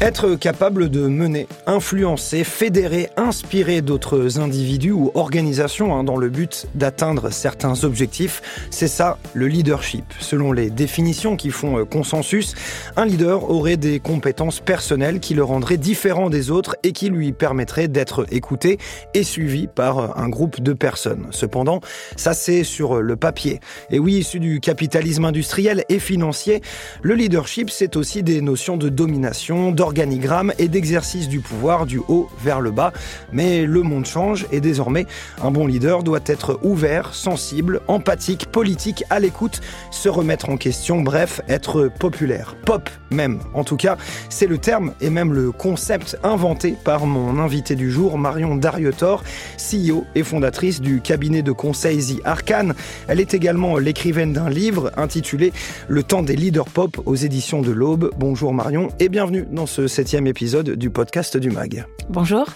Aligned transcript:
Être 0.00 0.36
capable 0.36 0.90
de 0.90 1.08
mener, 1.08 1.48
influencer, 1.66 2.44
fédérer, 2.44 3.10
inspirer 3.16 3.82
d'autres 3.82 4.38
individus 4.38 4.92
ou 4.92 5.10
organisations 5.14 5.92
hein, 5.96 6.04
dans 6.04 6.16
le 6.16 6.28
but 6.28 6.68
d'atteindre 6.76 7.30
certains 7.30 7.82
objectifs, 7.82 8.40
c'est 8.70 8.86
ça 8.86 9.18
le 9.34 9.48
leadership. 9.48 10.04
Selon 10.20 10.52
les 10.52 10.70
définitions 10.70 11.34
qui 11.34 11.50
font 11.50 11.80
euh, 11.80 11.84
consensus, 11.84 12.54
un 12.96 13.06
leader 13.06 13.50
aurait 13.50 13.76
des 13.76 13.98
compétences 13.98 14.60
personnelles 14.60 15.18
qui 15.18 15.34
le 15.34 15.42
rendraient 15.42 15.78
différent 15.78 16.30
des 16.30 16.52
autres 16.52 16.76
et 16.84 16.92
qui 16.92 17.08
lui 17.08 17.32
permettraient 17.32 17.88
d'être 17.88 18.24
écouté 18.30 18.78
et 19.14 19.24
suivi 19.24 19.66
par 19.66 19.98
euh, 19.98 20.08
un 20.14 20.28
groupe 20.28 20.60
de 20.60 20.74
personnes. 20.74 21.26
Cependant, 21.32 21.80
ça 22.14 22.34
c'est 22.34 22.62
sur 22.62 23.02
le 23.02 23.16
papier. 23.16 23.58
Et 23.90 23.98
oui, 23.98 24.18
issu 24.18 24.38
du 24.38 24.60
capitalisme 24.60 25.24
industriel 25.24 25.84
et 25.88 25.98
financier, 25.98 26.62
le 27.02 27.16
leadership 27.16 27.68
c'est 27.68 27.96
aussi 27.96 28.22
des 28.22 28.40
notions 28.42 28.76
de 28.76 28.88
domination, 28.88 29.72
d'organigramme 29.88 30.52
et 30.58 30.68
d'exercice 30.68 31.28
du 31.28 31.40
pouvoir 31.40 31.86
du 31.86 31.98
haut 32.08 32.28
vers 32.42 32.60
le 32.60 32.70
bas. 32.70 32.92
Mais 33.32 33.64
le 33.64 33.82
monde 33.82 34.04
change 34.04 34.46
et 34.52 34.60
désormais, 34.60 35.06
un 35.42 35.50
bon 35.50 35.66
leader 35.66 36.02
doit 36.02 36.20
être 36.26 36.60
ouvert, 36.62 37.14
sensible, 37.14 37.80
empathique, 37.88 38.52
politique, 38.52 39.04
à 39.08 39.18
l'écoute, 39.18 39.62
se 39.90 40.10
remettre 40.10 40.50
en 40.50 40.58
question, 40.58 41.00
bref, 41.00 41.40
être 41.48 41.90
populaire. 41.98 42.54
Pop 42.66 42.90
même. 43.10 43.38
En 43.54 43.64
tout 43.64 43.76
cas, 43.76 43.96
c'est 44.28 44.46
le 44.46 44.58
terme 44.58 44.92
et 45.00 45.08
même 45.08 45.32
le 45.32 45.52
concept 45.52 46.18
inventé 46.22 46.76
par 46.84 47.06
mon 47.06 47.38
invité 47.38 47.74
du 47.74 47.90
jour, 47.90 48.18
Marion 48.18 48.56
Darietor, 48.56 49.24
CEO 49.56 50.04
et 50.14 50.22
fondatrice 50.22 50.82
du 50.82 51.00
cabinet 51.00 51.40
de 51.40 51.52
conseil 51.52 52.04
The 52.04 52.20
Arcane. 52.26 52.74
Elle 53.06 53.20
est 53.20 53.32
également 53.32 53.78
l'écrivaine 53.78 54.34
d'un 54.34 54.50
livre 54.50 54.92
intitulé 54.98 55.54
Le 55.88 56.02
temps 56.02 56.22
des 56.22 56.36
leaders 56.36 56.68
pop 56.68 57.00
aux 57.06 57.14
éditions 57.14 57.62
de 57.62 57.70
l'Aube. 57.70 58.10
Bonjour 58.18 58.52
Marion 58.52 58.88
et 59.00 59.08
bienvenue 59.08 59.46
dans 59.50 59.64
ce 59.64 59.77
septième 59.86 60.26
épisode 60.26 60.70
du 60.70 60.90
podcast 60.90 61.36
du 61.36 61.50
MAG. 61.50 61.84
Bonjour. 62.08 62.46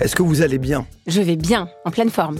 Est-ce 0.00 0.16
que 0.16 0.22
vous 0.22 0.42
allez 0.42 0.58
bien? 0.58 0.86
Je 1.06 1.20
vais 1.20 1.36
bien, 1.36 1.68
en 1.84 1.90
pleine 1.90 2.10
forme. 2.10 2.38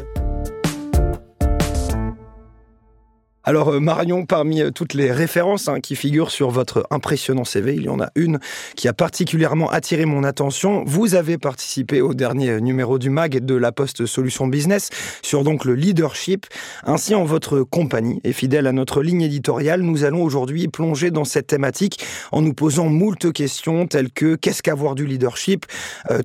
Alors 3.48 3.70
euh, 3.70 3.80
Marion, 3.80 4.26
parmi 4.26 4.60
euh, 4.60 4.70
toutes 4.70 4.92
les 4.92 5.10
références 5.10 5.68
hein, 5.68 5.80
qui 5.80 5.96
figurent 5.96 6.30
sur 6.30 6.50
votre 6.50 6.86
impressionnant 6.90 7.44
CV, 7.44 7.76
il 7.76 7.84
y 7.84 7.88
en 7.88 7.98
a 7.98 8.10
une 8.14 8.40
qui 8.76 8.88
a 8.88 8.92
particulièrement 8.92 9.70
attiré 9.70 10.04
mon 10.04 10.22
attention. 10.22 10.84
Vous 10.84 11.14
avez 11.14 11.38
participé 11.38 12.02
au 12.02 12.12
dernier 12.12 12.50
euh, 12.50 12.60
numéro 12.60 12.98
du 12.98 13.08
MAG 13.08 13.42
de 13.42 13.54
la 13.54 13.72
Poste 13.72 14.04
Solutions 14.04 14.48
Business 14.48 14.90
sur 15.22 15.44
donc 15.44 15.64
le 15.64 15.74
leadership. 15.74 16.44
Ainsi, 16.84 17.14
en 17.14 17.24
votre 17.24 17.62
compagnie 17.62 18.20
et 18.22 18.34
fidèle 18.34 18.66
à 18.66 18.72
notre 18.72 19.00
ligne 19.00 19.22
éditoriale, 19.22 19.80
nous 19.80 20.04
allons 20.04 20.22
aujourd'hui 20.22 20.68
plonger 20.68 21.10
dans 21.10 21.24
cette 21.24 21.46
thématique 21.46 22.04
en 22.32 22.42
nous 22.42 22.52
posant 22.52 22.90
moult 22.90 23.32
questions 23.32 23.86
telles 23.86 24.10
que 24.10 24.34
qu'est-ce 24.34 24.62
qu'avoir 24.62 24.94
du 24.94 25.06
leadership? 25.06 25.64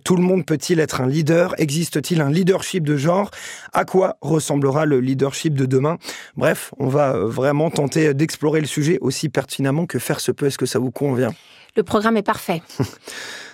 Tout 0.04 0.18
le 0.18 0.24
monde 0.24 0.46
peut-il 0.46 0.82
être 0.82 1.00
un 1.00 1.08
leader? 1.08 1.56
Existe-t-il 1.58 2.20
un 2.20 2.30
leadership 2.30 2.84
de 2.84 2.98
genre? 2.98 3.32
À 3.72 3.86
quoi 3.86 4.18
ressemblera 4.20 4.86
le 4.86 5.00
leadership 5.00 5.54
de 5.54 5.66
demain? 5.66 5.98
Bref, 6.36 6.74
on 6.80 6.88
va 6.88 7.13
vraiment 7.18 7.70
tenter 7.70 8.14
d'explorer 8.14 8.60
le 8.60 8.68
sujet 8.68 8.98
aussi 9.02 9.30
pertinemment 9.30 9.86
que 9.86 10.00
faire 10.00 10.20
se 10.20 10.32
peut. 10.32 10.48
Est-ce 10.48 10.58
que 10.58 10.66
ça 10.66 10.80
vous 10.80 10.92
convient? 10.92 11.34
Le 11.76 11.84
programme 11.84 12.18
est 12.18 12.24
parfait. 12.24 12.62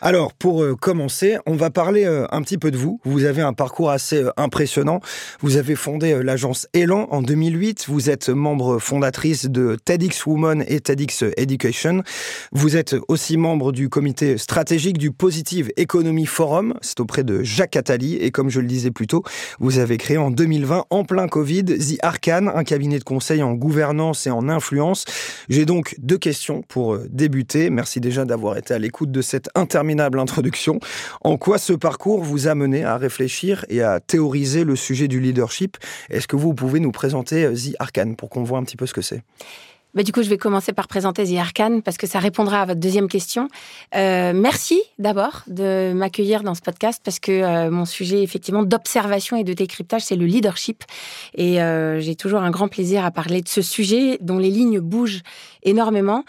Alors, 0.02 0.31
pour 0.33 0.64
euh, 0.64 0.75
commencer, 0.75 1.38
on 1.45 1.55
va 1.55 1.72
parler 1.72 2.05
euh, 2.05 2.25
un 2.31 2.42
petit 2.42 2.58
peu 2.58 2.72
de 2.72 2.78
vous. 2.78 3.02
Vous 3.03 3.25
avez 3.25 3.42
un 3.42 3.52
parcours 3.52 3.89
assez 3.89 4.23
euh, 4.23 4.30
impressionnant. 4.38 5.02
Vous 5.42 5.58
avez 5.58 5.75
fondé 5.75 6.23
l'agence 6.23 6.67
Elan 6.73 7.08
en 7.11 7.22
2008. 7.22 7.86
Vous 7.89 8.09
êtes 8.09 8.30
membre 8.30 8.80
fondatrice 8.80 9.47
de 9.47 9.77
TEDx 9.83 10.25
Women 10.25 10.64
et 10.67 10.80
TEDx 10.80 11.25
Education. 11.36 12.03
Vous 12.53 12.77
êtes 12.77 12.95
aussi 13.09 13.36
membre 13.36 13.73
du 13.73 13.89
comité 13.89 14.38
stratégique 14.38 14.97
du 14.97 15.11
Positive 15.11 15.70
Economy 15.75 16.25
Forum. 16.25 16.75
C'est 16.81 17.02
auprès 17.02 17.25
de 17.25 17.44
Jacques 17.44 17.75
Attali. 17.75 18.16
Et 18.16 18.31
comme 18.31 18.49
je 18.49 18.61
le 18.61 18.67
disais 18.67 18.92
plus 18.92 19.08
tôt, 19.08 19.23
vous 19.60 19.80
avez 19.80 19.98
créé 19.98 20.17
en 20.17 20.31
2020, 20.31 20.86
en 20.89 21.04
plein 21.04 21.27
Covid, 21.27 21.66
The 21.66 21.98
Arcane, 22.04 22.49
un 22.54 22.64
cabinet 22.64 22.99
de 22.99 23.04
conseil 23.04 23.43
en 23.43 23.54
gouvernance 23.54 24.27
et 24.27 24.31
en 24.31 24.48
influence. 24.48 25.04
J'ai 25.49 25.66
donc 25.66 25.95
deux 25.99 26.17
questions 26.17 26.61
pour 26.61 26.98
débuter. 27.10 27.70
Merci 27.70 27.99
déjà 27.99 28.23
d'avoir 28.23 28.55
été 28.55 28.73
à 28.73 28.80
l'écoute 28.80 29.11
de 29.11 29.21
cette 29.21 29.49
interview 29.55 29.89
introduction. 29.98 30.80
En 31.22 31.38
quoi 31.38 31.58
ce 31.58 31.73
parcours 31.73 32.22
vous 32.23 32.48
a 32.48 32.55
mené 32.55 32.83
à 32.83 32.98
réfléchir 32.98 33.66
et 33.70 33.82
à 33.82 34.00
théoriser 34.00 34.64
le 34.64 34.76
sujet 34.76 35.08
du 35.08 35.20
leadership? 35.20 35.77
Est-ce 36.10 36.27
que 36.27 36.36
vous 36.36 36.54
pouvez 36.54 36.80
nous 36.80 36.92
présenter 36.92 37.45
euh, 37.45 37.54
The 37.54 37.76
Arcane 37.80 38.16
pour 38.16 38.30
qu'on 38.30 38.44
voit 38.44 38.60
un 38.60 38.64
petit 38.64 38.78
peu 38.78 38.86
ce 38.86 38.94
que 38.94 39.02
c'est? 39.02 39.23
Bah, 39.95 40.04
du 40.04 40.11
coup, 40.11 40.22
je 40.22 40.30
vais 40.30 40.38
commencer 40.38 40.72
par 40.72 40.88
présenter 40.88 41.26
The 41.26 41.39
Arcane 41.39 41.82
parce 41.82 41.98
que 41.98 42.05
ça 42.05 42.20
répondra 42.20 42.61
à 42.61 42.66
votre 42.66 42.80
deuxième 42.80 43.08
question. 43.08 43.48
Euh, 43.95 44.33
merci 44.36 44.80
d'abord 44.99 45.42
de 45.48 45.94
m'accueillir 45.94 46.44
dans 46.44 46.54
ce 46.54 46.61
podcast 46.61 47.02
parce 47.04 47.20
que 47.20 47.32
euh, 47.32 47.72
mon 47.72 47.86
sujet, 47.86 48.22
effectivement, 48.22 48.61
d'observation 48.61 49.36
et 49.36 49.44
de 49.44 49.54
décryptage, 49.54 50.04
c'est 50.04 50.16
le 50.16 50.28
leadership. 50.28 50.83
Et 51.33 51.58
j'ai 51.99 52.16
toujours 52.16 52.42
un 52.42 52.52
grand 52.52 52.67
plaisir 52.67 53.04
à 53.04 53.10
parler 53.10 53.42
de 53.42 53.48
ce 53.48 53.64
sujet 53.64 54.20
dont 54.22 54.38
les 54.38 54.52
lignes 54.52 54.80
bougent 54.80 55.23
énormément. 55.64 56.23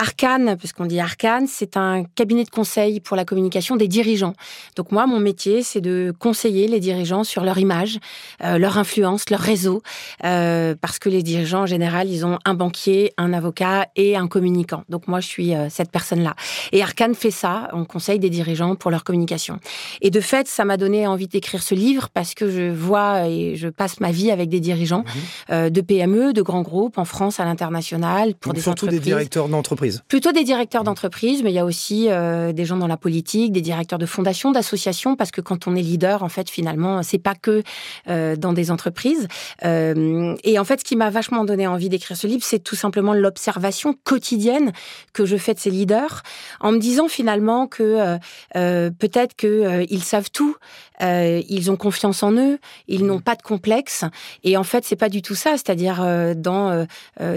Arcane, 0.00 0.56
puisqu'on 0.56 0.86
dit 0.86 0.98
Arcane, 0.98 1.46
c'est 1.46 1.76
un 1.76 2.04
cabinet 2.04 2.44
de 2.44 2.48
conseil 2.48 3.00
pour 3.00 3.18
la 3.18 3.26
communication 3.26 3.76
des 3.76 3.86
dirigeants. 3.86 4.32
Donc 4.74 4.92
moi, 4.92 5.06
mon 5.06 5.20
métier, 5.20 5.62
c'est 5.62 5.82
de 5.82 6.14
conseiller 6.18 6.68
les 6.68 6.80
dirigeants 6.80 7.22
sur 7.22 7.44
leur 7.44 7.58
image, 7.58 7.98
euh, 8.42 8.56
leur 8.56 8.78
influence, 8.78 9.28
leur 9.28 9.40
réseau, 9.40 9.82
euh, 10.24 10.74
parce 10.80 10.98
que 10.98 11.10
les 11.10 11.22
dirigeants, 11.22 11.62
en 11.62 11.66
général, 11.66 12.08
ils 12.08 12.24
ont 12.24 12.38
un 12.46 12.54
banquier, 12.54 13.12
un 13.18 13.34
avocat 13.34 13.88
et 13.94 14.16
un 14.16 14.26
communicant. 14.26 14.84
Donc 14.88 15.06
moi, 15.06 15.20
je 15.20 15.26
suis 15.26 15.54
euh, 15.54 15.68
cette 15.68 15.90
personne-là. 15.90 16.34
Et 16.72 16.82
Arcane 16.82 17.14
fait 17.14 17.30
ça, 17.30 17.68
on 17.74 17.84
conseille 17.84 18.18
des 18.18 18.30
dirigeants 18.30 18.76
pour 18.76 18.90
leur 18.90 19.04
communication. 19.04 19.58
Et 20.00 20.08
de 20.08 20.20
fait, 20.22 20.48
ça 20.48 20.64
m'a 20.64 20.78
donné 20.78 21.06
envie 21.06 21.28
d'écrire 21.28 21.62
ce 21.62 21.74
livre 21.74 22.08
parce 22.08 22.32
que 22.32 22.48
je 22.50 22.70
vois 22.70 23.28
et 23.28 23.54
je 23.56 23.68
passe 23.68 24.00
ma 24.00 24.12
vie 24.12 24.30
avec 24.30 24.48
des 24.48 24.60
dirigeants 24.60 25.04
mmh. 25.50 25.68
de 25.68 25.80
PME, 25.82 26.32
de 26.32 26.40
grands 26.40 26.62
groupes, 26.62 26.96
en 26.96 27.04
France, 27.04 27.38
à 27.38 27.44
l'international, 27.44 28.34
pour 28.34 28.54
des 28.54 28.62
surtout 28.62 28.86
des 28.86 28.98
directeurs 28.98 29.48
d'entreprise. 29.48 29.89
Plutôt 30.08 30.32
des 30.32 30.44
directeurs 30.44 30.84
d'entreprise, 30.84 31.42
mais 31.42 31.50
il 31.50 31.54
y 31.54 31.58
a 31.58 31.64
aussi 31.64 32.08
euh, 32.08 32.52
des 32.52 32.64
gens 32.64 32.76
dans 32.76 32.86
la 32.86 32.96
politique, 32.96 33.52
des 33.52 33.60
directeurs 33.60 33.98
de 33.98 34.06
fondations, 34.06 34.50
d'associations, 34.50 35.16
parce 35.16 35.30
que 35.30 35.40
quand 35.40 35.66
on 35.66 35.76
est 35.76 35.82
leader, 35.82 36.22
en 36.22 36.28
fait, 36.28 36.50
finalement, 36.50 37.02
c'est 37.02 37.18
pas 37.18 37.34
que 37.34 37.62
euh, 38.08 38.36
dans 38.36 38.52
des 38.52 38.70
entreprises. 38.70 39.28
Euh, 39.64 40.34
et 40.44 40.58
en 40.58 40.64
fait, 40.64 40.80
ce 40.80 40.84
qui 40.84 40.96
m'a 40.96 41.10
vachement 41.10 41.44
donné 41.44 41.66
envie 41.66 41.88
d'écrire 41.88 42.16
ce 42.16 42.26
livre, 42.26 42.44
c'est 42.44 42.60
tout 42.60 42.76
simplement 42.76 43.14
l'observation 43.14 43.94
quotidienne 44.04 44.72
que 45.12 45.24
je 45.24 45.36
fais 45.36 45.54
de 45.54 45.60
ces 45.60 45.70
leaders, 45.70 46.22
en 46.60 46.72
me 46.72 46.78
disant 46.78 47.08
finalement 47.08 47.66
que 47.66 48.18
peut-être 48.52 49.36
qu'ils 49.36 50.02
savent 50.02 50.30
tout, 50.30 50.56
ils 51.00 51.70
ont 51.70 51.76
confiance 51.76 52.22
en 52.22 52.32
eux, 52.32 52.58
ils 52.88 53.04
n'ont 53.04 53.20
pas 53.20 53.34
de 53.34 53.42
complexe, 53.42 54.04
et 54.44 54.56
en 54.56 54.64
fait, 54.64 54.84
c'est 54.84 54.96
pas 54.96 55.08
du 55.08 55.22
tout 55.22 55.34
ça. 55.34 55.52
C'est-à-dire, 55.52 56.04
dans 56.36 56.86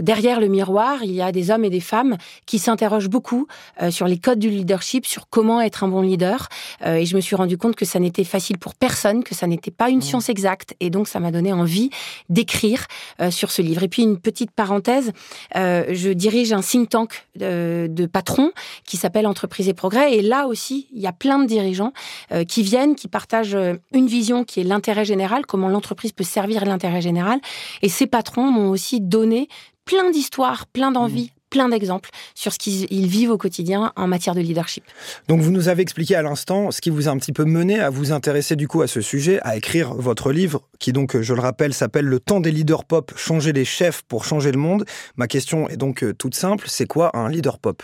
derrière 0.01 0.40
le 0.40 0.47
miroir, 0.47 1.03
il 1.03 1.12
y 1.12 1.22
a 1.22 1.31
des 1.31 1.51
hommes 1.51 1.66
et 1.66 1.69
des 1.69 1.79
femmes 1.79 2.18
qui 2.46 2.59
s'interroge 2.59 3.09
beaucoup 3.09 3.47
euh, 3.81 3.91
sur 3.91 4.07
les 4.07 4.18
codes 4.18 4.40
du 4.40 4.50
leadership, 4.50 5.06
sur 5.06 5.29
comment 5.29 5.62
être 5.62 5.84
un 5.84 5.88
bon 5.88 6.01
leader. 6.01 6.50
Euh, 6.85 6.96
et 6.96 7.06
je 7.06 7.16
me 7.16 7.22
suis 7.22 7.35
rendu 7.35 7.57
compte 7.57 7.75
que 7.75 7.85
ça 7.85 8.00
n'était 8.00 8.24
facile 8.24 8.57
pour 8.57 8.75
personne, 8.75 9.24
que 9.24 9.35
ça 9.35 9.47
n'était 9.47 9.72
pas 9.72 9.90
une 9.90 9.97
mmh. 9.97 10.01
science 10.01 10.30
exacte. 10.30 10.75
Et 10.80 10.90
donc, 10.90 11.07
ça 11.07 11.19
m'a 11.19 11.31
donné 11.31 11.53
envie 11.53 11.90
d'écrire 12.30 12.85
euh, 13.22 13.31
sur 13.31 13.51
ce 13.51 13.62
livre. 13.62 13.84
Et 13.84 13.88
puis, 13.88 14.03
une 14.03 14.19
petite 14.19 14.51
parenthèse, 14.51 15.12
je 15.56 16.13
dirige 16.13 16.53
un 16.53 16.62
think 16.62 16.90
tank 16.90 17.25
de, 17.35 17.88
de 17.90 18.06
patrons 18.06 18.51
qui 18.85 18.97
s'appelle 18.97 19.28
Entreprise 19.28 19.68
et 19.69 19.74
Progrès. 19.74 20.16
Et 20.16 20.22
là 20.22 20.47
aussi, 20.47 20.88
il 20.94 21.01
y 21.01 21.07
a 21.07 21.12
plein 21.12 21.40
de 21.40 21.45
dirigeants 21.45 21.94
qui 22.47 22.63
viennent, 22.63 22.95
qui 22.95 23.07
partagent 23.07 23.52
une 23.55 24.07
vision 24.07 24.43
qui 24.43 24.61
est 24.61 24.63
l'intérêt 24.63 25.05
général, 25.05 25.45
comment 25.45 25.69
l'entreprise 25.69 26.11
peut 26.11 26.23
servir 26.23 26.65
l'intérêt 26.65 27.01
général. 27.01 27.39
Et 27.81 27.89
ces 27.89 28.07
patrons 28.07 28.51
m'ont 28.51 28.69
aussi 28.69 29.01
donné 29.01 29.47
plein 29.85 30.11
d'histoires, 30.11 30.65
plein 30.67 30.91
d'envies, 30.91 31.31
mmh 31.35 31.43
plein 31.53 31.69
d'exemples 31.69 32.09
sur 32.33 32.51
ce 32.51 32.57
qu'ils 32.57 33.07
vivent 33.07 33.29
au 33.29 33.38
quotidien 33.38 33.94
en 33.95 34.07
matière 34.07 34.33
de 34.33 34.41
leadership. 34.41 34.83
Donc 35.27 35.41
vous 35.41 35.51
nous 35.51 35.67
avez 35.67 35.83
expliqué 35.83 36.15
à 36.15 36.23
l'instant 36.23 36.71
ce 36.71 36.81
qui 36.81 36.89
vous 36.89 37.07
a 37.07 37.11
un 37.11 37.17
petit 37.17 37.31
peu 37.31 37.45
mené 37.45 37.79
à 37.79 37.91
vous 37.91 38.11
intéresser 38.11 38.55
du 38.55 38.67
coup 38.67 38.81
à 38.81 38.88
ce 38.88 39.01
sujet, 39.01 39.39
à 39.44 39.56
écrire 39.56 39.94
votre 39.94 40.31
livre 40.31 40.63
qui 40.79 40.94
donc, 40.94 41.21
je 41.21 41.33
le 41.35 41.41
rappelle, 41.41 41.75
s'appelle 41.75 42.06
Le 42.06 42.19
temps 42.19 42.39
des 42.39 42.51
leaders 42.51 42.85
pop, 42.85 43.13
changer 43.15 43.53
les 43.53 43.65
chefs 43.65 44.01
pour 44.01 44.25
changer 44.25 44.51
le 44.51 44.57
monde. 44.57 44.83
Ma 45.15 45.27
question 45.27 45.69
est 45.69 45.77
donc 45.77 46.03
euh, 46.03 46.13
toute 46.13 46.33
simple, 46.33 46.65
c'est 46.67 46.88
quoi 46.88 47.15
un 47.15 47.29
leader 47.29 47.59
pop? 47.59 47.83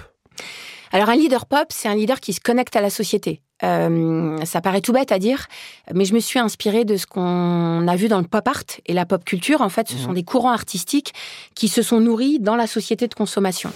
Alors 0.92 1.10
un 1.10 1.15
leader 1.15 1.45
pop, 1.45 1.68
c'est 1.69 1.88
un 1.88 1.95
leader 1.95 2.19
qui 2.19 2.33
se 2.33 2.39
connecte 2.39 2.75
à 2.75 2.81
la 2.81 2.89
société. 2.89 3.44
Euh, 3.64 4.38
ça 4.46 4.62
paraît 4.62 4.82
tout 4.82 4.94
bête 4.94 5.12
à 5.12 5.20
dire, 5.20 5.48
mais 5.94 6.06
je 6.06 6.14
me 6.14 6.20
suis 6.20 6.40
inspirée 6.40 6.86
de 6.86 6.96
ce 6.98 7.06
qu'on 7.06 7.88
a 7.88 7.96
vu 7.96 8.08
dans 8.08 8.20
le 8.20 8.28
pop 8.28 8.48
art 8.48 8.64
et 8.86 8.94
la 8.94 9.06
pop 9.06 9.24
culture. 9.24 9.62
En 9.62 9.70
fait, 9.70 9.90
ce 9.90 9.98
sont 9.98 10.10
mhm. 10.10 10.16
des 10.16 10.24
courants 10.24 10.52
artistiques 10.52 11.14
qui 11.56 11.68
se 11.68 11.82
sont 11.82 12.00
nourris 12.00 12.40
dans 12.40 12.56
la 12.56 12.68
société 12.68 13.08
de 13.08 13.14
consommation. 13.14 13.72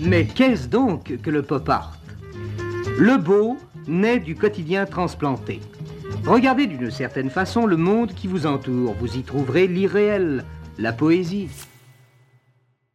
Mais 0.00 0.26
qu'est-ce 0.26 0.68
donc 0.68 1.16
que 1.22 1.30
le 1.30 1.42
pop 1.42 1.68
art? 1.68 1.96
Le 2.98 3.16
beau 3.16 3.56
naît 3.86 4.18
du 4.18 4.34
quotidien 4.34 4.86
transplanté. 4.86 5.60
Regardez 6.26 6.66
d'une 6.66 6.90
certaine 6.90 7.30
façon 7.30 7.66
le 7.66 7.76
monde 7.76 8.14
qui 8.14 8.26
vous 8.26 8.46
entoure. 8.46 8.94
Vous 8.98 9.16
y 9.16 9.22
trouverez 9.22 9.66
l'irréel, 9.66 10.44
la 10.78 10.92
poésie. 10.92 11.48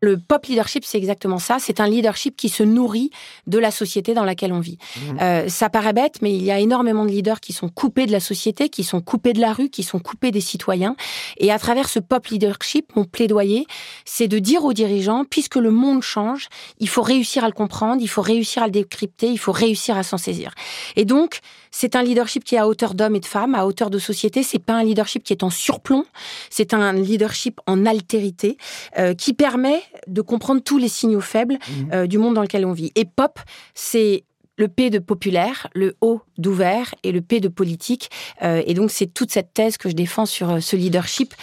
Le 0.02 0.18
pop 0.18 0.46
leadership, 0.46 0.86
c'est 0.86 0.98
exactement 0.98 1.40
ça. 1.40 1.58
C'est 1.60 1.80
un 1.80 1.88
leadership 1.88 2.36
qui 2.38 2.50
se 2.50 2.64
nourrit 2.64 3.10
de 3.48 3.58
la 3.58 3.72
société 3.72 4.14
dans 4.14 4.24
laquelle 4.24 4.54
on 4.54 4.60
vit. 4.60 4.78
Mmh. 4.96 5.18
Euh, 5.22 5.50
ça 5.50 5.70
paraît 5.70 5.94
bête, 5.94 6.22
mais 6.22 6.34
il 6.34 6.44
y 6.44 6.52
a 6.52 6.60
énormément 6.60 7.06
de 7.06 7.12
leaders 7.12 7.40
qui 7.40 7.54
sont 7.54 7.70
coupés 7.70 8.06
de 8.06 8.12
la 8.12 8.20
société, 8.20 8.70
qui 8.70 8.84
sont 8.84 9.02
coupés 9.02 9.34
de 9.34 9.42
la 9.42 9.54
rue, 9.54 9.70
qui 9.70 9.84
sont 9.84 10.00
coupés 10.00 10.32
des 10.32 10.42
citoyens. 10.42 10.96
Et 11.38 11.52
à 11.52 11.60
travers 11.60 11.90
ce 11.90 12.00
pop 12.00 12.26
leadership, 12.28 12.96
mon 12.96 13.04
plaidoyer, 13.04 13.66
c'est 14.06 14.28
de 14.28 14.40
dire 14.40 14.64
aux 14.64 14.74
dirigeants, 14.74 15.26
puisque 15.30 15.56
le 15.56 15.72
monde 15.72 16.02
change, 16.02 16.48
il 16.80 16.90
faut 16.90 17.02
réussir 17.02 17.44
à 17.44 17.48
le 17.48 17.54
comprendre, 17.54 18.02
il 18.02 18.08
faut 18.08 18.22
réussir 18.22 18.64
à 18.64 18.66
le 18.66 18.72
décrypter, 18.72 19.28
il 19.28 19.40
faut 19.40 19.52
réussir 19.52 19.98
à 19.98 20.04
s'en 20.04 20.18
saisir. 20.18 20.54
Et 20.96 21.06
donc, 21.06 21.40
c'est 21.72 21.96
un 21.96 22.04
leadership 22.04 22.44
qui 22.44 22.56
est 22.56 22.60
à 22.60 22.68
hauteur 22.68 22.94
d'hommes 22.94 23.16
et 23.16 23.20
de 23.20 23.26
femmes, 23.26 23.56
à 23.56 23.66
hauteur 23.66 23.90
de 23.90 24.00
société. 24.00 24.44
C'est 24.44 24.60
pas 24.60 24.74
un 24.74 24.84
leadership 24.84 25.24
qui 25.24 25.34
est 25.34 25.44
en 25.44 25.50
surplomb. 25.50 26.06
C'est 26.50 26.74
un 26.74 26.94
leadership 26.94 27.60
en 27.68 27.86
altérité 27.86 28.58
euh, 28.98 29.14
qui 29.14 29.34
permet 29.34 29.82
de 30.08 30.22
comprendre 30.22 30.62
tous 30.62 30.78
les 30.78 30.88
signaux 30.88 31.22
faibles 31.22 31.58
mhm. 31.70 31.90
euh, 31.94 32.08
du 32.08 32.18
monde 32.18 32.36
dans 32.36 32.42
lequel 32.42 32.66
on 32.66 32.74
vit. 32.74 32.92
Et 32.96 33.06
pop, 33.06 33.40
c'est 33.74 34.24
le 34.58 34.68
P 34.68 34.90
de 34.90 35.00
populaire, 35.00 35.68
le 35.74 35.96
O 36.02 36.22
d'ouvert 36.38 36.94
et 37.04 37.12
le 37.12 37.22
P 37.22 37.40
de 37.40 37.48
politique. 37.48 38.10
Euh, 38.44 38.62
et 38.66 38.74
donc, 38.74 38.92
c'est 38.92 39.08
toute 39.08 39.32
cette 39.32 39.54
thèse 39.54 39.78
que 39.78 39.90
je 39.90 39.96
défends 39.96 40.26
sur 40.26 40.62
ce 40.62 40.76
leadership 40.76 41.34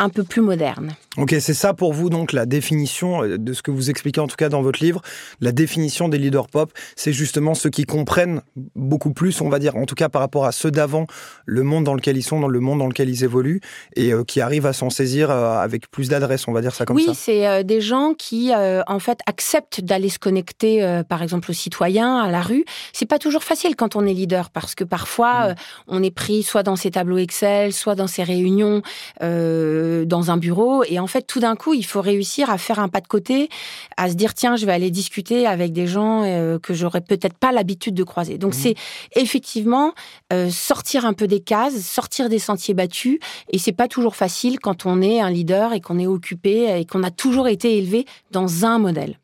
un 0.00 0.08
peu 0.08 0.24
plus 0.24 0.42
moderne. 0.42 0.94
Ok, 1.16 1.36
c'est 1.38 1.54
ça 1.54 1.74
pour 1.74 1.92
vous 1.92 2.10
donc 2.10 2.32
la 2.32 2.44
définition 2.44 3.22
euh, 3.22 3.38
de 3.38 3.52
ce 3.52 3.62
que 3.62 3.70
vous 3.70 3.88
expliquez 3.88 4.20
en 4.20 4.26
tout 4.26 4.34
cas 4.34 4.48
dans 4.48 4.62
votre 4.62 4.82
livre, 4.82 5.00
la 5.40 5.52
définition 5.52 6.08
des 6.08 6.18
leaders 6.18 6.48
pop, 6.48 6.72
c'est 6.96 7.12
justement 7.12 7.54
ceux 7.54 7.70
qui 7.70 7.84
comprennent 7.84 8.40
beaucoup 8.74 9.12
plus, 9.12 9.40
on 9.40 9.48
va 9.48 9.60
dire, 9.60 9.76
en 9.76 9.86
tout 9.86 9.94
cas 9.94 10.08
par 10.08 10.20
rapport 10.20 10.44
à 10.44 10.50
ceux 10.50 10.72
d'avant, 10.72 11.06
le 11.46 11.62
monde 11.62 11.84
dans 11.84 11.94
lequel 11.94 12.16
ils 12.16 12.22
sont, 12.22 12.40
dans 12.40 12.48
le 12.48 12.58
monde 12.58 12.80
dans 12.80 12.88
lequel 12.88 13.08
ils 13.08 13.22
évoluent, 13.22 13.60
et 13.94 14.12
euh, 14.12 14.24
qui 14.24 14.40
arrivent 14.40 14.66
à 14.66 14.72
s'en 14.72 14.90
saisir 14.90 15.30
euh, 15.30 15.56
avec 15.58 15.88
plus 15.88 16.08
d'adresse, 16.08 16.48
on 16.48 16.52
va 16.52 16.60
dire 16.60 16.74
ça 16.74 16.84
comme 16.84 16.98
ça. 16.98 17.10
Oui, 17.10 17.14
c'est 17.14 17.62
des 17.62 17.80
gens 17.80 18.14
qui 18.14 18.52
en 18.54 18.98
fait 18.98 19.20
acceptent 19.26 19.80
d'aller 19.82 20.08
se 20.08 20.18
connecter, 20.18 21.02
par 21.08 21.22
exemple 21.22 21.50
aux 21.50 21.54
citoyens, 21.54 22.18
à 22.18 22.30
la 22.30 22.40
rue. 22.40 22.64
C'est 22.92 23.06
pas 23.06 23.18
toujours 23.18 23.44
facile 23.44 23.76
quand 23.76 23.96
on 23.96 24.04
est 24.06 24.12
leader 24.12 24.50
parce 24.50 24.74
que 24.74 24.84
parfois 24.84 25.50
mm. 25.50 25.54
on 25.88 26.02
est 26.02 26.10
pris 26.10 26.42
soit 26.42 26.62
dans 26.62 26.76
ses 26.76 26.90
tableaux 26.90 27.18
Excel, 27.18 27.72
soit 27.72 27.94
dans 27.94 28.06
ses 28.06 28.24
réunions 28.24 28.82
dans 29.20 30.30
un 30.30 30.36
bureau, 30.36 30.84
et 30.84 30.98
en 30.98 31.03
fait, 31.06 31.22
tout 31.22 31.40
d'un 31.40 31.56
coup, 31.56 31.74
il 31.74 31.84
faut 31.84 32.00
réussir 32.00 32.50
à 32.50 32.58
faire 32.58 32.78
un 32.78 32.88
pas 32.88 33.00
de 33.00 33.06
côté, 33.06 33.48
à 33.96 34.08
se 34.08 34.14
dire 34.14 34.34
tiens, 34.34 34.56
je 34.56 34.66
vais 34.66 34.72
aller 34.72 34.90
discuter 34.90 35.46
avec 35.46 35.72
des 35.72 35.86
gens 35.86 36.22
euh, 36.24 36.58
que 36.58 36.74
j'aurais 36.74 37.00
peut-être 37.00 37.36
pas 37.36 37.52
l'habitude 37.52 37.94
de 37.94 38.04
croiser. 38.04 38.38
Donc, 38.38 38.54
mmh. 38.54 38.58
c'est 38.58 38.74
effectivement 39.16 39.94
euh, 40.32 40.50
sortir 40.50 41.04
un 41.06 41.12
peu 41.12 41.26
des 41.26 41.40
cases, 41.40 41.76
sortir 41.80 42.28
des 42.28 42.38
sentiers 42.38 42.74
battus, 42.74 43.18
et 43.50 43.58
c'est 43.58 43.72
pas 43.72 43.88
toujours 43.88 44.16
facile 44.16 44.58
quand 44.60 44.86
on 44.86 45.02
est 45.02 45.20
un 45.20 45.30
leader 45.30 45.72
et 45.72 45.80
qu'on 45.80 45.98
est 45.98 46.06
occupé 46.06 46.78
et 46.78 46.84
qu'on 46.84 47.02
a 47.02 47.10
toujours 47.10 47.48
été 47.48 47.78
élevé 47.78 48.06
dans 48.30 48.64
un 48.64 48.78
modèle. 48.78 49.18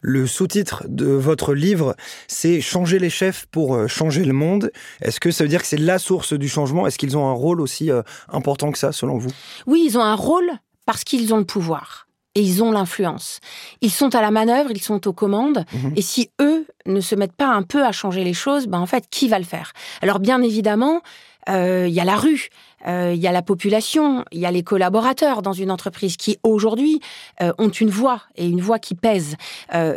Le 0.00 0.26
sous-titre 0.26 0.84
de 0.86 1.06
votre 1.06 1.54
livre, 1.54 1.96
c'est 2.28 2.60
Changer 2.60 2.98
les 2.98 3.08
chefs 3.08 3.46
pour 3.46 3.74
euh, 3.74 3.86
changer 3.86 4.24
le 4.24 4.34
monde. 4.34 4.70
Est-ce 5.00 5.18
que 5.18 5.30
ça 5.30 5.44
veut 5.44 5.48
dire 5.48 5.62
que 5.62 5.66
c'est 5.66 5.78
la 5.78 5.98
source 5.98 6.34
du 6.34 6.48
changement? 6.48 6.86
Est-ce 6.86 6.98
qu'ils 6.98 7.16
ont 7.16 7.26
un 7.26 7.32
rôle 7.32 7.60
aussi 7.60 7.90
important 8.28 8.70
que 8.70 8.78
ça, 8.78 8.92
selon 8.92 9.16
vous? 9.16 9.30
Oui, 9.66 9.82
ils 9.86 9.96
ont 9.96 10.02
un 10.02 10.14
rôle, 10.14 10.50
parce 10.86 11.04
qu'ils 11.04 11.32
ont 11.34 11.38
le 11.38 11.44
pouvoir 11.44 12.06
et 12.34 12.42
ils 12.42 12.62
ont 12.62 12.72
l'influence. 12.72 13.40
Ils 13.80 13.92
sont 13.92 14.14
à 14.14 14.20
la 14.20 14.30
manœuvre, 14.30 14.70
ils 14.72 14.82
sont 14.82 15.06
aux 15.06 15.12
commandes, 15.12 15.64
mhm. 15.72 15.92
et 15.96 16.02
si 16.02 16.30
eux 16.40 16.66
ne 16.86 17.00
se 17.00 17.14
mettent 17.14 17.36
pas 17.36 17.48
un 17.48 17.62
peu 17.62 17.84
à 17.84 17.92
changer 17.92 18.24
les 18.24 18.34
choses, 18.34 18.66
ben 18.66 18.80
en 18.80 18.86
fait, 18.86 19.04
qui 19.08 19.28
va 19.28 19.38
le 19.38 19.44
faire? 19.44 19.72
Alors 20.02 20.18
bien 20.18 20.42
évidemment, 20.42 21.00
euh, 21.48 21.86
il 21.88 21.94
y 21.94 22.00
a 22.00 22.04
la 22.04 22.16
rue, 22.16 22.48
euh, 22.86 23.12
il 23.14 23.20
y 23.20 23.26
a 23.26 23.32
la 23.32 23.42
population, 23.42 24.24
il 24.32 24.40
y 24.40 24.46
a 24.46 24.50
les 24.50 24.62
collaborateurs 24.62 25.42
dans 25.42 25.52
une 25.52 25.70
entreprise 25.70 26.16
qui 26.16 26.38
aujourd'hui 26.42 27.00
euh, 27.42 27.52
ont 27.58 27.68
une 27.68 27.90
voix 27.90 28.22
et 28.36 28.46
une 28.46 28.60
voix 28.60 28.78
qui 28.78 28.94
pèse. 28.94 29.36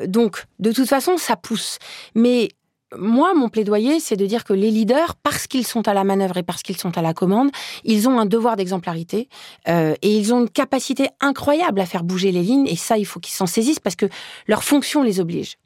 donc 0.07 0.45
de 0.60 0.72
toute 0.72 0.88
façon, 0.88 1.18
ça 1.18 1.36
pousse. 1.36 1.80
Mais 2.16 2.50
moi, 2.95 3.34
mon 3.34 3.50
plaidoyer, 3.50 4.00
c'est 4.00 4.16
de 4.16 4.25
dire 4.25 4.44
que 4.44 4.54
les 4.54 4.72
leaders, 4.72 5.16
parce 5.16 5.48
qu'ils 5.48 5.68
sont 5.68 5.88
à 5.88 5.94
la 5.94 6.04
manœuvre 6.04 6.38
et 6.38 6.44
parce 6.44 6.63
qu'ils 6.63 6.78
sont 6.78 6.98
à 6.98 7.01
la 7.01 7.13
commande, 7.13 7.50
ils 7.84 8.07
ont 8.07 8.19
un 8.19 8.25
devoir 8.25 8.56
d'exemplarité 8.56 9.28
euh, 9.68 9.95
et 10.01 10.16
ils 10.16 10.34
ont 10.34 10.42
une 10.42 10.50
capacité 10.50 11.10
incroyable 11.19 11.81
à 11.81 11.86
faire 11.86 12.04
bouger 12.04 12.31
les 12.31 12.44
lignes. 12.44 12.68
Et 12.68 12.78
ça, 12.78 12.98
il 12.98 13.06
faut 13.06 13.19
qu'ils 13.19 13.36
s'en 13.36 13.45
saisissent 13.45 13.80
parce 13.80 13.95
que 13.95 14.06
leur 14.48 14.63
fonction 14.63 15.04
les 15.04 15.19
oblige. 15.19 15.57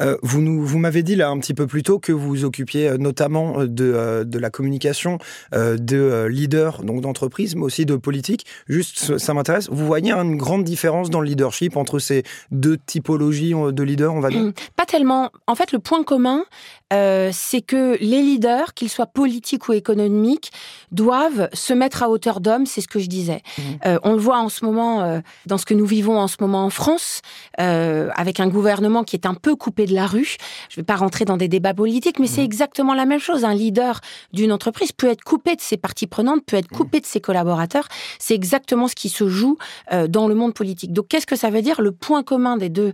Euh, 0.00 0.16
vous 0.22 0.40
nous, 0.40 0.64
vous 0.64 0.78
m'avez 0.78 1.02
dit 1.02 1.16
là 1.16 1.28
un 1.28 1.38
petit 1.38 1.54
peu 1.54 1.66
plus 1.66 1.82
tôt 1.82 1.98
que 1.98 2.12
vous 2.12 2.44
occupiez 2.44 2.88
euh, 2.88 2.96
notamment 2.96 3.60
euh, 3.60 3.66
de, 3.66 4.24
de 4.24 4.38
la 4.38 4.50
communication 4.50 5.18
de 5.52 6.26
leaders 6.26 6.82
donc 6.82 7.00
d'entreprise, 7.00 7.54
mais 7.56 7.62
aussi 7.62 7.86
de 7.86 7.96
politique. 7.96 8.46
Juste, 8.68 9.18
ça 9.18 9.34
m'intéresse. 9.34 9.68
Vous 9.70 9.86
voyez 9.86 10.12
une 10.12 10.36
grande 10.36 10.64
différence 10.64 11.10
dans 11.10 11.20
le 11.20 11.26
leadership 11.26 11.76
entre 11.76 11.98
ces 11.98 12.22
deux 12.50 12.76
typologies 12.78 13.52
de 13.52 13.82
leaders, 13.82 14.14
on 14.14 14.20
va 14.20 14.30
dire? 14.30 14.52
Pas 14.76 14.86
tellement. 14.86 15.30
En 15.46 15.54
fait, 15.54 15.72
le 15.72 15.78
point 15.78 16.02
commun, 16.02 16.44
c'est 16.90 17.60
que 17.60 17.98
les 18.00 18.22
leaders, 18.22 18.74
qu'ils 18.74 18.88
soient 18.88 19.06
politiques 19.06 19.68
ou 19.68 19.72
économiques, 19.72 20.50
doivent 20.92 21.48
se 21.52 21.72
mettre 21.72 22.02
à 22.02 22.10
hauteur 22.10 22.40
d'homme. 22.40 22.66
C'est 22.66 22.80
ce 22.80 22.88
que 22.88 22.98
je 22.98 23.08
disais. 23.08 23.42
Mmh. 23.58 23.62
on 24.02 24.12
le 24.12 24.20
voit 24.20 24.38
en 24.38 24.48
ce 24.48 24.64
moment 24.64 25.22
dans 25.46 25.58
ce 25.58 25.66
que 25.66 25.74
nous 25.74 25.86
vivons 25.86 26.18
en 26.18 26.28
ce 26.28 26.36
moment 26.40 26.64
en 26.64 26.70
France, 26.70 27.20
avec 27.58 28.40
un 28.40 28.48
gouvernement 28.48 29.04
qui 29.04 29.16
est 29.16 29.26
un 29.26 29.34
peu 29.34 29.49
coupé 29.56 29.86
de 29.86 29.94
la 29.94 30.06
rue. 30.06 30.36
Je 30.68 30.74
ne 30.74 30.82
vais 30.82 30.86
pas 30.86 30.96
rentrer 30.96 31.24
dans 31.24 31.36
des 31.36 31.48
débats 31.48 31.74
politiques, 31.74 32.18
mais 32.18 32.26
c'est 32.26 32.42
mmh. 32.42 32.44
exactement 32.44 32.94
la 32.94 33.06
même 33.06 33.20
chose. 33.20 33.44
Un 33.44 33.54
leader 33.54 34.00
d'une 34.32 34.52
entreprise 34.52 34.92
peut 34.92 35.08
être 35.08 35.22
coupé 35.22 35.56
de 35.56 35.60
ses 35.60 35.76
parties 35.76 36.06
prenantes, 36.06 36.44
peut 36.44 36.56
être 36.56 36.72
mmh. 36.72 36.76
coupé 36.76 37.00
de 37.00 37.06
ses 37.06 37.20
collaborateurs. 37.20 37.88
C'est 38.18 38.34
exactement 38.34 38.88
ce 38.88 38.94
qui 38.94 39.08
se 39.08 39.28
joue 39.28 39.58
euh, 39.92 40.06
dans 40.06 40.28
le 40.28 40.34
monde 40.34 40.54
politique. 40.54 40.92
Donc, 40.92 41.08
qu'est-ce 41.08 41.26
que 41.26 41.36
ça 41.36 41.50
veut 41.50 41.62
dire? 41.62 41.80
Le 41.80 41.92
point 41.92 42.22
commun 42.22 42.56
des 42.56 42.68
deux 42.68 42.92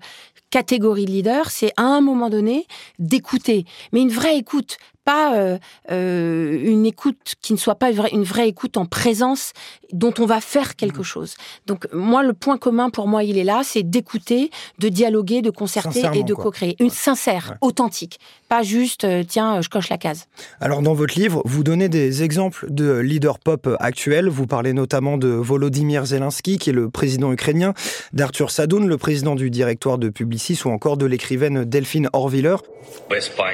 catégories 0.50 1.06
de 1.06 1.10
leaders, 1.10 1.50
c'est 1.50 1.72
à 1.76 1.82
un 1.82 2.00
moment 2.00 2.30
donné 2.30 2.66
d'écouter, 2.98 3.64
mais 3.92 4.00
une 4.00 4.10
vraie 4.10 4.36
écoute, 4.36 4.78
pas 5.06 5.36
euh, 5.36 5.56
euh, 5.92 6.58
une 6.60 6.84
écoute 6.84 7.36
qui 7.40 7.52
ne 7.52 7.58
soit 7.58 7.76
pas 7.76 7.90
une 7.90 8.24
vraie, 8.24 8.48
écoute 8.48 8.76
en 8.76 8.86
présence 8.86 9.52
dont 9.92 10.12
on 10.18 10.26
va 10.26 10.40
faire 10.40 10.74
quelque 10.74 11.00
mmh. 11.00 11.04
chose. 11.04 11.34
Donc 11.66 11.86
moi, 11.92 12.24
le 12.24 12.32
point 12.32 12.58
commun 12.58 12.90
pour 12.90 13.06
moi, 13.06 13.22
il 13.22 13.38
est 13.38 13.44
là, 13.44 13.62
c'est 13.64 13.84
d'écouter, 13.84 14.50
de 14.80 14.88
dialoguer, 14.88 15.42
de 15.42 15.50
concerter 15.50 16.02
et 16.12 16.24
de 16.24 16.34
co-créer. 16.34 16.74
Une 16.80 16.90
sincère, 16.90 17.56
authentique, 17.60 18.18
pas 18.48 18.64
juste 18.64 19.04
euh, 19.04 19.22
tiens, 19.26 19.60
je 19.60 19.68
coche 19.68 19.88
la 19.88 19.96
case. 19.96 20.26
Alors 20.60 20.82
dans 20.82 20.94
votre 20.94 21.16
livre, 21.16 21.40
vous 21.44 21.62
donnez 21.62 21.88
des 21.88 22.24
exemples 22.24 22.66
de 22.68 22.98
leaders 22.98 23.38
pop 23.38 23.68
actuels. 23.78 24.28
Vous 24.28 24.48
parlez 24.48 24.72
notamment 24.72 25.18
de 25.18 25.28
Volodymyr 25.28 26.04
Zelensky, 26.04 26.58
qui 26.58 26.70
est 26.70 26.72
le 26.72 26.90
président 26.90 27.32
ukrainien, 27.32 27.74
d'Arthur 28.12 28.50
Sadoun, 28.50 28.88
le 28.88 28.98
président 28.98 29.36
du 29.36 29.50
directoire 29.50 29.98
de 29.98 30.08
Publicis, 30.08 30.58
ou 30.64 30.70
encore 30.70 30.96
de 30.96 31.06
l'écrivaine 31.06 31.64
Delphine 31.64 32.08
Orviller. 32.12 32.56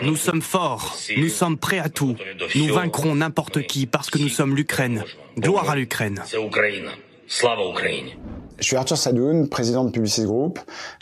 Nous 0.02 0.16
sommes 0.16 0.42
forts. 0.42 0.96
Nous 1.16 1.28
sommes 1.28 1.41
sommes 1.42 1.58
prêts 1.58 1.80
à 1.80 1.88
tout. 1.88 2.14
Nous 2.54 2.72
vaincrons 2.72 3.16
n'importe 3.16 3.66
qui 3.66 3.86
parce 3.86 4.10
que 4.10 4.18
nous 4.18 4.28
sommes 4.28 4.54
l'Ukraine. 4.54 5.02
Gloire 5.36 5.68
à 5.70 5.74
l'Ukraine. 5.74 6.22
Je 8.58 8.64
suis 8.64 8.76
Arthur 8.76 8.96
Sadoun, 8.96 9.48
président 9.48 9.84
de 9.84 9.90
Publicis 9.90 10.22
Group. 10.22 10.60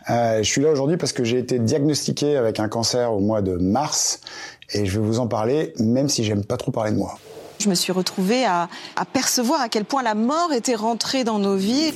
Euh, 0.09 0.39
je 0.39 0.49
suis 0.49 0.63
là 0.63 0.71
aujourd'hui 0.71 0.97
parce 0.97 1.13
que 1.13 1.25
j'ai 1.25 1.39
été 1.39 1.59
diagnostiqué 1.59 2.39
avec 2.39 2.59
un 2.59 2.69
cancer 2.69 3.13
au 3.13 3.21
mois 3.21 3.43
de 3.43 3.57
mars 3.57 4.23
et 4.73 4.87
je 4.87 4.99
vais 4.99 5.07
vous 5.07 5.19
en 5.19 5.27
parler 5.27 5.75
même 5.79 6.09
si 6.09 6.25
j'aime 6.25 6.43
pas 6.43 6.57
trop 6.57 6.71
parler 6.71 6.93
de 6.93 6.97
moi. 6.97 7.19
Je 7.59 7.69
me 7.69 7.75
suis 7.75 7.93
retrouvée 7.93 8.47
à, 8.47 8.71
à 8.97 9.05
percevoir 9.05 9.61
à 9.61 9.69
quel 9.69 9.85
point 9.85 10.03
la 10.03 10.15
mort 10.15 10.55
était 10.55 10.75
rentrée 10.75 11.23
dans 11.23 11.39
nos 11.39 11.57
vies. 11.57 11.93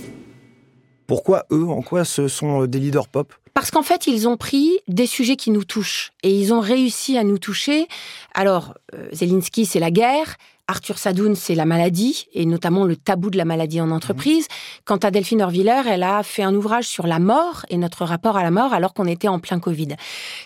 Pourquoi 1.07 1.47
eux? 1.51 1.67
En 1.67 1.81
quoi 1.81 2.05
ce 2.05 2.29
sont 2.29 2.67
des 2.67 2.79
leaders 2.79 3.09
pop? 3.09 3.33
Parce 3.55 3.71
qu'en 3.71 3.83
fait, 3.83 4.07
ils 4.07 4.29
ont 4.29 4.37
pris 4.37 4.79
des 4.89 5.07
sujets 5.07 5.37
qui 5.37 5.51
nous 5.51 5.65
touchent 5.65 6.13
et 6.23 6.31
ils 6.31 6.53
ont 6.53 6.61
réussi 6.61 7.17
à 7.17 7.25
nous 7.25 7.39
toucher. 7.39 7.87
Alors, 8.35 8.75
euh, 8.95 9.09
Zelensky, 9.13 9.65
c'est 9.65 9.81
la 9.81 9.93
guerre. 9.93 10.37
Arthur 10.67 10.97
Sadoun, 10.97 11.35
c'est 11.35 11.55
la 11.55 11.67
maladie, 11.67 12.27
et 12.33 12.47
notamment 12.47 12.85
le 12.85 12.97
tabou 12.97 13.29
de 13.29 13.37
la 13.37 13.45
maladie 13.45 13.83
en 13.83 13.91
entreprise. 13.91 14.49
Quant 14.87 14.97
à 14.97 15.11
Delphine 15.11 15.43
Orviller, 15.43 15.83
elle 15.87 16.03
a 16.03 16.23
fait 16.23 16.43
un 16.43 16.55
ouvrage 16.55 16.87
sur 16.87 17.07
la 17.07 17.19
mort 17.19 17.67
et 17.69 17.77
notre 17.77 18.05
rapport 18.05 18.39
à 18.39 18.43
la 18.43 18.51
mort 18.51 18.73
alors 18.73 18.95
qu'on 18.95 19.07
était 19.07 19.29
en 19.29 19.39
plein 19.39 19.61
Covid. 19.61 19.89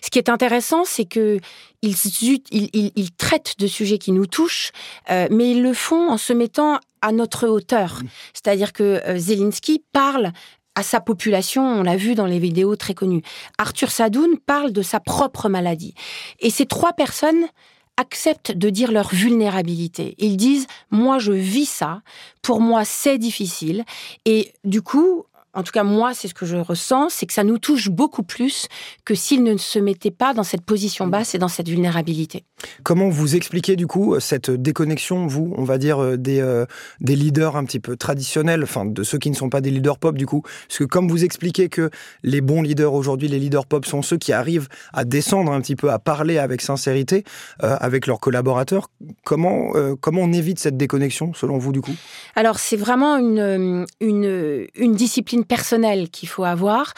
Ce 0.03 0.11
qui 0.11 0.19
est 0.19 0.29
intéressant, 0.29 0.85
c'est 0.85 1.05
que 1.05 1.39
ils, 1.83 3.11
traitent 3.17 3.55
de 3.61 3.69
sujets 3.69 3.99
qui 3.99 4.11
nous 4.11 4.27
touchent, 4.27 4.73
euh, 5.11 5.29
mais 5.31 5.53
ils 5.53 5.63
le 5.63 5.73
font 5.73 6.11
en 6.11 6.19
se 6.19 6.33
mettant 6.33 6.81
à 7.03 7.13
notre 7.13 7.47
hauteur. 7.47 8.03
C'est-à-dire 8.35 8.73
que 8.73 9.01
euh, 9.07 9.17
Zelensky 9.17 9.85
parle 9.93 10.33
à 10.79 10.85
sa 10.85 11.01
population, 11.01 11.67
on 11.67 11.83
l'a 11.83 11.97
vu 11.97 12.15
dans 12.15 12.27
les 12.27 12.39
vidéos 12.39 12.77
très 12.77 12.95
connues. 12.95 13.23
Arthur 13.59 13.91
Sadoun 13.91 14.39
parle 14.39 14.71
de 14.71 14.83
sa 14.83 15.01
propre 15.01 15.49
maladie. 15.49 15.93
Et 16.39 16.51
ces 16.51 16.67
trois 16.67 16.93
personnes 16.93 17.49
acceptent 17.97 18.53
de 18.53 18.71
dire 18.71 18.93
leur 18.93 19.09
vulnérabilité. 19.09 20.15
Ils 20.19 20.37
disent, 20.37 20.69
moi 20.93 21.19
je 21.19 21.33
vis 21.33 21.67
ça, 21.67 22.03
pour 22.43 22.61
moi 22.61 22.85
c'est 22.85 23.19
difficile. 23.19 23.85
Et 24.25 24.53
du 24.63 24.81
coup, 24.81 25.25
en 25.59 25.65
tout 25.65 25.73
cas 25.73 25.83
moi, 25.83 26.15
c'est 26.15 26.29
ce 26.29 26.35
que 26.35 26.47
je 26.47 26.57
ressens, 26.57 27.09
c'est 27.09 27.27
que 27.27 27.33
ça 27.33 27.43
nous 27.43 27.59
touche 27.59 27.91
beaucoup 27.91 28.23
plus 28.23 28.69
que 29.05 29.17
s'ils 29.17 29.43
ne 29.43 29.57
se 29.57 29.81
mettaient 29.81 30.13
pas 30.13 30.33
dans 30.33 30.45
cette 30.45 30.63
position 30.63 31.07
mm. 31.07 31.11
basse 31.11 31.35
et 31.35 31.39
dans 31.39 31.49
cette 31.49 31.69
vulnérabilité. 31.69 32.45
Comment 32.85 33.09
vous 33.09 33.35
expliquez 33.35 33.75
du 33.75 33.89
coup 33.89 34.19
cette 34.21 34.51
déconnexion, 34.51 35.27
vous, 35.27 35.53
on 35.57 35.65
va 35.65 35.79
dire, 35.79 35.99
euh, 35.99 36.17
des, 36.17 36.41
euh, 36.41 36.65
des 37.01 37.17
leaders 37.17 37.57
un 37.57 37.65
petit 37.65 37.81
peu 37.81 37.97
traditionnels, 37.97 38.63
enfin 38.63 38.85
de 38.85 39.03
ceux 39.03 39.19
qui 39.19 39.31
ne 39.31 39.35
sont 39.35 39.49
pas 39.49 39.61
des 39.61 39.73
leaders 39.73 39.99
pop 39.99 40.17
du 40.17 40.27
coup? 40.27 40.43
Parce 40.69 40.79
que 40.79 40.85
comme 40.85 41.09
vous 41.09 41.25
expliquez 41.25 41.69
que 41.69 41.91
les 42.23 42.41
bons 42.41 42.63
leaders 42.63 42.95
aujourd'hui, 42.95 43.27
les 43.27 43.41
leaders 43.41 43.67
pop 43.67 43.85
sont 43.85 44.03
ceux 44.03 44.17
qui 44.17 44.33
arrivent 44.33 44.69
à 44.93 45.05
descendre 45.05 45.51
un 45.51 45.61
petit 45.61 45.75
peu, 45.77 45.91
à 45.91 45.99
parler 45.99 46.39
avec 46.39 46.61
sincérité 46.61 47.25
euh, 47.65 47.77
avec 47.81 48.07
leurs 48.07 48.21
collaborateurs, 48.21 48.91
comment, 49.25 49.73
comment 50.01 50.23
on 50.23 50.33
évite 50.33 50.61
cette 50.61 50.77
déconnexion 50.77 51.33
selon 51.35 51.59
vous 51.59 51.73
du 51.73 51.81
coup? 51.81 51.95
Alors 52.37 52.61
c'est 52.61 52.77
vraiment 52.77 53.17
une, 53.17 53.87
une, 54.01 54.67
une, 54.77 54.95
discipline 54.95 55.45
personnelle 55.49 56.11
qu'il 56.11 56.29
faut 56.29 56.45
avoir. 56.45 56.95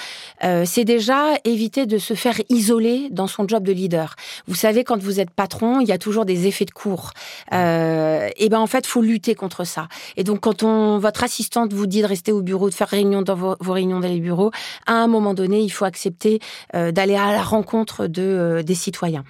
c'est 0.64 0.84
déjà 0.84 1.34
éviter 1.44 1.86
de 1.86 1.98
se 1.98 2.14
faire 2.14 2.40
isoler 2.48 3.08
dans 3.10 3.26
son 3.26 3.46
job 3.46 3.62
de 3.62 3.72
leader. 3.72 4.16
Vous 4.46 4.54
savez, 4.54 4.84
quand 4.84 5.00
vous 5.00 5.20
êtes 5.20 5.30
patron, 5.30 5.80
il 5.80 5.88
y 5.88 5.92
a 5.92 5.98
toujours 5.98 6.24
des 6.24 6.46
effets 6.46 6.64
de 6.64 6.70
cours. 6.70 7.12
Euh, 7.52 8.28
et 8.36 8.48
ben 8.48 8.58
en 8.58 8.66
fait, 8.66 8.86
faut 8.86 9.02
lutter 9.02 9.34
contre 9.34 9.64
ça. 9.64 9.88
Et 10.16 10.24
donc, 10.24 10.40
quand 10.40 10.62
on, 10.62 10.98
votre 10.98 11.24
assistante 11.24 11.72
vous 11.72 11.86
dit 11.86 12.02
de 12.02 12.06
rester 12.06 12.32
au 12.32 12.42
bureau, 12.42 12.68
de 12.68 12.74
faire 12.74 12.88
réunion 12.88 13.22
dans 13.22 13.34
vos, 13.34 13.56
réunions 13.60 14.00
dans 14.00 14.08
les 14.08 14.20
bureaux, 14.20 14.50
à 14.86 14.94
un 14.94 15.06
moment 15.06 15.34
donné, 15.34 15.60
il 15.60 15.70
faut 15.70 15.84
accepter 15.84 16.40
euh, 16.74 16.92
d'aller 16.92 17.16
à 17.16 17.32
la 17.32 17.42
rencontre 17.42 18.06
de 18.06 18.22
euh, 18.22 18.62
des 18.62 18.74
citoyens. 18.74 19.24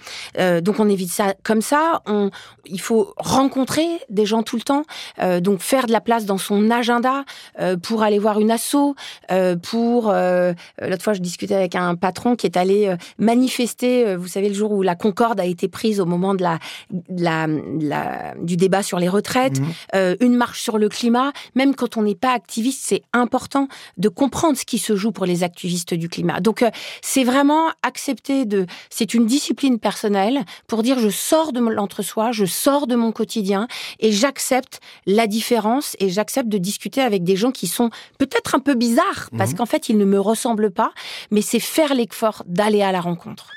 donc, 0.62 0.80
on 0.80 0.88
évite 0.88 1.10
ça 1.10 1.34
comme 1.42 1.62
ça. 1.62 2.02
On, 2.06 2.30
il 2.66 2.80
faut 2.80 3.14
rencontrer 3.16 3.86
des 4.08 4.26
gens 4.26 4.42
tout 4.42 4.56
le 4.56 4.62
temps. 4.62 4.84
donc, 5.40 5.60
faire 5.60 5.86
de 5.86 5.92
la 5.92 6.00
place 6.00 6.24
dans 6.24 6.38
son 6.38 6.70
agenda 6.70 7.24
pour 7.82 8.02
aller 8.02 8.18
voir 8.18 8.40
une 8.40 8.50
asso. 8.50 8.94
Pour 9.62 10.12
l'autre 10.12 11.02
fois, 11.02 11.12
je 11.12 11.20
discutais 11.20 11.54
avec 11.54 11.74
un 11.74 11.94
patron 11.94 12.36
qui 12.36 12.46
est 12.46 12.56
allé 12.56 12.94
manifester. 13.18 14.16
vous 14.16 14.28
savez, 14.28 14.48
le 14.48 14.54
jour 14.54 14.72
où 14.72 14.82
la 14.82 14.94
Concorde 14.94 15.40
a 15.40 15.44
été 15.44 15.68
prise 15.68 16.00
au 16.00 16.06
moment 16.06 16.34
de 16.34 16.42
la, 16.42 16.58
la, 17.08 17.46
la 17.80 18.34
du 18.42 18.56
débat 18.56 18.82
sur 18.82 18.98
les 18.98 19.08
retraites, 19.08 19.60
mhm. 19.60 19.72
euh, 19.94 20.16
une 20.20 20.36
marche 20.36 20.60
sur 20.60 20.78
le 20.78 20.88
climat. 20.88 21.32
Même 21.54 21.74
quand 21.74 21.96
on 21.96 22.02
n'est 22.02 22.14
pas 22.14 22.32
activiste, 22.32 22.82
c'est 22.84 23.02
important 23.12 23.68
de 23.96 24.08
comprendre 24.08 24.56
ce 24.56 24.64
qui 24.64 24.78
se 24.78 24.96
joue 24.96 25.12
pour 25.12 25.26
les 25.26 25.42
activistes 25.42 25.94
du 25.94 26.08
climat. 26.08 26.40
Donc, 26.40 26.62
euh, 26.62 26.70
c'est 27.02 27.24
vraiment 27.24 27.68
accepter 27.82 28.44
de. 28.44 28.66
C'est 28.90 29.14
une 29.14 29.26
discipline 29.26 29.78
personnelle 29.78 30.44
pour 30.66 30.82
dire 30.82 30.98
je 30.98 31.08
sors 31.08 31.52
de 31.52 31.60
l'entre-soi, 31.60 32.32
je 32.32 32.44
sors 32.44 32.86
de 32.86 32.94
mon 32.94 33.12
quotidien 33.12 33.68
et 33.98 34.12
j'accepte 34.12 34.80
la 35.06 35.26
différence 35.26 35.96
et 36.00 36.08
j'accepte 36.10 36.48
de 36.48 36.58
discuter 36.58 37.00
avec 37.00 37.24
des 37.24 37.36
gens 37.36 37.50
qui 37.50 37.66
sont 37.66 37.90
peut-être 38.18 38.54
un 38.54 38.60
peu 38.60 38.74
bizarres 38.74 38.89
parce 39.36 39.52
mhm. 39.52 39.58
qu'en 39.58 39.66
fait, 39.66 39.88
ils 39.88 39.98
ne 39.98 40.04
me 40.04 40.20
ressemblent 40.20 40.70
pas, 40.70 40.92
mais 41.30 41.42
c'est 41.42 41.60
faire 41.60 41.94
l'effort 41.94 42.42
d'aller 42.46 42.82
à 42.82 42.92
la 42.92 43.00
rencontre. 43.00 43.52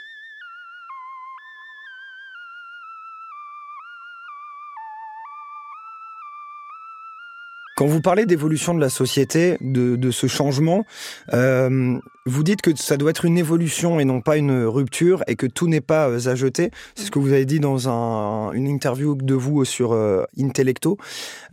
Quand 7.76 7.88
vous 7.88 8.02
parlez 8.02 8.26
d'évolution 8.28 8.76
de 8.76 8.80
la 8.80 8.90
société, 8.90 9.58
de, 9.60 9.96
de 9.96 10.12
ce 10.12 10.28
changement, 10.28 10.86
euh, 11.34 11.98
vous 12.26 12.44
dites 12.44 12.62
que 12.62 12.76
ça 12.76 12.96
doit 12.96 13.10
être 13.10 13.26
une 13.26 13.38
évolution 13.38 14.00
et 14.00 14.06
non 14.06 14.22
pas 14.22 14.38
une 14.38 14.64
rupture 14.66 15.24
et 15.28 15.36
que 15.36 15.46
tout 15.46 15.68
n'est 15.68 15.82
pas 15.82 16.08
euh, 16.08 16.28
à 16.28 16.36
jeter. 16.36 16.72
C'est 16.96 17.06
ce 17.06 17.12
que 17.12 17.20
vous 17.20 17.34
avez 17.34 17.46
dit 17.46 17.60
dans 17.60 17.90
un, 17.90 18.54
une 18.54 18.68
interview 18.68 19.16
de 19.16 19.34
vous 19.34 19.66
sur 19.66 19.92
euh, 19.92 20.24
Intellecto. 20.40 20.98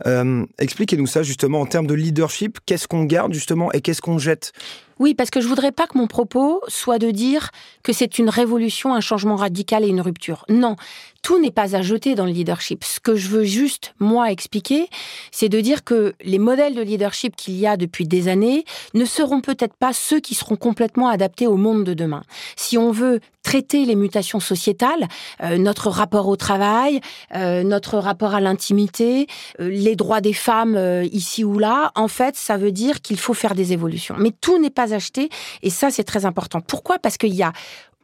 Euh, 0.05 0.45
Expliquez-nous 0.59 1.07
ça 1.07 1.23
justement 1.23 1.61
en 1.61 1.65
termes 1.65 1.87
de 1.87 1.93
leadership. 1.93 2.59
Qu'est-ce 2.65 2.87
qu'on 2.87 3.03
garde 3.03 3.33
justement 3.33 3.71
et 3.73 3.81
qu'est-ce 3.81 4.01
qu'on 4.01 4.17
jette? 4.17 4.53
Oui, 5.01 5.15
parce 5.15 5.31
que 5.31 5.41
je 5.41 5.47
voudrais 5.47 5.71
pas 5.71 5.87
que 5.87 5.97
mon 5.97 6.05
propos 6.05 6.61
soit 6.67 6.99
de 6.99 7.09
dire 7.09 7.49
que 7.81 7.91
c'est 7.91 8.19
une 8.19 8.29
révolution, 8.29 8.93
un 8.93 9.01
changement 9.01 9.35
radical 9.35 9.83
et 9.83 9.87
une 9.87 9.99
rupture. 9.99 10.45
Non, 10.47 10.75
tout 11.23 11.41
n'est 11.41 11.49
pas 11.49 11.75
à 11.75 11.81
jeter 11.81 12.13
dans 12.13 12.25
le 12.25 12.31
leadership. 12.31 12.83
Ce 12.83 12.99
que 12.99 13.15
je 13.15 13.29
veux 13.29 13.43
juste, 13.43 13.95
moi, 13.99 14.31
expliquer, 14.31 14.89
c'est 15.31 15.49
de 15.49 15.59
dire 15.59 15.83
que 15.83 16.13
les 16.23 16.37
modèles 16.37 16.75
de 16.75 16.83
leadership 16.83 17.35
qu'il 17.35 17.55
y 17.55 17.65
a 17.65 17.77
depuis 17.77 18.05
des 18.05 18.27
années 18.27 18.63
ne 18.93 19.05
seront 19.05 19.41
peut-être 19.41 19.73
pas 19.73 19.91
ceux 19.91 20.19
qui 20.19 20.35
seront 20.35 20.55
complètement 20.61 21.09
adaptés 21.09 21.47
au 21.47 21.57
monde 21.57 21.83
de 21.83 21.93
demain. 21.93 22.23
Si 22.55 22.77
on 22.77 22.91
veut 22.91 23.19
traiter 23.43 23.83
les 23.85 23.95
mutations 23.95 24.39
sociétales, 24.39 25.07
euh, 25.41 25.57
notre 25.57 25.89
rapport 25.89 26.27
au 26.27 26.35
travail, 26.35 27.01
euh, 27.35 27.63
notre 27.63 27.97
rapport 27.97 28.35
à 28.35 28.39
l'intimité, 28.39 29.27
euh, 29.59 29.69
les 29.69 29.95
droits 29.95 30.21
des 30.21 30.33
femmes 30.33 30.79
ici 31.11 31.43
ou 31.43 31.57
là, 31.57 31.91
en 31.95 32.07
fait, 32.07 32.35
ça 32.35 32.55
veut 32.55 32.71
dire 32.71 33.01
qu'il 33.01 33.17
faut 33.17 33.33
faire 33.33 33.55
des 33.55 33.73
évolutions. 33.73 34.15
Mais 34.19 34.31
tout 34.39 34.59
n'est 34.59 34.69
pas 34.69 34.93
acheté 34.93 35.29
et 35.63 35.69
ça, 35.69 35.89
c'est 35.89 36.03
très 36.03 36.25
important. 36.25 36.61
Pourquoi? 36.61 36.99
Parce 36.99 37.17
qu'il 37.17 37.33
y 37.33 37.43
a 37.43 37.51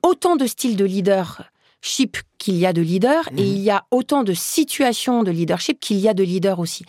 autant 0.01 0.35
de 0.35 0.47
styles 0.47 0.75
de 0.75 0.85
leadership 1.83 2.17
qu'il 2.37 2.55
y 2.55 2.65
a 2.65 2.73
de 2.73 2.81
leaders 2.81 3.27
et 3.29 3.41
mhm. 3.41 3.47
il 3.47 3.57
y 3.59 3.71
a 3.71 3.83
autant 3.89 4.23
de 4.23 4.33
situations 4.33 5.23
de 5.23 5.31
leadership 5.31 5.79
qu'il 5.79 5.97
y 5.97 6.07
a 6.07 6.13
de 6.13 6.23
leaders 6.23 6.59
aussi. 6.59 6.85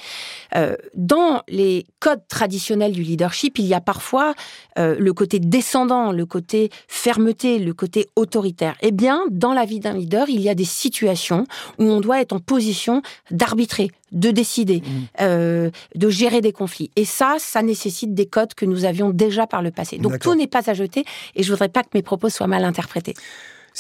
Euh, 0.55 0.77
dans 0.95 1.43
les 1.49 1.87
codes 2.01 2.21
traditionnels 2.29 2.93
du 2.93 3.03
leadership, 3.03 3.59
il 3.59 3.65
y 3.65 3.75
a 3.75 3.81
parfois 3.81 4.35
euh, 4.79 4.97
le 4.99 5.13
côté 5.13 5.39
descendant, 5.39 6.13
le 6.13 6.27
côté 6.27 6.71
fermeté, 6.87 7.59
le 7.59 7.73
côté 7.73 8.09
autoritaire. 8.15 8.77
Eh 8.83 8.93
bien, 8.93 9.23
dans 9.31 9.55
la 9.55 9.65
vie 9.65 9.81
d'un 9.81 9.95
leader, 9.95 10.29
il 10.29 10.41
y 10.41 10.51
a 10.51 10.55
des 10.55 10.67
situations 10.67 11.47
où 11.79 11.85
on 11.85 12.01
doit 12.01 12.21
être 12.21 12.35
en 12.35 12.41
position 12.41 13.03
d'arbitrer, 13.31 13.91
de 14.13 14.31
décider, 14.31 14.83
mhm. 14.85 15.07
euh, 15.23 15.71
de 15.95 16.09
gérer 16.11 16.41
des 16.43 16.53
conflits. 16.53 16.91
Et 16.97 17.07
ça, 17.07 17.37
ça 17.39 17.63
nécessite 17.63 18.15
des 18.15 18.27
codes 18.27 18.55
que 18.55 18.67
nous 18.67 18.85
avions 18.85 19.11
déjà 19.11 19.47
par 19.47 19.63
le 19.63 19.71
passé. 19.71 19.97
Donc 19.97 20.19
tout 20.19 20.35
n'est 20.35 20.47
pas 20.47 20.69
à 20.69 20.75
jeter 20.75 21.05
et 21.35 21.43
je 21.43 21.51
voudrais 21.51 21.69
pas 21.69 21.83
que 21.83 21.91
mes 21.95 22.03
propos 22.03 22.29
soient 22.29 22.47
mal 22.47 22.65
interprétés. 22.65 23.15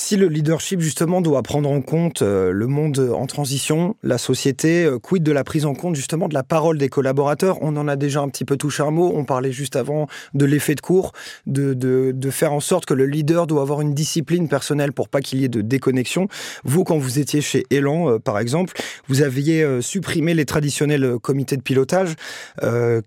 Si 0.00 0.16
le 0.16 0.28
leadership 0.28 0.80
justement 0.80 1.20
doit 1.20 1.42
prendre 1.42 1.68
en 1.68 1.80
compte 1.80 2.22
euh, 2.22 2.52
le 2.52 2.68
monde 2.68 3.10
en 3.12 3.26
transition, 3.26 3.96
la 4.04 4.16
société, 4.16 4.84
euh, 4.84 5.00
quid 5.00 5.24
de 5.24 5.32
la 5.32 5.42
prise 5.42 5.66
en 5.66 5.74
compte 5.74 5.96
justement 5.96 6.28
de 6.28 6.34
la 6.34 6.44
parole 6.44 6.78
des 6.78 6.88
collaborateurs? 6.88 7.58
On 7.62 7.76
en 7.76 7.88
a 7.88 7.96
déjà 7.96 8.20
un 8.20 8.28
petit 8.28 8.44
peu 8.44 8.56
touché 8.56 8.84
un 8.84 8.92
mot, 8.92 9.10
on 9.12 9.24
parlait 9.24 9.50
juste 9.50 9.74
avant 9.74 10.06
de 10.34 10.44
l'effet 10.44 10.76
de 10.76 10.80
cours, 10.80 11.10
de, 11.48 11.74
de, 11.74 12.30
faire 12.30 12.52
en 12.52 12.60
sorte 12.60 12.86
que 12.86 12.94
le 12.94 13.06
leader 13.06 13.48
doit 13.48 13.60
avoir 13.60 13.80
une 13.80 13.92
discipline 13.92 14.48
personnelle 14.48 14.92
pour 14.92 15.08
pas 15.08 15.20
qu'il 15.20 15.40
y 15.40 15.44
ait 15.44 15.48
de 15.48 15.62
déconnexion. 15.62 16.28
Vous, 16.62 16.84
quand 16.84 16.96
vous 16.96 17.18
étiez 17.18 17.40
chez 17.40 17.64
Elan, 17.70 18.08
euh, 18.08 18.18
par 18.20 18.38
exemple, 18.38 18.80
vous 19.08 19.22
aviez 19.22 19.66
supprimé 19.80 20.32
les 20.32 20.44
traditionnels 20.44 21.18
comités 21.20 21.56
de 21.56 21.62
pilotage 21.62 22.14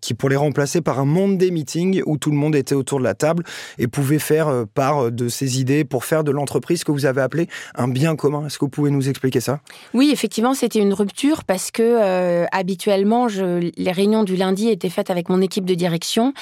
qui 0.01 0.13
pour 0.13 0.27
les 0.27 0.35
remplacer 0.35 0.81
par 0.81 0.99
un 0.99 1.05
monde 1.05 1.37
des 1.37 1.51
meetings 1.51 2.01
où 2.05 2.17
tout 2.17 2.31
le 2.31 2.37
monde 2.37 2.55
était 2.55 2.75
autour 2.75 2.99
de 2.99 3.05
la 3.05 3.13
table 3.13 3.43
et 3.77 3.87
pouvait 3.87 4.19
faire 4.19 4.65
part 4.73 5.11
de 5.11 5.29
ses 5.29 5.61
idées 5.61 5.85
pour 5.85 6.03
faire 6.03 6.23
de 6.23 6.31
l'entreprise 6.31 6.80
ce 6.81 6.85
que 6.85 6.91
vous 6.91 7.05
avez 7.05 7.21
appelé 7.21 7.47
un 7.75 7.87
bien 7.87 8.15
commun. 8.15 8.45
Est-ce 8.45 8.57
que 8.59 8.65
vous 8.65 8.69
pouvez 8.69 8.91
nous 8.91 9.09
expliquer 9.09 9.39
ça? 9.39 9.61
Oui, 9.93 10.09
effectivement, 10.11 10.53
c'était 10.53 10.79
une 10.79 10.93
rupture 10.93 11.43
parce 11.43 11.71
que 11.71 11.81
euh, 11.83 12.45
habituellement, 12.51 13.27
les 13.27 13.91
réunions 13.91 14.23
du 14.23 14.35
lundi 14.35 14.69
étaient 14.69 14.89
faites 14.89 15.09
avec 15.09 15.29
mon 15.29 15.41
équipe 15.41 15.65
de 15.65 15.73
direction. 15.73 16.33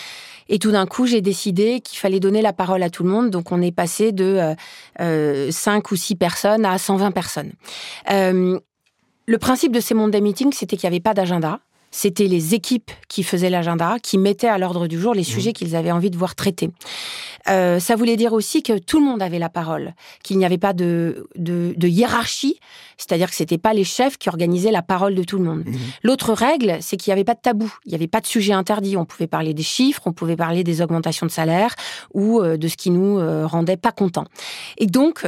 Et 0.49 0.57
tout 0.57 0.71
d'un 0.71 0.87
coup, 0.87 1.05
j'ai 1.05 1.21
décidé 1.21 1.79
qu'il 1.79 1.99
fallait 1.99 2.19
donner 2.19 2.41
la 2.41 2.53
parole 2.53 2.81
à 2.81 2.89
tout 2.89 3.03
le 3.03 3.09
monde. 3.09 3.29
Donc, 3.29 3.51
on 3.51 3.61
est 3.61 3.71
passé 3.71 4.11
de 4.11 4.25
euh, 4.25 4.55
euh, 4.99 5.51
5 5.51 5.91
ou 5.91 5.95
6 5.95 6.15
personnes 6.15 6.65
à 6.65 6.77
120 6.77 7.11
personnes. 7.11 7.51
Euh, 8.11 8.59
le 9.27 9.37
principe 9.37 9.71
de 9.71 9.79
ces 9.79 9.93
Monday 9.93 10.21
Meetings, 10.21 10.53
c'était 10.53 10.75
qu'il 10.75 10.89
n'y 10.89 10.95
avait 10.95 11.03
pas 11.03 11.13
d'agenda. 11.13 11.59
C'était 11.91 12.27
les 12.27 12.53
équipes 12.53 12.91
qui 13.07 13.23
faisaient 13.23 13.49
l'agenda, 13.49 13.97
qui 14.01 14.17
mettaient 14.17 14.47
à 14.47 14.57
l'ordre 14.57 14.87
du 14.87 14.99
jour 14.99 15.13
les 15.13 15.21
mmh. 15.21 15.25
sujets 15.25 15.53
qu'ils 15.53 15.75
avaient 15.75 15.91
envie 15.91 16.11
de 16.11 16.17
voir 16.17 16.35
traités. 16.35 16.69
Euh, 17.47 17.79
ça 17.79 17.95
voulait 17.95 18.17
dire 18.17 18.33
aussi 18.33 18.61
que 18.61 18.77
tout 18.77 18.99
le 18.99 19.05
monde 19.05 19.21
avait 19.21 19.39
la 19.39 19.49
parole, 19.49 19.93
qu'il 20.23 20.37
n'y 20.37 20.45
avait 20.45 20.57
pas 20.57 20.73
de, 20.73 21.27
de, 21.35 21.73
de 21.75 21.87
hiérarchie, 21.87 22.59
c'est-à-dire 22.97 23.29
que 23.29 23.35
c'était 23.35 23.57
pas 23.57 23.73
les 23.73 23.85
chefs 23.85 24.17
qui 24.17 24.29
organisaient 24.29 24.71
la 24.71 24.81
parole 24.81 25.15
de 25.15 25.23
tout 25.23 25.37
le 25.37 25.45
monde. 25.45 25.63
Mmh. 25.65 25.75
L'autre 26.03 26.33
règle, 26.33 26.77
c'est 26.81 26.97
qu'il 26.97 27.11
n'y 27.11 27.13
avait 27.13 27.23
pas 27.23 27.33
de 27.33 27.41
tabou, 27.41 27.73
il 27.85 27.89
n'y 27.89 27.95
avait 27.95 28.07
pas 28.07 28.21
de 28.21 28.27
sujet 28.27 28.53
interdit. 28.53 28.97
On 28.97 29.05
pouvait 29.05 29.27
parler 29.27 29.53
des 29.53 29.63
chiffres, 29.63 30.03
on 30.05 30.13
pouvait 30.13 30.35
parler 30.35 30.63
des 30.63 30.81
augmentations 30.81 31.25
de 31.25 31.31
salaire 31.31 31.73
ou 32.13 32.41
euh, 32.41 32.57
de 32.57 32.67
ce 32.67 32.77
qui 32.77 32.91
nous 32.91 33.19
euh, 33.19 33.47
rendait 33.47 33.77
pas 33.77 33.91
contents. 33.91 34.25
Et 34.77 34.85
donc, 34.85 35.25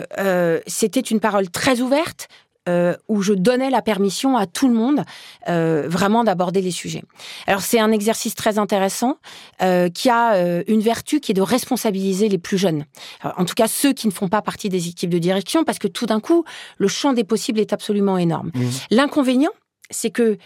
c'était 0.67 0.99
une 0.99 1.19
parole 1.19 1.49
très 1.49 1.81
ouverte, 1.81 2.27
euh, 2.69 2.95
où 3.07 3.21
je 3.21 3.33
donnais 3.33 3.69
la 3.69 3.81
permission 3.81 4.37
à 4.37 4.45
tout 4.45 4.67
le 4.67 4.73
monde 4.73 5.03
euh, 5.49 5.85
vraiment 5.87 6.23
d'aborder 6.23 6.61
les 6.61 6.71
sujets. 6.71 7.03
Alors 7.47 7.61
c'est 7.61 7.79
un 7.79 7.91
exercice 7.91 8.35
très 8.35 8.59
intéressant 8.59 9.17
euh, 9.63 9.89
qui 9.89 10.09
a 10.09 10.35
euh, 10.35 10.63
une 10.67 10.81
vertu 10.81 11.19
qui 11.19 11.31
est 11.31 11.35
de 11.35 11.41
responsabiliser 11.41 12.29
les 12.29 12.37
plus 12.37 12.59
jeunes. 12.59 12.85
en 13.23 13.45
tout 13.45 13.55
cas 13.55 13.67
ceux 13.67 13.93
qui 13.93 14.07
ne 14.07 14.11
font 14.11 14.29
pas 14.29 14.43
partie 14.43 14.69
des 14.69 14.89
équipes 14.89 15.09
de 15.09 15.17
direction 15.17 15.63
parce 15.63 15.79
que 15.79 15.87
tout 15.87 16.05
d'un 16.05 16.19
coup 16.19 16.43
le 16.77 16.87
champ 16.87 17.13
des 17.13 17.23
possibles 17.23 17.59
est 17.59 17.73
absolument 17.73 18.17
énorme. 18.17 18.51
Mmh. 18.53 18.61
L'inconvénient 18.91 19.51
c'est 19.89 20.11
que 20.11 20.37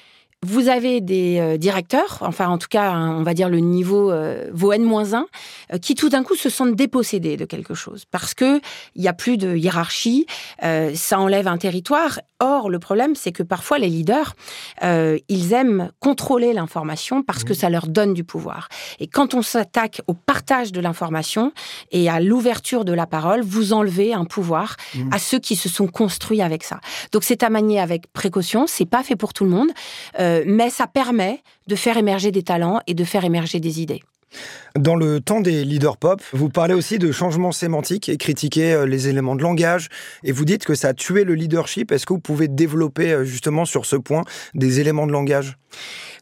vous 0.45 0.69
avez 0.69 1.01
des 1.01 1.39
euh, 1.39 1.57
directeurs, 1.57 2.19
enfin 2.21 2.47
en 2.47 2.57
tout 2.57 2.67
cas, 2.69 2.93
on 2.93 3.23
va 3.23 3.33
dire 3.33 3.49
le 3.49 3.59
niveau 3.59 4.11
euh, 4.11 4.49
vos 4.53 4.71
N-1, 4.71 5.23
euh, 5.73 5.77
qui 5.79 5.95
tout 5.95 6.09
d'un 6.09 6.23
coup 6.23 6.35
se 6.35 6.49
sentent 6.49 6.75
dépossédés 6.75 7.35
de 7.35 7.45
quelque 7.45 7.73
chose 7.73 8.05
parce 8.11 8.33
que 8.33 8.61
il 8.95 9.03
y 9.03 9.07
a 9.07 9.13
plus 9.13 9.37
de 9.37 9.55
hiérarchie, 9.55 10.27
ça 10.61 11.19
enlève 11.19 11.47
un 11.47 11.57
territoire. 11.57 12.19
Or, 12.45 12.69
le 12.69 12.79
problème, 12.79 13.15
c'est 13.15 13.31
que 13.31 13.43
parfois 13.43 13.79
les 13.79 13.89
leaders, 13.89 14.35
euh, 14.83 15.17
ils 15.29 15.53
aiment 15.53 15.91
contrôler 15.99 16.53
l'information 16.53 17.23
parce 17.23 17.43
que 17.43 17.53
mmh. 17.53 17.55
ça 17.55 17.69
leur 17.69 17.87
donne 17.87 18.13
du 18.13 18.23
pouvoir. 18.23 18.69
Et 18.99 19.07
quand 19.07 19.33
on 19.33 19.41
s'attaque 19.41 20.01
au 20.07 20.13
partage 20.13 20.71
de 20.71 20.79
l'information 20.79 21.51
et 21.91 22.09
à 22.09 22.19
l'ouverture 22.19 22.85
de 22.85 22.93
la 22.93 23.07
parole, 23.07 23.41
vous 23.41 23.73
enlevez 23.73 24.13
un 24.13 24.25
pouvoir 24.25 24.75
mmh. 24.93 25.09
à 25.11 25.19
ceux 25.19 25.39
qui 25.39 25.55
se 25.55 25.69
sont 25.69 25.87
construits 25.87 26.41
avec 26.41 26.63
ça. 26.63 26.79
Donc 27.11 27.23
c'est 27.23 27.43
à 27.43 27.49
manier 27.49 27.79
avec 27.79 28.11
précaution, 28.13 28.67
c'est 28.67 28.85
pas 28.85 29.03
fait 29.03 29.15
pour 29.15 29.33
tout 29.33 29.43
le 29.43 29.49
monde, 29.49 29.69
euh, 30.19 30.43
mais 30.45 30.69
ça 30.69 30.87
permet 30.87 31.41
de 31.67 31.75
faire 31.75 31.97
émerger 31.97 32.31
des 32.31 32.43
talents 32.43 32.79
et 32.87 32.93
de 32.93 33.03
faire 33.03 33.25
émerger 33.25 33.59
des 33.59 33.81
idées. 33.81 34.01
Dans 34.77 34.95
le 34.95 35.21
temps 35.21 35.39
des 35.39 35.63
leaders 35.63 35.95
pop, 35.97 36.21
vous 36.33 36.49
parlez 36.49 36.73
aussi 36.73 36.99
de 36.99 37.11
changement 37.11 37.53
sémantique 37.53 38.09
et 38.09 38.17
critiquez 38.17 38.73
euh, 38.73 38.85
les 38.85 39.07
éléments 39.07 39.35
de 39.35 39.41
langage 39.41 39.87
et 40.23 40.33
vous 40.33 40.43
dites 40.43 40.65
que 40.65 40.75
ça 40.75 40.89
a 40.89 40.93
tué 40.93 41.23
le 41.23 41.33
leadership. 41.33 41.91
Est-ce 41.93 42.05
que 42.05 42.13
vous 42.13 42.19
pouvez 42.19 42.49
développer 42.49 43.13
euh, 43.13 43.23
justement 43.23 43.63
sur 43.63 43.85
ce 43.85 43.95
point 43.95 44.23
des 44.53 44.81
éléments 44.81 45.07
de 45.07 45.13
langage? 45.13 45.57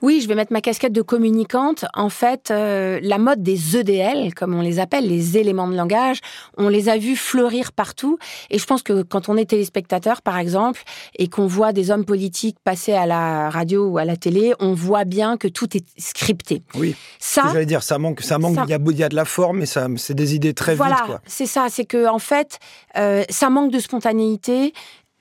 Oui, 0.03 0.19
je 0.19 0.27
vais 0.27 0.35
mettre 0.35 0.51
ma 0.51 0.59
casquette 0.59 0.91
de 0.91 1.01
communicante. 1.01 1.85
En 1.93 2.09
fait, 2.09 2.51
euh, 2.51 2.99
la 3.01 3.17
mode 3.17 3.41
des 3.41 3.77
EDL, 3.77 4.33
comme 4.33 4.53
on 4.53 4.59
les 4.59 4.79
appelle, 4.79 5.07
les 5.07 5.37
éléments 5.37 5.69
de 5.69 5.77
langage, 5.77 6.19
on 6.57 6.67
les 6.67 6.89
a 6.89 6.97
vus 6.97 7.15
fleurir 7.15 7.71
partout. 7.71 8.17
Et 8.49 8.59
je 8.59 8.65
pense 8.65 8.83
que 8.83 9.01
quand 9.01 9.29
on 9.29 9.37
est 9.37 9.45
téléspectateur, 9.45 10.21
par 10.21 10.37
exemple, 10.37 10.83
et 11.17 11.29
qu'on 11.29 11.47
voit 11.47 11.71
des 11.71 11.89
hommes 11.89 12.03
politiques 12.03 12.57
passer 12.65 12.91
à 12.91 13.05
la 13.05 13.49
radio 13.49 13.87
ou 13.87 13.97
à 13.97 14.03
la 14.03 14.17
télé, 14.17 14.53
on 14.59 14.73
voit 14.73 15.05
bien 15.05 15.37
que 15.37 15.47
tout 15.47 15.77
est 15.77 15.85
scripté. 15.97 16.63
Oui. 16.75 16.95
Ça, 17.17 17.43
j'allais 17.53 17.65
dire, 17.65 17.81
ça 17.81 17.97
manque, 17.97 18.19
ça 18.19 18.37
manque. 18.37 18.57
Il 18.67 18.71
y, 18.71 18.73
a, 18.73 18.79
il 18.85 18.97
y 18.97 19.03
a 19.05 19.09
de 19.09 19.15
la 19.15 19.25
forme, 19.25 19.59
mais 19.59 19.65
ça, 19.65 19.87
c'est 19.95 20.15
des 20.15 20.35
idées 20.35 20.53
très 20.53 20.75
voilà, 20.75 20.95
vite. 20.95 21.05
Voilà, 21.05 21.21
c'est 21.27 21.45
ça. 21.45 21.67
C'est 21.69 21.85
que 21.85 22.09
en 22.09 22.19
fait, 22.19 22.59
euh, 22.97 23.23
ça 23.29 23.49
manque 23.49 23.71
de 23.71 23.79
spontanéité 23.79 24.73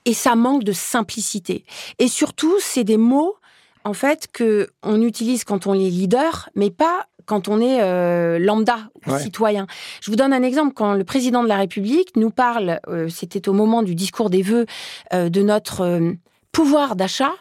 et 0.03 0.13
ça 0.13 0.35
manque 0.35 0.65
de 0.65 0.73
simplicité. 0.73 1.63
Et 1.99 2.09
surtout, 2.09 2.55
c'est 2.59 2.83
des 2.83 2.97
mots 2.97 3.37
en 3.85 3.93
fait, 3.93 4.27
que 4.31 4.69
on 4.81 5.01
utilise 5.01 5.43
quand 5.43 5.67
on 5.67 5.73
est 5.73 5.89
leader, 5.89 6.49
mais 6.55 6.71
pas 6.71 7.07
quand 7.25 7.47
on 7.47 7.59
est 7.59 7.81
euh, 7.81 8.39
lambda 8.39 8.89
citoyen. 9.19 9.67
Je 10.01 10.11
vous 10.11 10.17
donne 10.17 10.33
un 10.33 10.43
exemple. 10.43 10.73
Quand 10.73 10.93
le 10.93 11.03
président 11.03 11.43
de 11.43 11.47
la 11.47 11.57
République 11.57 12.15
nous 12.15 12.29
parle, 12.29 12.79
euh, 12.87 13.09
c'était 13.09 13.47
au 13.49 13.53
moment 13.53 13.83
du 13.83 13.95
discours 13.95 14.29
des 14.29 14.41
vœux, 14.41 14.65
euh, 15.13 15.29
de 15.29 15.41
notre 15.41 16.01
pouvoir 16.51 16.95
d'achat, 16.95 17.31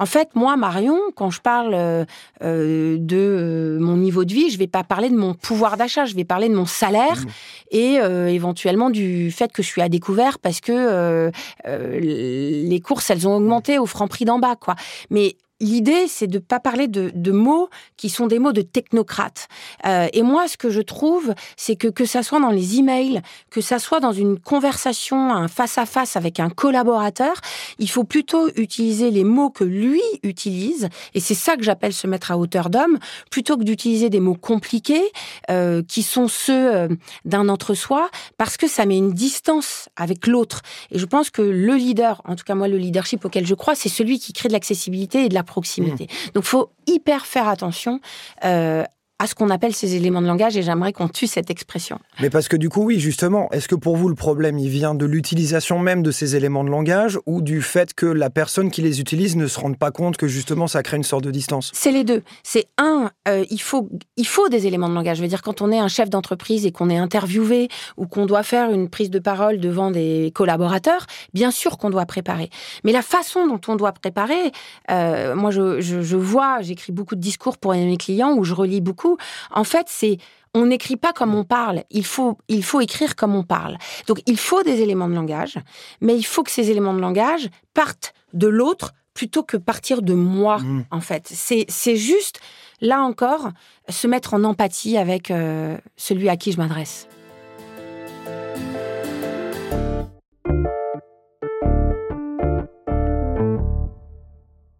en 0.00 0.06
fait, 0.06 0.28
moi, 0.36 0.56
Marion, 0.56 0.96
quand 1.16 1.30
je 1.30 1.40
parle 1.40 2.06
de 2.40 3.78
mon 3.80 3.96
niveau 3.96 4.24
de 4.24 4.32
vie, 4.32 4.48
je 4.48 4.56
vais 4.56 4.68
pas 4.68 4.84
parler 4.84 5.10
de 5.10 5.16
mon 5.16 5.34
pouvoir 5.34 5.76
d'achat, 5.76 6.04
je 6.04 6.14
vais 6.14 6.24
parler 6.24 6.48
de 6.48 6.54
mon 6.54 6.66
salaire 6.66 7.16
mmh. 7.16 7.28
et 7.72 7.94
éventuellement 8.32 8.90
du 8.90 9.32
fait 9.32 9.50
que 9.50 9.60
je 9.60 9.66
suis 9.66 9.82
à 9.82 9.88
découvert 9.88 10.38
parce 10.38 10.60
que 10.60 11.32
les 11.66 12.80
courses, 12.80 13.10
elles 13.10 13.26
ont 13.26 13.34
augmenté 13.34 13.80
au 13.80 13.86
franc 13.86 14.06
prix 14.06 14.24
d'en 14.24 14.38
bas, 14.38 14.54
quoi. 14.54 14.76
Mais 15.10 15.34
L'idée, 15.60 16.06
c'est 16.06 16.28
de 16.28 16.38
ne 16.38 16.42
pas 16.42 16.60
parler 16.60 16.86
de, 16.86 17.32
mots 17.32 17.68
qui 17.96 18.10
sont 18.10 18.28
des 18.28 18.38
mots 18.38 18.52
de 18.52 18.62
technocrates. 18.62 19.48
Euh, 19.86 20.06
et 20.12 20.22
moi, 20.22 20.46
ce 20.46 20.56
que 20.56 20.70
je 20.70 20.80
trouve, 20.80 21.34
c'est 21.56 21.74
que 21.74 21.88
que 21.88 22.04
ça 22.04 22.22
soit 22.22 22.38
dans 22.38 22.50
les 22.50 22.78
emails, 22.78 23.22
que 23.50 23.60
ça 23.60 23.80
soit 23.80 23.98
dans 23.98 24.12
une 24.12 24.38
conversation, 24.38 25.32
un 25.32 25.48
face 25.48 25.76
à 25.76 25.84
face 25.84 26.14
avec 26.14 26.38
un 26.38 26.48
collaborateur, 26.48 27.34
il 27.80 27.90
faut 27.90 28.04
plutôt 28.04 28.48
utiliser 28.54 29.10
les 29.10 29.24
mots 29.24 29.50
que 29.50 29.64
lui 29.64 30.00
utilise. 30.22 30.88
Et 31.14 31.20
c'est 31.20 31.34
ça 31.34 31.56
que 31.56 31.64
j'appelle 31.64 31.92
se 31.92 32.06
mettre 32.06 32.30
à 32.30 32.38
hauteur 32.38 32.70
d'homme, 32.70 32.98
plutôt 33.30 33.56
que 33.56 33.64
d'utiliser 33.64 34.10
des 34.10 34.20
mots 34.20 34.36
compliqués 34.36 35.10
euh, 35.50 35.82
qui 35.82 36.04
sont 36.04 36.28
ceux 36.28 36.74
euh, 36.74 36.88
d'un 37.24 37.48
entre-soi, 37.48 38.10
parce 38.36 38.56
que 38.56 38.68
ça 38.68 38.86
met 38.86 38.96
une 38.96 39.12
distance 39.12 39.88
avec 39.96 40.28
l'autre. 40.28 40.62
Et 40.92 40.98
je 41.00 41.06
pense 41.06 41.30
que 41.30 41.42
le 41.42 41.74
leader, 41.74 42.22
en 42.24 42.36
tout 42.36 42.44
cas 42.44 42.54
moi, 42.54 42.68
le 42.68 42.78
leadership 42.78 43.24
auquel 43.24 43.44
je 43.44 43.54
crois, 43.54 43.74
c'est 43.74 43.88
celui 43.88 44.20
qui 44.20 44.32
crée 44.32 44.48
de 44.48 44.52
l'accessibilité 44.52 45.24
et 45.24 45.28
de 45.28 45.34
la 45.34 45.42
proximité. 45.48 46.04
Mmh. 46.04 46.30
Donc, 46.34 46.44
faut 46.44 46.70
hyper 46.86 47.26
faire 47.26 47.48
attention 47.48 48.00
euh, 48.44 48.84
à 49.20 49.26
ce 49.26 49.34
qu'on 49.34 49.50
appelle 49.50 49.74
ces 49.74 49.96
éléments 49.96 50.22
de 50.22 50.28
langage 50.28 50.56
et 50.56 50.62
j'aimerais 50.62 50.92
qu'on 50.92 51.08
tue 51.08 51.26
cette 51.26 51.50
expression. 51.50 51.98
Mais 52.20 52.30
parce 52.30 52.46
que 52.46 52.56
du 52.56 52.68
coup, 52.68 52.84
oui, 52.84 53.00
justement, 53.00 53.50
est-ce 53.50 53.66
que 53.66 53.74
pour 53.74 53.96
vous 53.96 54.08
le 54.08 54.14
problème, 54.14 54.58
il 54.58 54.68
vient 54.68 54.94
de 54.94 55.06
l'utilisation 55.06 55.80
même 55.80 56.04
de 56.04 56.12
ces 56.12 56.36
éléments 56.36 56.62
de 56.62 56.70
langage 56.70 57.18
ou 57.26 57.42
du 57.42 57.60
fait 57.60 57.94
que 57.94 58.06
la 58.06 58.30
personne 58.30 58.70
qui 58.70 58.80
les 58.80 59.00
utilise 59.00 59.34
ne 59.34 59.48
se 59.48 59.58
rende 59.58 59.76
pas 59.76 59.90
compte 59.90 60.16
que 60.16 60.28
justement 60.28 60.68
ça 60.68 60.84
crée 60.84 60.98
une 60.98 61.02
sorte 61.02 61.24
de 61.24 61.32
distance? 61.32 61.72
C'est 61.74 61.90
les 61.90 62.04
deux. 62.04 62.22
C'est 62.44 62.66
un, 62.78 63.10
euh, 63.26 63.44
il, 63.50 63.60
faut, 63.60 63.88
il 64.16 64.26
faut 64.26 64.48
des 64.48 64.68
éléments 64.68 64.88
de 64.88 64.94
langage. 64.94 65.16
Je 65.16 65.22
veux 65.22 65.28
dire, 65.28 65.42
quand 65.42 65.62
on 65.62 65.72
est 65.72 65.80
un 65.80 65.88
chef 65.88 66.10
d'entreprise 66.10 66.64
et 66.64 66.70
qu'on 66.70 66.88
est 66.88 66.98
interviewé 66.98 67.68
ou 67.96 68.06
qu'on 68.06 68.26
doit 68.26 68.44
faire 68.44 68.70
une 68.70 68.88
prise 68.88 69.10
de 69.10 69.18
parole 69.18 69.58
devant 69.58 69.90
des 69.90 70.30
collaborateurs, 70.32 71.06
bien 71.34 71.50
sûr 71.50 71.76
qu'on 71.76 71.90
doit 71.90 72.06
préparer. 72.06 72.50
Mais 72.84 72.92
la 72.92 73.02
façon 73.02 73.48
dont 73.48 73.60
on 73.66 73.74
doit 73.74 73.92
préparer, 73.92 74.52
euh, 74.92 75.34
moi 75.34 75.50
je, 75.50 75.80
je, 75.80 76.02
je 76.02 76.16
vois, 76.16 76.62
j'écris 76.62 76.92
beaucoup 76.92 77.16
de 77.16 77.20
discours 77.20 77.58
pour 77.58 77.72
mes 77.72 77.96
clients 77.96 78.34
où 78.36 78.44
je 78.44 78.54
relis 78.54 78.80
beaucoup 78.80 79.07
en 79.50 79.64
fait, 79.64 79.86
c'est 79.88 80.18
on 80.54 80.66
n'écrit 80.66 80.96
pas 80.96 81.12
comme 81.12 81.34
on 81.34 81.44
parle, 81.44 81.84
il 81.90 82.04
faut, 82.04 82.38
il 82.48 82.64
faut 82.64 82.80
écrire 82.80 83.16
comme 83.16 83.34
on 83.34 83.44
parle. 83.44 83.76
Donc 84.06 84.20
il 84.26 84.38
faut 84.38 84.62
des 84.62 84.80
éléments 84.80 85.08
de 85.08 85.14
langage, 85.14 85.58
mais 86.00 86.16
il 86.16 86.24
faut 86.24 86.42
que 86.42 86.50
ces 86.50 86.70
éléments 86.70 86.94
de 86.94 87.00
langage 87.00 87.48
partent 87.74 88.14
de 88.32 88.48
l'autre 88.48 88.92
plutôt 89.14 89.42
que 89.42 89.56
partir 89.56 90.00
de 90.00 90.14
moi, 90.14 90.58
mmh. 90.58 90.84
en 90.92 91.00
fait. 91.00 91.26
C'est 91.28 91.96
juste, 91.96 92.40
là 92.80 93.02
encore, 93.02 93.48
se 93.88 94.06
mettre 94.06 94.34
en 94.34 94.44
empathie 94.44 94.96
avec 94.96 95.32
euh, 95.32 95.76
celui 95.96 96.28
à 96.28 96.36
qui 96.36 96.52
je 96.52 96.58
m'adresse. 96.58 97.08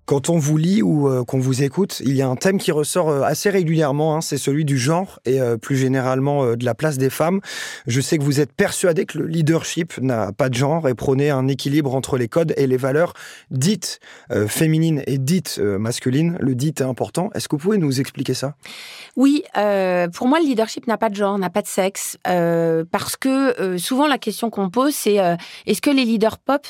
Quand 0.09 0.31
on 0.31 0.38
vous 0.38 0.57
lit 0.57 0.81
ou 0.81 1.07
euh, 1.07 1.23
qu'on 1.23 1.38
vous 1.38 1.62
écoute, 1.62 2.01
il 2.03 2.16
y 2.16 2.23
a 2.23 2.29
un 2.29 2.37
thème 2.37 2.57
qui 2.57 2.73
ressort 2.73 3.11
euh, 3.11 3.21
assez 3.25 3.51
régulièrement, 3.51 4.16
hein, 4.16 4.23
c'est 4.23 4.38
celui 4.38 4.64
du 4.64 4.79
genre 4.79 5.21
et 5.27 5.38
euh, 5.38 5.59
plus 5.59 5.77
généralement 5.77 6.57
de 6.57 6.64
la 6.64 6.75
place 6.75 6.97
des 6.97 7.11
femmes. 7.11 7.42
Je 7.87 8.01
sais 8.01 8.16
que 8.16 8.23
vous 8.23 8.40
êtes 8.40 8.51
persuadé 8.51 9.05
que 9.05 9.18
le 9.18 9.27
leadership 9.27 10.01
n'a 10.01 10.33
pas 10.33 10.49
de 10.49 10.55
genre 10.55 10.88
et 10.88 10.94
prônez 10.94 11.29
un 11.29 11.47
équilibre 11.47 11.94
entre 11.94 12.16
les 12.16 12.27
codes 12.27 12.55
et 12.57 12.66
les 12.66 12.79
valeurs 12.79 13.12
dites 13.51 14.01
féminines 14.47 15.03
et 15.07 15.18
dites 15.18 15.59
masculines. 15.59 16.38
Le 16.40 16.55
dit 16.55 16.68
est 16.68 16.81
important. 16.81 17.29
Est-ce 17.35 17.47
que 17.47 17.57
vous 17.57 17.62
pouvez 17.62 17.79
nous 17.79 18.01
expliquer 18.01 18.33
ça? 18.33 18.55
Oui, 19.14 19.44
pour 19.53 20.27
moi, 20.27 20.40
le 20.40 20.47
leadership 20.47 20.87
n'a 20.87 20.97
pas 20.97 21.11
de 21.11 21.16
genre, 21.16 21.38
n'a 21.38 21.51
pas 21.51 21.62
de 21.62 21.66
sexe, 21.66 22.16
parce 22.25 23.16
que 23.16 23.77
souvent 23.77 24.07
la 24.07 24.18
question 24.18 24.49
qu'on 24.49 24.71
pose, 24.71 24.94
c'est 24.94 25.16
est-ce 25.66 25.83
que 25.83 25.90
les 25.90 26.07
leaders 26.07 26.38
pop 26.38 26.66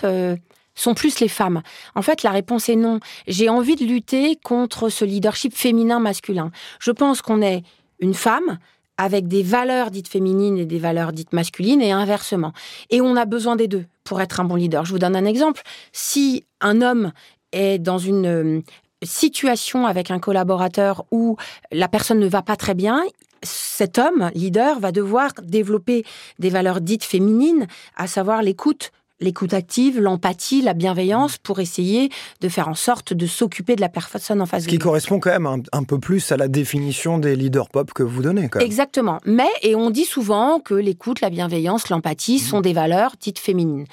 sont 0.78 0.94
plus 0.94 1.20
les 1.20 1.28
femmes 1.28 1.62
En 1.94 2.02
fait, 2.02 2.22
la 2.22 2.30
réponse 2.30 2.68
est 2.68 2.76
non. 2.76 3.00
J'ai 3.26 3.48
envie 3.48 3.76
de 3.76 3.84
lutter 3.84 4.36
contre 4.36 4.88
ce 4.88 5.04
leadership 5.04 5.54
féminin-masculin. 5.54 6.50
Je 6.80 6.90
pense 6.90 7.22
qu'on 7.22 7.42
est 7.42 7.62
une 8.00 8.14
femme 8.14 8.58
avec 8.96 9.28
des 9.28 9.42
valeurs 9.42 9.90
dites 9.90 10.08
féminines 10.08 10.58
et 10.58 10.66
des 10.66 10.78
valeurs 10.78 11.12
dites 11.12 11.32
masculines 11.32 11.80
et 11.80 11.92
inversement. 11.92 12.52
Et 12.90 13.00
on 13.00 13.16
a 13.16 13.24
besoin 13.24 13.56
des 13.56 13.68
deux 13.68 13.86
pour 14.04 14.20
être 14.20 14.40
un 14.40 14.44
bon 14.44 14.56
leader. 14.56 14.84
Je 14.84 14.92
vous 14.92 14.98
donne 14.98 15.16
un 15.16 15.24
exemple. 15.24 15.62
Si 15.92 16.44
un 16.60 16.82
homme 16.82 17.12
est 17.52 17.78
dans 17.78 17.98
une 17.98 18.26
euh, 18.26 18.60
situation 19.04 19.86
avec 19.86 20.10
un 20.10 20.18
collaborateur 20.18 21.04
où 21.12 21.36
la 21.70 21.88
personne 21.88 22.18
ne 22.18 22.28
va 22.28 22.42
pas 22.42 22.56
très 22.56 22.74
bien, 22.74 23.04
cet 23.42 23.98
homme, 23.98 24.30
leader, 24.34 24.80
va 24.80 24.90
devoir 24.90 25.30
développer 25.42 26.04
des 26.40 26.50
valeurs 26.50 26.80
dites 26.80 27.04
féminines, 27.04 27.68
à 27.96 28.08
savoir 28.08 28.42
l'écoute, 28.42 28.90
l'écoute 29.20 29.54
active, 29.54 30.00
l'empathie, 30.00 30.62
la 30.62 30.74
bienveillance 30.74 31.38
pour 31.38 31.60
essayer 31.60 32.10
de 32.40 32.48
faire 32.48 32.68
en 32.68 32.74
sorte 32.74 33.12
de 33.12 33.26
s'occuper 33.26 33.76
de 33.76 33.80
la 33.80 33.88
personne 33.88 34.40
en 34.40 34.46
face. 34.46 34.64
Ce 34.64 34.68
qui 34.68 34.78
correspond 34.78 35.18
quand 35.18 35.30
même 35.30 35.62
un, 35.72 35.84
peu 35.84 35.98
plus 35.98 36.30
à 36.32 36.36
la 36.36 36.48
définition 36.48 37.18
des 37.18 37.34
leaders 37.34 37.68
pop 37.68 37.92
que 37.92 38.02
vous 38.02 38.22
donnez. 38.22 38.48
Exactement. 38.60 39.20
Mais, 39.24 39.48
et 39.62 39.74
on 39.74 39.90
dit 39.90 40.04
souvent 40.04 40.60
que 40.60 40.74
l'écoute, 40.74 41.20
la 41.20 41.30
bienveillance, 41.30 41.88
l'empathie 41.88 42.36
mmh. 42.36 42.38
sont 42.38 42.60
des 42.60 42.72
valeurs 42.72 43.14
dites 43.20 43.38
féminines. 43.38 43.86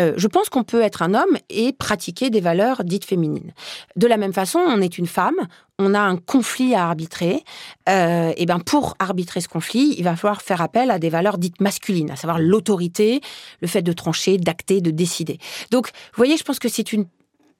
Euh, 0.00 0.14
je 0.16 0.26
pense 0.26 0.48
qu'on 0.48 0.64
peut 0.64 0.82
être 0.82 1.02
un 1.02 1.14
homme 1.14 1.36
et 1.50 1.72
pratiquer 1.72 2.30
des 2.30 2.40
valeurs 2.40 2.84
dites 2.84 3.04
féminines. 3.04 3.52
De 3.96 4.06
la 4.06 4.16
même 4.16 4.32
façon, 4.32 4.58
on 4.58 4.80
est 4.80 4.98
une 4.98 5.06
femme, 5.06 5.36
on 5.78 5.94
a 5.94 6.00
un 6.00 6.16
conflit 6.16 6.74
à 6.74 6.86
arbitrer, 6.86 7.42
euh, 7.88 8.32
et 8.36 8.46
ben 8.46 8.60
pour 8.60 8.94
arbitrer 8.98 9.40
ce 9.40 9.48
conflit, 9.48 9.94
il 9.98 10.04
va 10.04 10.14
falloir 10.16 10.42
faire 10.42 10.60
appel 10.60 10.90
à 10.90 10.98
des 10.98 11.08
valeurs 11.10 11.38
dites 11.38 11.60
masculines, 11.60 12.10
à 12.10 12.16
savoir 12.16 12.38
l'autorité, 12.38 13.20
le 13.60 13.68
fait 13.68 13.82
de 13.82 13.92
trancher, 13.92 14.38
d'acter, 14.38 14.80
de 14.80 14.90
décider. 14.90 15.38
Donc, 15.70 15.88
vous 15.88 16.16
voyez, 16.16 16.36
je 16.36 16.44
pense 16.44 16.58
que 16.58 16.68
c'est 16.68 16.92
une 16.92 17.06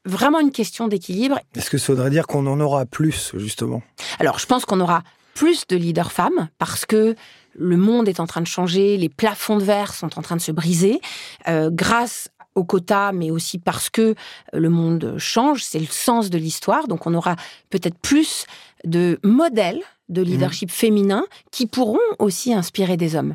vraiment 0.06 0.38
une 0.38 0.52
question 0.52 0.86
d'équilibre. 0.86 1.40
Est-ce 1.56 1.70
que 1.70 1.78
ça 1.78 1.92
voudrait 1.92 2.10
dire 2.10 2.26
qu'on 2.26 2.46
en 2.46 2.60
aura 2.60 2.86
plus, 2.86 3.32
justement? 3.36 3.82
Alors, 4.18 4.38
je 4.38 4.46
pense 4.46 4.64
qu'on 4.64 4.80
aura 4.80 5.02
plus 5.34 5.66
de 5.66 5.76
leaders 5.76 6.12
femmes 6.12 6.48
parce 6.58 6.86
que 6.86 7.16
le 7.56 7.76
monde 7.76 8.08
est 8.08 8.20
en 8.20 8.26
train 8.26 8.40
de 8.40 8.46
changer, 8.46 8.96
les 8.96 9.08
plafonds 9.08 9.58
de 9.58 9.64
verre 9.64 9.94
sont 9.94 10.18
en 10.18 10.22
train 10.22 10.36
de 10.36 10.40
se 10.40 10.52
briser 10.52 11.00
euh, 11.48 11.70
grâce 11.72 12.28
au 12.54 12.64
quota, 12.64 13.12
mais 13.12 13.30
aussi 13.30 13.58
parce 13.58 13.90
que 13.90 14.14
le 14.52 14.68
monde 14.70 15.16
change, 15.18 15.62
c'est 15.62 15.80
le 15.80 15.86
sens 15.86 16.30
de 16.30 16.38
l'histoire. 16.38 16.88
Donc 16.88 17.06
on 17.06 17.14
aura 17.14 17.36
peut-être 17.70 17.98
plus 17.98 18.46
de 18.84 19.18
modèles 19.22 19.82
de 20.08 20.22
leadership 20.22 20.68
mmh. 20.68 20.72
féminin 20.72 21.26
qui 21.50 21.66
pourront 21.66 21.98
aussi 22.18 22.52
inspirer 22.52 22.96
des 22.96 23.16
hommes. 23.16 23.34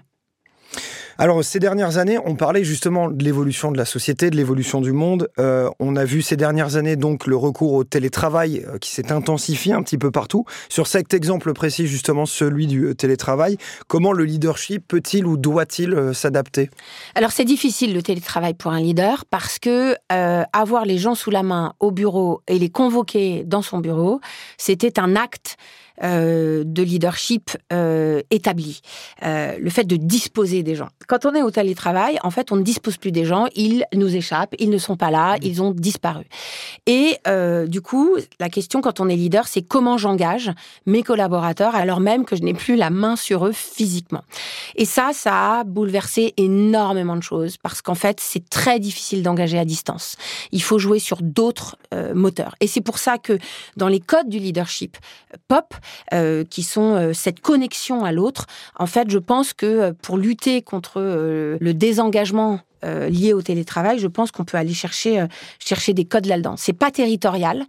Alors, 1.21 1.43
ces 1.43 1.60
dernières 1.60 1.97
années, 1.97 2.17
on 2.23 2.36
parlait 2.36 2.63
justement 2.63 3.10
de 3.10 3.25
l'évolution 3.25 3.73
de 3.73 3.77
la 3.77 3.84
société, 3.84 4.29
de 4.29 4.38
l'évolution 4.38 4.79
du 4.79 4.93
monde. 4.93 5.27
Euh, 5.38 5.69
on 5.77 5.97
a 5.97 6.05
vu 6.05 6.21
ces 6.21 6.38
dernières 6.38 6.77
années 6.77 6.95
donc 6.95 7.27
le 7.27 7.36
recours 7.36 7.73
au 7.73 7.84
télétravail 7.84 8.63
euh, 8.65 8.77
qui 8.77 8.91
s'est 8.91 9.12
intensifié 9.12 9.73
un 9.73 9.84
petit 9.84 9.97
peu 9.97 10.12
partout. 10.12 10.45
Sur 10.69 10.88
cet 10.88 11.13
exemple 11.13 11.51
précis, 11.51 11.88
justement 11.88 12.25
celui 12.25 12.67
du 12.67 12.86
euh, 12.86 12.95
télétravail, 12.95 13.58
comment 13.89 14.13
le 14.13 14.23
leadership 14.23 14.88
peut-il 14.88 15.25
ou 15.25 15.36
doit-il 15.36 16.13
s'adapter? 16.13 16.69
Alors, 17.15 17.34
c'est 17.34 17.43
difficile 17.43 17.93
le 17.93 18.01
télétravail 18.01 18.53
pour 18.53 18.71
un 18.71 18.79
leader 18.79 19.25
parce 19.25 19.60
que 19.60 19.95
avoir 20.08 20.86
les 20.86 20.97
gens 20.97 21.15
sous 21.15 21.32
la 21.32 21.43
main 21.43 21.73
au 21.82 21.91
bureau 21.91 22.41
et 22.47 22.58
les 22.58 22.69
convoquer 22.69 23.43
dans 23.45 23.62
son 23.62 23.79
bureau, 23.79 24.21
c'était 24.58 25.01
un 25.01 25.17
acte 25.17 25.58
euh, 26.01 26.63
de 26.65 26.81
leadership 26.81 27.51
euh, 27.73 28.21
établi. 28.31 28.79
Euh, 29.25 29.57
le 29.59 29.69
fait 29.69 29.83
de 29.83 29.97
disposer 29.97 30.63
des 30.63 30.75
gens. 30.75 30.88
Quand 31.07 31.25
on 31.25 31.33
est 31.33 31.41
au 31.41 31.51
télétravail, 31.51 32.17
en 32.23 32.31
fait, 32.31 32.53
on 32.53 32.55
ne 32.55 32.62
dispose 32.62 32.95
plus 32.95 33.12
des 33.12 33.25
gens, 33.25 33.47
ils 33.53 33.83
nous 33.93 34.15
échappent, 34.15 34.55
ils 34.59 34.69
ne 34.69 34.77
sont 34.77 34.95
pas 34.95 35.12
là, 35.12 35.35
mmh. 35.35 35.39
ils 35.43 35.62
ont 35.62 35.71
disparu. 35.71 36.25
Et 36.85 37.17
du 37.67 37.81
coup, 37.81 38.15
la 38.39 38.49
question 38.49 38.81
quand 38.81 38.99
on 38.99 39.09
est 39.09 39.15
leader, 39.15 39.47
c'est 39.47 39.62
comment 39.62 39.97
j'engage 39.97 40.51
mes 40.85 41.03
collaborateurs 41.03 41.75
alors 41.75 41.99
même 41.99 42.25
que 42.25 42.35
je 42.35 42.41
n'ai 42.41 42.53
plus 42.53 42.75
la 42.75 42.89
main 42.89 43.15
sur 43.15 43.45
eux 43.45 43.51
physiquement. 43.51 44.23
Et 44.75 44.85
ça, 44.85 45.12
ça 45.13 45.59
a 45.59 45.63
bouleversé 45.63 46.33
énormément 46.38 47.15
de 47.15 47.23
choses 47.23 47.57
parce 47.57 47.81
qu'en 47.81 47.95
fait, 47.95 48.19
c'est 48.19 48.49
très 48.49 48.79
difficile 48.79 49.23
d'engager 49.23 49.59
à 49.59 49.65
distance. 49.65 50.15
Il 50.51 50.62
faut 50.62 50.79
jouer 50.79 50.99
sur 50.99 51.21
d'autres 51.21 51.77
moteurs. 52.13 52.55
Et 52.62 52.67
c'est 52.67 52.81
pour 52.81 52.97
ça 52.97 53.17
que 53.17 53.38
dans 53.77 53.88
les 53.88 53.99
codes 53.99 54.29
du 54.29 54.39
leadership 54.39 54.97
pop, 55.47 55.73
euh, 56.13 56.43
qui 56.43 56.63
sont 56.63 56.95
euh, 56.95 57.13
cette 57.13 57.39
connexion 57.41 58.04
à 58.04 58.12
l'autre. 58.12 58.45
En 58.78 58.86
fait, 58.86 59.10
je 59.10 59.17
pense 59.17 59.54
que 59.54 59.65
euh, 59.65 59.93
pour 60.02 60.17
lutter 60.17 60.62
contre 60.62 60.99
le 61.02 61.73
désengagement 61.73 62.60
lié 62.83 63.33
au 63.33 63.41
télétravail, 63.41 63.99
je 63.99 64.07
pense 64.07 64.31
qu'on 64.31 64.45
peut 64.45 64.57
aller 64.57 64.73
chercher 64.73 65.25
chercher 65.59 65.93
des 65.93 66.05
codes 66.05 66.25
là-dedans. 66.25 66.55
C'est 66.57 66.73
pas 66.73 66.91
territorial, 66.91 67.65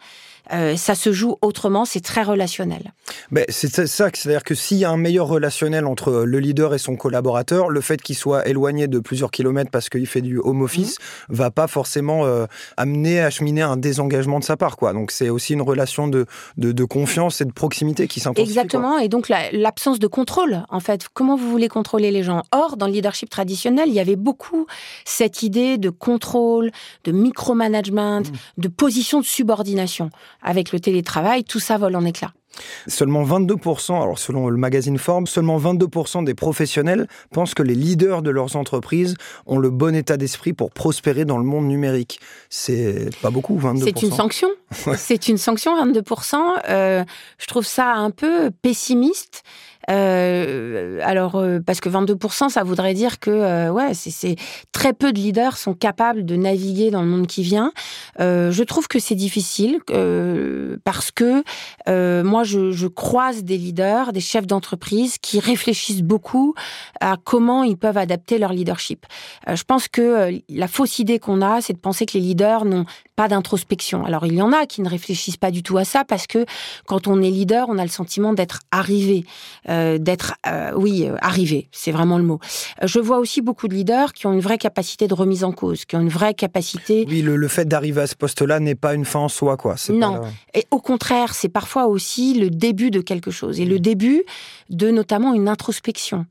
euh, 0.53 0.77
ça 0.77 0.95
se 0.95 1.13
joue 1.13 1.37
autrement, 1.43 1.85
c'est 1.85 2.01
très 2.01 2.23
relationnel. 2.23 2.93
Mais 3.31 3.45
c'est 3.49 3.87
ça, 3.87 4.09
c'est-à-dire 4.13 4.43
que 4.43 4.55
s'il 4.55 4.79
y 4.79 4.85
a 4.85 4.91
un 4.91 4.97
meilleur 4.97 5.29
relationnel 5.29 5.87
entre 5.87 6.25
le 6.25 6.39
leader 6.39 6.75
et 6.75 6.79
son 6.79 6.97
collaborateur, 6.97 7.69
le 7.69 7.81
fait 7.81 8.03
qu'il 8.03 8.17
soit 8.17 8.47
éloigné 8.49 8.89
de 8.89 8.99
plusieurs 8.99 9.31
kilomètres 9.31 9.71
parce 9.71 9.89
qu'il 9.89 10.07
fait 10.07 10.23
du 10.23 10.39
home 10.39 10.63
office 10.63 10.99
ne 11.29 11.35
mhm. 11.35 11.39
va 11.39 11.51
pas 11.51 11.67
forcément 11.67 12.25
euh, 12.25 12.47
amener, 12.77 13.21
acheminer 13.21 13.63
un 13.63 13.77
désengagement 13.77 14.41
de 14.41 14.45
sa 14.45 14.57
part. 14.57 14.77
Quoi. 14.77 14.93
Donc 14.93 15.11
c'est 15.11 15.29
aussi 15.29 15.53
une 15.53 15.63
relation 15.63 16.09
de, 16.09 16.27
de, 16.57 16.85
confiance 16.85 17.41
et 17.41 17.45
de 17.45 17.53
proximité 17.53 18.09
qui 18.09 18.21
s'intensifie. 18.21 18.51
Exactement, 18.51 18.99
et 18.99 19.09
donc 19.09 19.29
l'absence 19.29 19.99
de 19.99 20.07
contrôle, 20.07 20.65
en 20.69 20.81
fait. 20.81 21.07
Comment 21.13 21.37
vous 21.37 21.51
voulez 21.51 21.69
contrôler 21.69 22.11
les 22.11 22.23
gens? 22.23 22.43
Or, 22.53 22.77
dans 22.77 22.87
le 22.87 22.93
leadership 22.93 23.31
traditionnel, 23.31 23.89
il 23.89 23.95
y 23.95 24.01
avait 24.01 24.17
beaucoup 24.17 24.67
cette 25.05 25.43
idée 25.43 25.79
de 25.79 25.91
contrôle, 25.91 26.71
de 27.05 27.13
micromanagement, 27.13 28.21
mmh. 28.21 28.33
de 28.59 28.69
position 28.69 29.21
de 29.21 29.27
subordination 29.27 30.11
avec 30.43 30.73
le 30.73 30.81
télétravail, 30.81 31.45
tout 31.45 31.61
ça 31.61 31.79
vole 31.79 31.97
en 31.97 32.05
éclats. 32.05 32.33
Seulement 32.87 33.25
22%, 33.25 34.03
alors 34.03 34.19
selon 34.19 34.49
le 34.49 34.57
magazine 34.57 34.99
Forbes, 34.99 35.29
seulement 35.29 35.59
22% 35.59 36.25
des 36.25 36.35
professionnels 36.35 37.07
pensent 37.33 37.55
que 37.55 37.63
les 37.63 37.75
leaders 37.75 38.23
de 38.23 38.31
leurs 38.31 38.57
entreprises 38.57 39.17
ont 39.47 39.59
le 39.59 39.71
bon 39.71 39.95
état 39.95 40.17
d'esprit 40.17 40.53
pour 40.53 40.71
prospérer 40.71 41.25
dans 41.25 41.39
le 41.39 41.45
monde 41.45 41.67
numérique. 41.67 42.21
C'est 42.49 43.11
pas 43.23 43.31
beaucoup, 43.31 43.59
22%. 43.59 43.85
C'est 43.85 44.03
une 44.03 44.13
sanction. 44.13 44.49
C'est 44.97 45.29
une 45.29 45.39
sanction, 45.39 45.73
22%. 45.85 46.37
Euh, 46.69 47.05
je 47.39 47.47
trouve 47.47 47.65
ça 47.65 47.93
un 47.93 48.11
peu 48.11 48.51
pessimiste. 48.63 49.43
Euh, 49.89 50.30
alors, 51.03 51.37
euh, 51.37 51.61
parce 51.65 51.81
que 51.81 51.89
22%, 51.89 52.49
ça 52.49 52.63
voudrait 52.63 52.95
dire 52.95 53.19
que 53.19 53.31
euh, 53.31 53.71
ouais, 53.71 53.95
c'est 53.95 54.37
très 54.73 54.93
peu 54.93 55.13
de 55.13 55.19
leaders 55.19 55.57
sont 55.57 55.75
capables 55.75 56.25
de 56.25 56.37
naviguer 56.37 56.91
dans 56.91 57.03
le 57.03 57.09
monde 57.09 57.27
qui 57.27 57.43
vient. 57.43 57.73
je 58.19 58.63
trouve 58.63 58.89
que 58.89 58.99
c'est 58.99 59.15
difficile 59.15 59.81
parce 60.85 61.11
que 61.11 61.43
moi, 62.23 62.45
je, 62.45 62.87
croise 62.87 63.45
des 63.45 63.57
leaders, 63.57 64.13
des 64.13 64.21
chefs 64.21 64.47
d'entreprise 64.47 65.19
qui 65.19 65.39
réfléchissent 65.41 66.03
beaucoup 66.03 66.55
à 67.01 67.17
comment 67.23 67.63
ils 67.63 67.77
peuvent 67.77 67.99
adapter 67.99 68.39
leur 68.39 68.53
leadership. 68.53 69.07
je 69.49 69.63
pense 69.65 69.89
que 69.89 70.41
la 70.49 70.69
fausse 70.69 70.99
idée 70.99 71.19
qu'on 71.19 71.41
a, 71.43 71.61
c'est 71.61 71.73
de 71.73 71.79
penser 71.79 72.07
que 72.07 72.15
les 72.15 72.25
leaders 72.25 72.65
n'ont 72.65 72.85
pas 73.21 73.29
d'introspection. 73.29 74.07
Alors, 74.07 74.25
il 74.25 74.33
y 74.33 74.41
en 74.41 74.51
a 74.51 74.65
qui 74.65 74.81
ne 74.81 74.89
réfléchissent 74.89 75.37
pas 75.37 75.51
du 75.51 75.63
tout 75.63 75.77
à 75.77 75.85
ça 75.85 76.07
parce 76.07 76.27
que 76.27 76.47
quand 76.87 77.07
on 77.07 77.21
est 77.21 77.29
leader, 77.29 77.67
on 77.69 77.77
a 77.77 77.83
le 77.83 77.91
sentiment 77.91 78.33
d'être 78.33 78.61
arrivé. 78.71 79.27
Euh, 79.69 79.99
d'être, 79.99 80.37
euh, 80.47 80.73
oui, 80.75 81.05
euh, 81.07 81.17
arrivé, 81.21 81.69
c'est 81.71 81.93
vraiment 81.93 82.17
le 82.17 82.25
mot. 82.25 82.41
Je 82.83 82.99
vois 82.99 83.19
aussi 83.19 83.43
beaucoup 83.43 83.69
de 83.69 83.75
leaders 83.75 84.15
qui 84.15 84.27
ont 84.27 84.33
une 84.33 84.41
vraie 84.41 84.57
capacité 84.57 85.07
de 85.07 85.13
remise 85.13 85.45
en 85.45 85.53
cause, 85.53 85.85
qui 85.85 85.97
ont 85.97 86.01
une 86.01 86.09
vraie 86.09 86.33
capacité. 86.33 87.05
Oui, 87.11 87.21
le, 87.21 87.49
fait 87.49 87.69
d'arriver 87.69 88.01
à 88.01 88.07
ce 88.07 88.15
poste-là 88.15 88.59
n'est 88.59 88.75
pas 88.75 88.95
une 88.95 89.05
fin 89.05 89.19
en 89.19 89.29
soi, 89.29 89.59
quoi. 89.59 89.75
Non, 89.91 90.23
et 90.55 90.65
au 90.71 90.81
contraire, 90.81 91.35
c'est 91.35 91.51
parfois 91.51 91.89
aussi 91.89 92.33
le 92.41 92.49
début 92.49 92.91
de 92.91 93.03
quelque 93.03 93.31
chose, 93.31 93.61
et 93.61 93.67
le 93.67 93.79
début 93.81 94.25
de 94.71 94.91
notamment 94.91 95.35
une 95.35 95.49
introspection, 95.49 96.25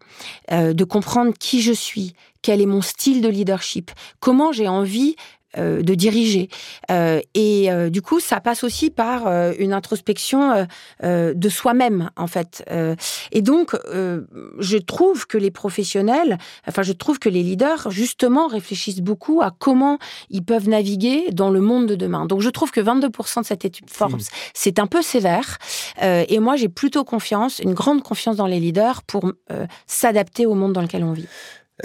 de 0.50 0.84
comprendre 0.86 1.34
qui 1.38 1.62
je 1.62 1.74
suis, 1.74 2.16
quel 2.42 2.62
est 2.62 2.66
mon 2.66 2.82
style 2.82 3.22
de 3.22 3.28
leadership, 3.28 3.92
comment 4.20 4.52
j'ai 4.52 4.68
envie 4.68 5.16
euh, 5.58 5.82
de 5.82 5.96
diriger. 5.96 6.48
Euh, 6.92 7.22
et 7.34 7.72
euh, 7.72 7.90
du 7.90 8.04
coup, 8.04 8.20
ça 8.20 8.40
passe 8.40 8.64
aussi 8.64 8.92
par 8.92 9.28
une 9.58 9.74
introspection 9.74 10.68
de 11.02 11.50
soi-même, 11.50 12.12
en 12.16 12.28
fait. 12.28 12.64
et 13.32 13.42
donc, 13.42 13.76
je 14.60 14.78
trouve 14.78 15.26
que 15.26 15.38
les 15.38 15.52
professionnels, 15.52 16.38
enfin, 16.68 16.84
je 16.84 16.94
trouve 16.94 17.18
que 17.20 17.30
les 17.30 17.42
leaders, 17.42 17.90
justement, 17.90 18.48
réfléchissent 18.48 19.02
beaucoup 19.02 19.42
à 19.42 19.52
comment 19.58 19.98
ils 20.30 20.44
peuvent 20.44 20.70
naviguer 20.70 21.32
dans 21.32 21.50
le 21.50 21.62
monde 21.62 21.88
de 21.88 21.96
demain. 21.96 22.26
Donc, 22.26 22.42
je 22.42 22.50
trouve 22.50 22.72
que 22.72 22.82
22% 22.82 23.42
de 23.42 23.46
cette 23.46 23.66
étude 23.66 23.90
Forbes, 23.90 24.20
mmh. 24.20 24.26
c'est 24.54 24.80
un 24.80 24.88
peu 24.88 25.02
sévère. 25.02 25.58
et 26.02 26.40
moi, 26.40 26.56
j'ai 26.58 26.70
plutôt 26.70 27.04
confiance, 27.04 27.60
une 27.60 27.74
grande 27.74 28.04
confiance 28.04 28.36
dans 28.36 28.48
les 28.48 28.60
leaders 28.60 29.02
pour 29.04 29.32
s'adapter 29.88 30.46
au 30.46 30.54
monde 30.54 30.74
dans 30.74 30.82
lequel 30.82 31.04
on 31.04 31.14
vit. 31.14 31.28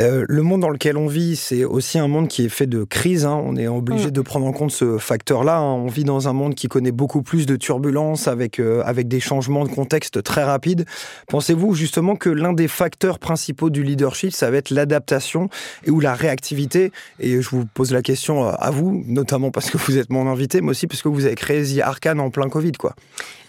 Euh, 0.01 0.25
le 0.29 0.43
monde 0.43 0.61
dans 0.61 0.71
lequel 0.71 0.97
on 0.97 1.07
vit, 1.07 1.37
c'est 1.37 1.65
aussi 1.65 1.99
un 1.99 2.09
monde 2.09 2.29
qui 2.29 2.45
est 2.45 2.49
fait 2.49 2.67
de 2.67 2.85
crises. 2.85 3.25
Hein. 3.25 3.41
On 3.45 3.57
est 3.57 3.69
obligé 3.69 4.09
mm. 4.09 4.13
de 4.13 4.21
prendre 4.21 4.47
en 4.47 4.53
compte 4.53 4.73
ce 4.73 4.99
facteur-là. 4.99 5.59
Hein. 5.59 5.73
On 5.75 5.87
vit 5.87 6.05
dans 6.05 6.29
un 6.29 6.33
monde 6.33 6.55
qui 6.55 6.69
connaît 6.69 6.93
beaucoup 6.93 7.23
plus 7.23 7.47
de 7.47 7.57
turbulences, 7.57 8.27
avec, 8.27 8.59
euh, 8.59 8.83
avec 8.85 9.09
des 9.09 9.21
changements 9.21 9.65
de 9.65 9.71
contexte 9.71 10.23
très 10.23 10.43
rapides. 10.43 10.85
Pensez-vous 11.29 11.75
justement 11.75 12.17
que 12.17 12.31
l'un 12.31 12.53
des 12.53 12.69
facteurs 12.69 13.19
principaux 13.19 13.71
du 13.71 13.83
leadership, 13.83 14.33
ça 14.33 14.51
va 14.51 14.57
être 14.57 14.71
l'adaptation 14.71 15.49
et 15.85 15.91
ou 15.91 16.01
la 16.01 16.15
réactivité? 16.15 16.91
Et 17.21 17.41
je 17.41 17.49
vous 17.51 17.65
pose 17.67 17.93
la 17.93 18.03
question 18.03 18.49
à 18.49 18.71
vous, 18.71 19.05
notamment 19.07 19.51
parce 19.51 19.71
que 19.71 19.79
vous 19.79 19.99
êtes 19.99 20.11
mon 20.11 20.29
invité, 20.29 20.61
mais 20.61 20.71
aussi 20.71 20.87
parce 20.87 21.03
que 21.03 21.09
vous 21.09 21.25
avez 21.25 21.35
créé 21.35 21.63
The 21.63 21.81
Arcane 21.81 22.21
en 22.21 22.31
plein 22.31 22.49
Covid, 22.49 22.73
quoi. 22.73 22.95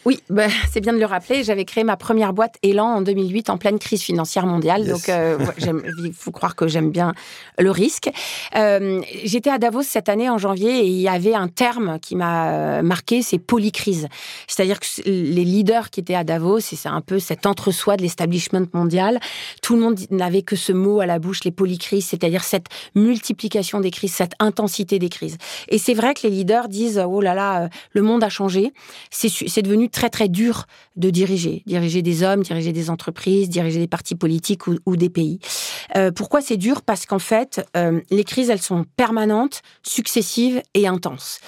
Oui, 0.05 0.21
bah, 0.29 0.45
c'est 0.71 0.81
bien 0.81 0.93
de 0.93 0.99
le 0.99 1.05
rappeler. 1.05 1.43
J'avais 1.43 1.65
créé 1.65 1.83
ma 1.83 1.97
première 1.97 2.31
boîte 2.31 2.57
Elan 2.61 2.85
en 2.85 3.01
2008 3.01 3.49
en 3.49 3.57
pleine 3.57 3.79
crise 3.79 4.03
financière 4.03 4.45
mondiale. 4.45 4.87
Donc, 4.87 5.09
euh, 5.09 5.37
il 5.57 6.13
faut 6.13 6.31
croire 6.35 6.55
que 6.55 6.67
j'aime 6.67 6.91
bien 6.91 7.13
le 7.57 7.71
risque. 7.71 8.11
Euh, 8.55 9.01
j'étais 9.23 9.49
à 9.49 9.57
Davos 9.57 9.81
cette 9.81 10.09
année 10.09 10.29
en 10.29 10.37
janvier 10.37 10.81
et 10.81 10.87
il 10.87 11.01
y 11.01 11.07
avait 11.07 11.33
un 11.33 11.47
terme 11.47 11.97
qui 11.99 12.15
m'a 12.15 12.49
euh, 12.49 12.81
marqué, 12.83 13.23
c'est 13.23 13.39
polycrise. 13.39 14.07
C'est-à-dire 14.47 14.79
que 14.79 14.85
les 15.05 15.43
leaders 15.43 15.89
qui 15.89 16.01
étaient 16.01 16.15
à 16.15 16.23
Davos, 16.23 16.59
c'est 16.59 16.87
un 16.87 17.01
peu 17.01 17.17
cet 17.17 17.45
entre-soi 17.45 17.97
de 17.97 18.03
l'establishment 18.03 18.67
mondial. 18.73 19.19
Tout 19.63 19.75
le 19.75 19.81
monde 19.81 19.99
n'avait 20.11 20.43
que 20.43 20.55
ce 20.55 20.73
mot 20.73 20.99
à 20.99 21.05
la 21.05 21.17
bouche, 21.17 21.43
les 21.43 21.51
polycrises, 21.51 22.05
c'est-à-dire 22.05 22.43
cette 22.43 22.67
multiplication 22.93 23.79
des 23.79 23.91
crises, 23.91 24.13
cette 24.13 24.33
intensité 24.39 24.99
des 24.99 25.09
crises. 25.09 25.37
Et 25.69 25.77
c'est 25.77 25.93
vrai 25.93 26.13
que 26.13 26.27
les 26.27 26.29
leaders 26.29 26.67
disent, 26.67 27.01
oh 27.07 27.21
là 27.21 27.33
là, 27.33 27.69
le 27.91 28.01
monde 28.01 28.23
a 28.23 28.29
changé. 28.29 28.73
C'est 29.09 29.61
devenu 29.61 29.89
très 29.89 30.09
très 30.09 30.27
dur 30.27 30.65
de 30.97 31.09
diriger, 31.09 31.63
diriger 31.65 32.01
des 32.01 32.23
hommes, 32.23 32.43
diriger 32.43 32.73
des 32.73 32.89
entreprises, 32.89 33.49
diriger 33.49 33.79
des 33.79 33.87
partis 33.87 34.15
politiques 34.15 34.67
ou, 34.67 34.95
des 34.97 35.09
pays. 35.09 35.39
Euh, 35.95 36.11
pourquoi 36.25 36.41
c'est 36.41 36.57
dur? 36.57 36.81
Parce 36.81 37.05
qu'en 37.05 37.19
fait, 37.19 37.63
euh, 37.77 38.01
les 38.09 38.23
crises, 38.23 38.49
elles 38.49 38.59
sont 38.59 38.83
permanentes, 38.97 39.61
successives 39.83 40.59
et 40.73 40.87
intenses. 40.87 41.39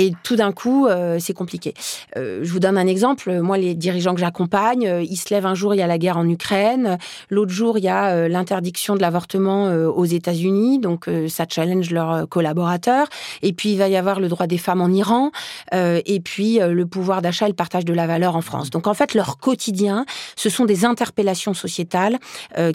Et 0.00 0.14
tout 0.22 0.34
d'un 0.34 0.50
coup, 0.50 0.86
euh, 0.86 1.18
c'est 1.20 1.34
compliqué. 1.34 1.74
Euh, 2.16 2.40
je 2.42 2.50
vous 2.50 2.58
donne 2.58 2.78
un 2.78 2.86
exemple. 2.86 3.42
Moi, 3.42 3.58
les 3.58 3.74
dirigeants 3.74 4.14
que 4.14 4.20
j'accompagne, 4.20 4.86
euh, 4.86 5.02
ils 5.02 5.18
se 5.18 5.28
lèvent 5.28 5.44
un 5.44 5.54
jour, 5.54 5.74
il 5.74 5.76
y 5.76 5.82
a 5.82 5.86
la 5.86 5.98
guerre 5.98 6.16
en 6.16 6.26
Ukraine. 6.26 6.96
L'autre 7.28 7.52
jour, 7.52 7.76
il 7.76 7.84
y 7.84 7.88
a 7.88 8.26
l'interdiction 8.26 8.96
de 8.96 9.02
l'avortement 9.02 9.66
aux 9.66 10.04
États-Unis. 10.06 10.78
Donc, 10.78 11.08
ça 11.28 11.44
challenge 11.48 11.90
leurs 11.90 12.28
collaborateurs. 12.28 13.08
Et 13.42 13.52
puis, 13.52 13.72
il 13.72 13.78
va 13.78 13.88
y 13.88 13.96
avoir 13.96 14.20
le 14.20 14.28
droit 14.28 14.46
des 14.46 14.56
femmes 14.56 14.80
en 14.80 14.88
Iran. 14.88 15.30
et 15.72 16.20
puis, 16.20 16.58
le 16.58 16.86
pouvoir 16.86 17.20
d'achat 17.20 17.46
et 17.46 17.48
le 17.48 17.54
partage 17.54 17.84
de 17.84 17.92
la 17.92 18.06
valeur 18.06 18.36
en 18.36 18.40
France. 18.40 18.70
Donc, 18.70 18.86
en 18.86 18.94
fait, 18.94 19.14
leur 19.14 19.38
quotidien, 19.38 20.06
ce 20.36 20.48
sont 20.48 20.64
des 20.64 20.84
interpellations 20.84 21.54
sociétales 21.54 22.18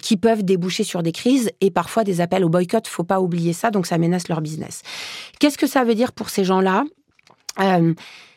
qui 0.01 0.17
peuvent 0.17 0.43
déboucher 0.43 0.83
sur 0.83 1.01
des 1.01 1.11
crises 1.11 1.49
et 1.61 1.71
parfois 1.71 2.03
des 2.03 2.21
appels 2.21 2.43
au 2.43 2.49
boycott. 2.49 2.87
Faut 2.87 3.03
pas 3.03 3.19
oublier 3.19 3.53
ça. 3.53 3.71
Donc, 3.71 3.87
ça 3.87 3.97
menace 3.97 4.27
leur 4.27 4.41
business. 4.41 4.81
Qu'est-ce 5.39 5.57
que 5.57 5.67
ça 5.67 5.83
veut 5.83 5.95
dire 5.95 6.11
pour 6.11 6.29
ces 6.29 6.43
gens-là? 6.43 6.83
Euh, 7.59 7.93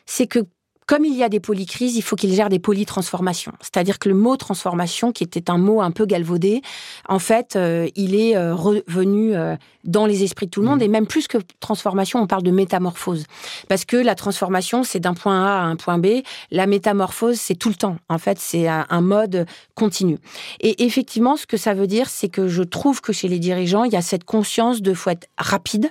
c'est 0.06 0.26
que 0.26 0.40
comme 0.88 1.04
il 1.04 1.14
y 1.14 1.22
a 1.22 1.28
des 1.28 1.38
polycrises, 1.38 1.96
il 1.96 2.02
faut 2.02 2.16
qu'il 2.16 2.32
gère 2.32 2.48
des 2.48 2.58
polytransformations. 2.58 3.52
C'est-à-dire 3.60 3.98
que 3.98 4.08
le 4.08 4.14
mot 4.14 4.38
transformation, 4.38 5.12
qui 5.12 5.22
était 5.22 5.50
un 5.50 5.58
mot 5.58 5.82
un 5.82 5.90
peu 5.90 6.06
galvaudé, 6.06 6.62
en 7.06 7.18
fait, 7.18 7.56
euh, 7.56 7.88
il 7.94 8.14
est 8.14 8.38
euh, 8.38 8.54
revenu 8.54 9.36
euh, 9.36 9.54
dans 9.84 10.06
les 10.06 10.24
esprits 10.24 10.46
de 10.46 10.50
tout 10.50 10.62
le 10.62 10.66
monde. 10.66 10.80
Mmh. 10.80 10.84
Et 10.84 10.88
même 10.88 11.06
plus 11.06 11.28
que 11.28 11.36
transformation, 11.60 12.22
on 12.22 12.26
parle 12.26 12.42
de 12.42 12.50
métamorphose. 12.50 13.26
Parce 13.68 13.84
que 13.84 13.98
la 13.98 14.14
transformation, 14.14 14.82
c'est 14.82 14.98
d'un 14.98 15.12
point 15.12 15.44
A 15.44 15.60
à 15.60 15.64
un 15.64 15.76
point 15.76 15.98
B. 15.98 16.22
La 16.50 16.66
métamorphose, 16.66 17.36
c'est 17.38 17.54
tout 17.56 17.68
le 17.68 17.74
temps. 17.74 17.98
En 18.08 18.16
fait, 18.16 18.38
c'est 18.38 18.66
un, 18.66 18.86
un 18.88 19.02
mode 19.02 19.44
continu. 19.74 20.16
Et 20.60 20.86
effectivement, 20.86 21.36
ce 21.36 21.44
que 21.44 21.58
ça 21.58 21.74
veut 21.74 21.86
dire, 21.86 22.08
c'est 22.08 22.30
que 22.30 22.48
je 22.48 22.62
trouve 22.62 23.02
que 23.02 23.12
chez 23.12 23.28
les 23.28 23.38
dirigeants, 23.38 23.84
il 23.84 23.92
y 23.92 23.96
a 23.96 24.02
cette 24.02 24.24
conscience 24.24 24.80
de 24.80 24.94
faut 24.94 25.10
être 25.10 25.28
rapide. 25.36 25.90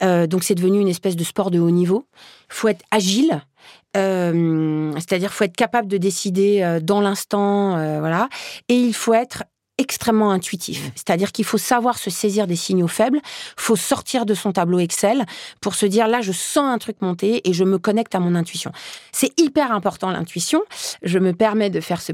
Donc 0.00 0.42
c'est 0.42 0.54
devenu 0.54 0.80
une 0.80 0.88
espèce 0.88 1.16
de 1.16 1.24
sport 1.24 1.50
de 1.50 1.58
haut 1.58 1.70
niveau. 1.70 2.06
Faut 2.48 2.68
être 2.68 2.84
agile 2.90 3.42
euh, 3.96 4.92
c'est-à-dire, 4.94 5.32
faut 5.32 5.44
être 5.44 5.56
capable 5.56 5.88
de 5.88 5.98
décider 5.98 6.62
euh, 6.62 6.80
dans 6.80 7.00
l'instant, 7.00 7.76
euh, 7.76 8.00
voilà. 8.00 8.28
Et 8.68 8.76
il 8.76 8.94
faut 8.94 9.14
être 9.14 9.44
extrêmement 9.82 10.30
intuitif. 10.30 10.86
Mmh. 10.86 10.90
C'est-à-dire 10.94 11.32
qu'il 11.32 11.44
faut 11.44 11.58
savoir 11.58 11.98
se 11.98 12.08
saisir 12.08 12.46
des 12.46 12.56
signaux 12.56 12.88
faibles, 12.88 13.20
faut 13.56 13.76
sortir 13.76 14.24
de 14.24 14.34
son 14.34 14.52
tableau 14.52 14.78
Excel 14.78 15.26
pour 15.60 15.74
se 15.74 15.86
dire 15.86 16.06
là 16.08 16.20
je 16.20 16.32
sens 16.32 16.64
un 16.72 16.78
truc 16.78 17.02
monter 17.02 17.48
et 17.48 17.52
je 17.52 17.64
me 17.64 17.78
connecte 17.78 18.14
à 18.14 18.20
mon 18.20 18.34
intuition. 18.34 18.70
C'est 19.10 19.38
hyper 19.40 19.72
important 19.72 20.10
l'intuition. 20.10 20.62
Je 21.02 21.18
me 21.18 21.32
permets 21.32 21.68
de 21.68 21.80
faire 21.80 22.00
ce 22.00 22.12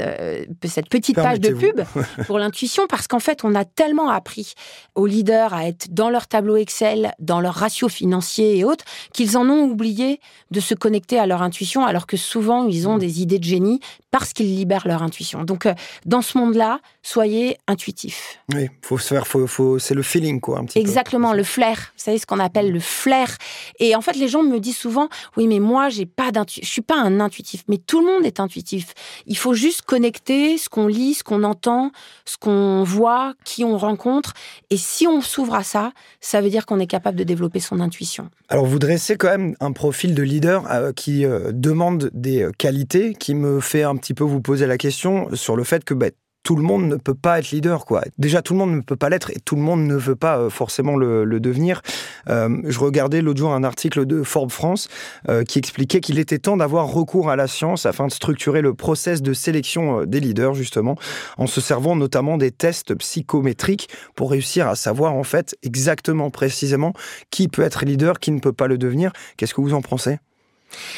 euh, 0.00 0.44
cette 0.64 0.88
petite 0.88 1.16
page 1.16 1.40
de 1.40 1.50
pub 1.50 1.82
pour 2.26 2.38
l'intuition 2.38 2.86
parce 2.88 3.06
qu'en 3.06 3.20
fait 3.20 3.44
on 3.44 3.54
a 3.54 3.64
tellement 3.64 4.08
appris 4.08 4.54
aux 4.94 5.06
leaders 5.06 5.52
à 5.52 5.66
être 5.66 5.92
dans 5.92 6.08
leur 6.08 6.26
tableau 6.26 6.56
Excel, 6.56 7.12
dans 7.18 7.40
leur 7.40 7.54
ratio 7.54 7.88
financier 7.88 8.56
et 8.56 8.64
autres 8.64 8.84
qu'ils 9.12 9.36
en 9.36 9.48
ont 9.48 9.64
oublié 9.64 10.20
de 10.50 10.60
se 10.60 10.74
connecter 10.74 11.18
à 11.18 11.26
leur 11.26 11.42
intuition 11.42 11.84
alors 11.84 12.06
que 12.06 12.16
souvent 12.16 12.66
ils 12.66 12.88
ont 12.88 12.96
mmh. 12.96 13.00
des 13.00 13.22
idées 13.22 13.38
de 13.38 13.44
génie 13.44 13.80
parce 14.10 14.32
qu'ils 14.32 14.54
libèrent 14.56 14.88
leur 14.88 15.02
intuition. 15.02 15.44
Donc 15.44 15.66
euh, 15.66 15.74
dans 16.06 16.22
ce 16.22 16.38
monde-là, 16.38 16.80
soyez 17.10 17.56
intuitif. 17.66 18.38
Oui, 18.54 18.68
faut 18.82 18.98
se 18.98 19.08
faire, 19.08 19.26
faut, 19.26 19.46
faut, 19.48 19.78
c'est 19.80 19.94
le 19.94 20.02
feeling, 20.02 20.40
quoi. 20.40 20.60
Un 20.60 20.64
petit 20.64 20.78
Exactement, 20.78 21.32
le 21.32 21.42
flair. 21.42 21.92
Vous 21.96 22.04
savez 22.04 22.18
ce 22.18 22.26
qu'on 22.26 22.38
appelle 22.38 22.70
le 22.70 22.78
flair. 22.78 23.36
Et 23.80 23.96
en 23.96 24.00
fait, 24.00 24.14
les 24.14 24.28
gens 24.28 24.44
me 24.44 24.58
disent 24.58 24.76
souvent, 24.76 25.08
oui, 25.36 25.48
mais 25.48 25.58
moi, 25.58 25.88
j'ai 25.88 26.06
pas 26.06 26.30
d'intuitif, 26.30 26.64
je 26.64 26.70
suis 26.70 26.82
pas 26.82 27.00
un 27.00 27.18
intuitif. 27.18 27.64
Mais 27.68 27.78
tout 27.78 28.00
le 28.00 28.06
monde 28.06 28.24
est 28.24 28.38
intuitif. 28.38 28.94
Il 29.26 29.36
faut 29.36 29.54
juste 29.54 29.82
connecter 29.82 30.56
ce 30.56 30.68
qu'on 30.68 30.86
lit, 30.86 31.14
ce 31.14 31.24
qu'on 31.24 31.42
entend, 31.42 31.90
ce 32.24 32.36
qu'on 32.36 32.84
voit, 32.84 33.34
qui 33.44 33.64
on 33.64 33.76
rencontre. 33.76 34.34
Et 34.70 34.76
si 34.76 35.08
on 35.08 35.20
s'ouvre 35.20 35.54
à 35.54 35.64
ça, 35.64 35.92
ça 36.20 36.40
veut 36.40 36.50
dire 36.50 36.64
qu'on 36.64 36.78
est 36.78 36.86
capable 36.86 37.18
de 37.18 37.24
développer 37.24 37.58
son 37.58 37.80
intuition. 37.80 38.30
Alors, 38.48 38.66
vous 38.66 38.78
dressez 38.78 39.16
quand 39.16 39.30
même 39.30 39.56
un 39.58 39.72
profil 39.72 40.14
de 40.14 40.22
leader 40.22 40.70
euh, 40.70 40.92
qui 40.92 41.24
euh, 41.24 41.50
demande 41.52 42.10
des 42.12 42.42
euh, 42.42 42.52
qualités, 42.56 43.14
qui 43.14 43.34
me 43.34 43.60
fait 43.60 43.82
un 43.82 43.96
petit 43.96 44.14
peu 44.14 44.22
vous 44.22 44.40
poser 44.40 44.66
la 44.66 44.78
question 44.78 45.28
sur 45.34 45.56
le 45.56 45.64
fait 45.64 45.84
que 45.84 45.94
bah, 45.94 46.10
tout 46.42 46.56
le 46.56 46.62
monde 46.62 46.86
ne 46.86 46.96
peut 46.96 47.14
pas 47.14 47.38
être 47.38 47.50
leader, 47.50 47.84
quoi. 47.84 48.02
Déjà, 48.18 48.42
tout 48.42 48.54
le 48.54 48.58
monde 48.58 48.74
ne 48.74 48.80
peut 48.80 48.96
pas 48.96 49.08
l'être 49.08 49.30
et 49.30 49.40
tout 49.44 49.56
le 49.56 49.62
monde 49.62 49.82
ne 49.82 49.94
veut 49.94 50.16
pas 50.16 50.38
euh, 50.38 50.50
forcément 50.50 50.96
le, 50.96 51.40
devenir. 51.40 51.82
Euh, 52.28 52.60
je 52.64 52.78
regardais 52.78 53.20
l'autre 53.20 53.38
jour 53.38 53.52
un 53.52 53.64
article 53.64 54.06
de 54.06 54.22
Forbes 54.22 54.50
France 54.50 54.88
euh, 55.28 55.44
qui 55.44 55.58
expliquait 55.58 56.00
qu'il 56.00 56.18
était 56.18 56.38
temps 56.38 56.56
d'avoir 56.56 56.86
recours 56.86 57.30
à 57.30 57.36
la 57.36 57.46
science 57.46 57.86
afin 57.86 58.06
de 58.06 58.12
structurer 58.12 58.62
le 58.62 58.74
process 58.74 59.22
de 59.22 59.32
sélection 59.32 60.04
des 60.04 60.20
leaders, 60.20 60.54
justement, 60.54 60.96
en 61.36 61.46
se 61.46 61.60
servant 61.60 61.94
notamment 61.94 62.36
des 62.36 62.50
tests 62.50 62.94
psychométriques 62.94 63.88
pour 64.14 64.30
réussir 64.30 64.68
à 64.68 64.76
savoir, 64.76 65.14
en 65.14 65.24
fait, 65.24 65.56
exactement, 65.62 66.30
précisément, 66.30 66.94
qui 67.30 67.48
peut 67.48 67.62
être 67.62 67.84
leader, 67.84 68.18
qui 68.18 68.30
ne 68.30 68.40
peut 68.40 68.52
pas 68.52 68.66
le 68.66 68.78
devenir. 68.78 69.12
Qu'est-ce 69.36 69.54
que 69.54 69.60
vous 69.60 69.74
en 69.74 69.82
pensez? 69.82 70.18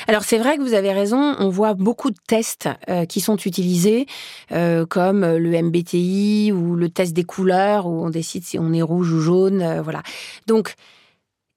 Alors 0.08 0.24
c'est 0.24 0.38
vrai 0.38 0.56
que 0.56 0.62
vous 0.62 0.74
avez 0.74 0.92
raison, 0.92 1.34
on 1.38 1.48
voit 1.48 1.74
beaucoup 1.74 2.10
de 2.10 2.18
tests 2.26 2.68
euh, 2.88 3.04
qui 3.04 3.20
sont 3.20 3.36
utilisés, 3.36 4.06
euh, 4.52 4.86
comme 4.86 5.24
le 5.24 5.62
MBTI 5.62 6.52
ou 6.52 6.76
le 6.76 6.88
test 6.88 7.12
des 7.12 7.24
couleurs, 7.24 7.86
où 7.86 8.04
on 8.04 8.10
décide 8.10 8.44
si 8.44 8.58
on 8.58 8.72
est 8.72 8.82
rouge 8.82 9.12
ou 9.12 9.20
jaune, 9.20 9.62
euh, 9.62 9.82
voilà. 9.82 10.02
Donc 10.46 10.74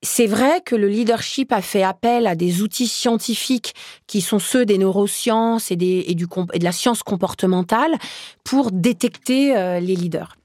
c'est 0.01 0.28
vrai 0.28 0.62
que 0.63 0.75
le 0.75 0.88
leadership 0.88 1.51
a 1.51 1.62
fait 1.62 1.82
appel 1.82 2.28
à 2.28 2.36
des 2.36 2.62
outils 2.62 2.88
scientifiques 2.88 3.73
qui 4.06 4.21
sont 4.21 4.39
ceux 4.39 4.65
des 4.65 4.78
neurosciences 4.78 5.71
et, 5.71 5.75
de 5.75 6.63
la 6.63 6.71
science 6.71 7.01
comportementale 7.01 7.95
pour 8.43 8.71
détecter 8.71 9.80
les 9.80 9.95
leaders 9.95 10.36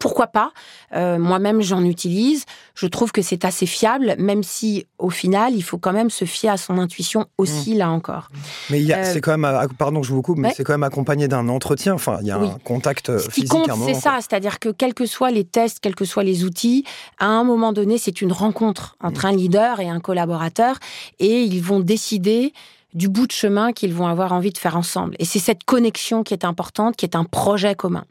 pourquoi 0.00 0.26
pas 0.26 0.52
euh, 0.96 1.18
Moi-même, 1.18 1.60
j'en 1.60 1.84
utilise. 1.84 2.46
Je 2.74 2.86
trouve 2.86 3.12
que 3.12 3.22
c'est 3.22 3.44
assez 3.44 3.66
fiable, 3.66 4.16
même 4.18 4.42
si 4.42 4.86
au 4.98 5.10
final, 5.10 5.54
il 5.54 5.62
faut 5.62 5.78
quand 5.78 5.92
même 5.92 6.10
se 6.10 6.24
fier 6.24 6.50
à 6.50 6.56
son 6.56 6.78
intuition 6.78 7.26
aussi, 7.38 7.74
mmh. 7.74 7.78
là 7.78 7.90
encore. 7.90 8.30
Mais 8.70 8.80
euh, 8.90 9.04
c'est 9.04 9.20
quand 9.20 9.36
même, 9.36 9.68
pardon, 9.78 10.02
je 10.02 10.12
vous 10.12 10.22
coupe, 10.22 10.38
mais 10.38 10.52
c'est 10.56 10.64
quand 10.64 10.72
même 10.72 10.82
accompagné 10.82 11.28
d'un 11.28 11.48
entretien. 11.48 11.94
Enfin, 11.94 12.18
il 12.22 12.26
y 12.26 12.30
a 12.32 12.38
un 12.38 12.58
contact 12.64 13.16
Ce 13.18 13.28
qui 13.28 13.44
compte, 13.44 13.70
c'est 13.86 13.94
ça, 13.94 14.16
c'est-à-dire 14.20 14.58
que 14.58 14.70
quels 14.70 14.94
que 14.94 15.06
soient 15.06 15.30
les 15.30 15.44
tests, 15.44 15.78
quels 15.80 15.94
que 15.94 16.06
soient 16.06 16.24
les 16.24 16.44
outils, 16.44 16.84
à 17.18 17.26
un 17.26 17.44
moment 17.44 17.72
donné, 17.72 17.98
c'est 17.98 18.22
une 18.22 18.32
rencontre 18.32 18.96
entre 19.00 19.26
mmh. 19.26 19.28
un 19.28 19.32
leader 19.32 19.80
et 19.80 19.88
un 19.88 20.00
collaborateur, 20.00 20.76
et 21.18 21.42
ils 21.42 21.62
vont 21.62 21.80
décider 21.80 22.52
du 22.94 23.08
bout 23.08 23.26
de 23.26 23.32
chemin 23.32 23.72
qu'ils 23.72 23.94
vont 23.94 24.06
avoir 24.06 24.32
envie 24.32 24.50
de 24.50 24.58
faire 24.58 24.76
ensemble. 24.76 25.14
Et 25.18 25.24
c'est 25.24 25.38
cette 25.38 25.64
connexion 25.64 26.22
qui 26.22 26.34
est 26.34 26.44
importante, 26.44 26.96
qui 26.96 27.04
est 27.04 27.16
un 27.16 27.24
projet 27.24 27.74
commun. 27.74 28.04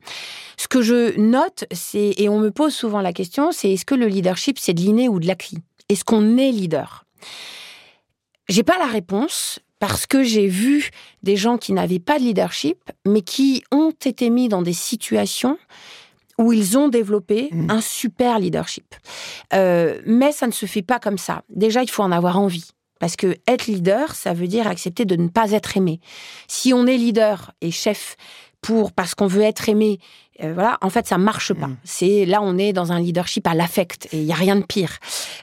Ce 0.57 0.67
que 0.67 0.81
je 0.81 1.17
note, 1.19 1.65
c'est, 1.71 2.13
et 2.17 2.29
on 2.29 2.39
me 2.39 2.51
pose 2.51 2.73
souvent 2.73 3.01
la 3.01 3.13
question, 3.13 3.51
c'est 3.51 3.71
est-ce 3.71 3.85
que 3.85 3.95
le 3.95 4.07
leadership, 4.07 4.57
c'est 4.59 4.73
de 4.73 4.81
l'inné 4.81 5.09
ou 5.09 5.19
de 5.19 5.27
l'acquis? 5.27 5.59
Est-ce 5.89 6.03
qu'on 6.03 6.37
est 6.37 6.51
leader? 6.51 7.05
J'ai 8.47 8.63
pas 8.63 8.77
la 8.77 8.87
réponse 8.87 9.59
parce 9.79 10.05
que 10.05 10.23
j'ai 10.23 10.47
vu 10.47 10.91
des 11.23 11.35
gens 11.35 11.57
qui 11.57 11.73
n'avaient 11.73 11.99
pas 11.99 12.19
de 12.19 12.23
leadership, 12.23 12.77
mais 13.05 13.21
qui 13.21 13.63
ont 13.71 13.91
été 13.91 14.29
mis 14.29 14.49
dans 14.49 14.61
des 14.61 14.73
situations 14.73 15.57
où 16.37 16.53
ils 16.53 16.77
ont 16.77 16.87
développé 16.87 17.49
mmh. 17.51 17.69
un 17.69 17.81
super 17.81 18.39
leadership. 18.39 18.95
Euh, 19.53 20.01
mais 20.05 20.31
ça 20.31 20.47
ne 20.47 20.51
se 20.51 20.65
fait 20.65 20.81
pas 20.81 20.99
comme 20.99 21.17
ça. 21.17 21.43
Déjà, 21.49 21.83
il 21.83 21.89
faut 21.89 22.03
en 22.03 22.11
avoir 22.11 22.39
envie. 22.39 22.71
Parce 22.99 23.15
que 23.15 23.37
être 23.47 23.67
leader, 23.67 24.13
ça 24.13 24.33
veut 24.33 24.47
dire 24.47 24.67
accepter 24.67 25.05
de 25.05 25.15
ne 25.15 25.27
pas 25.27 25.51
être 25.51 25.77
aimé. 25.77 25.99
Si 26.47 26.73
on 26.73 26.85
est 26.85 26.97
leader 26.97 27.51
et 27.61 27.71
chef 27.71 28.15
pour 28.61 28.91
parce 28.91 29.15
qu'on 29.15 29.27
veut 29.27 29.43
être 29.43 29.69
aimé 29.69 29.99
euh, 30.43 30.53
voilà, 30.53 30.77
en 30.81 30.89
fait, 30.89 31.07
ça 31.07 31.17
marche 31.17 31.53
pas. 31.53 31.67
Mm. 31.67 31.77
C'est 31.83 32.25
là, 32.25 32.41
on 32.41 32.57
est 32.57 32.73
dans 32.73 32.91
un 32.91 32.99
leadership 32.99 33.45
à 33.47 33.53
l'affect 33.53 34.07
et 34.13 34.17
il 34.17 34.25
y 34.25 34.31
a 34.31 34.35
rien 34.35 34.55
de 34.55 34.63
pire. 34.63 34.97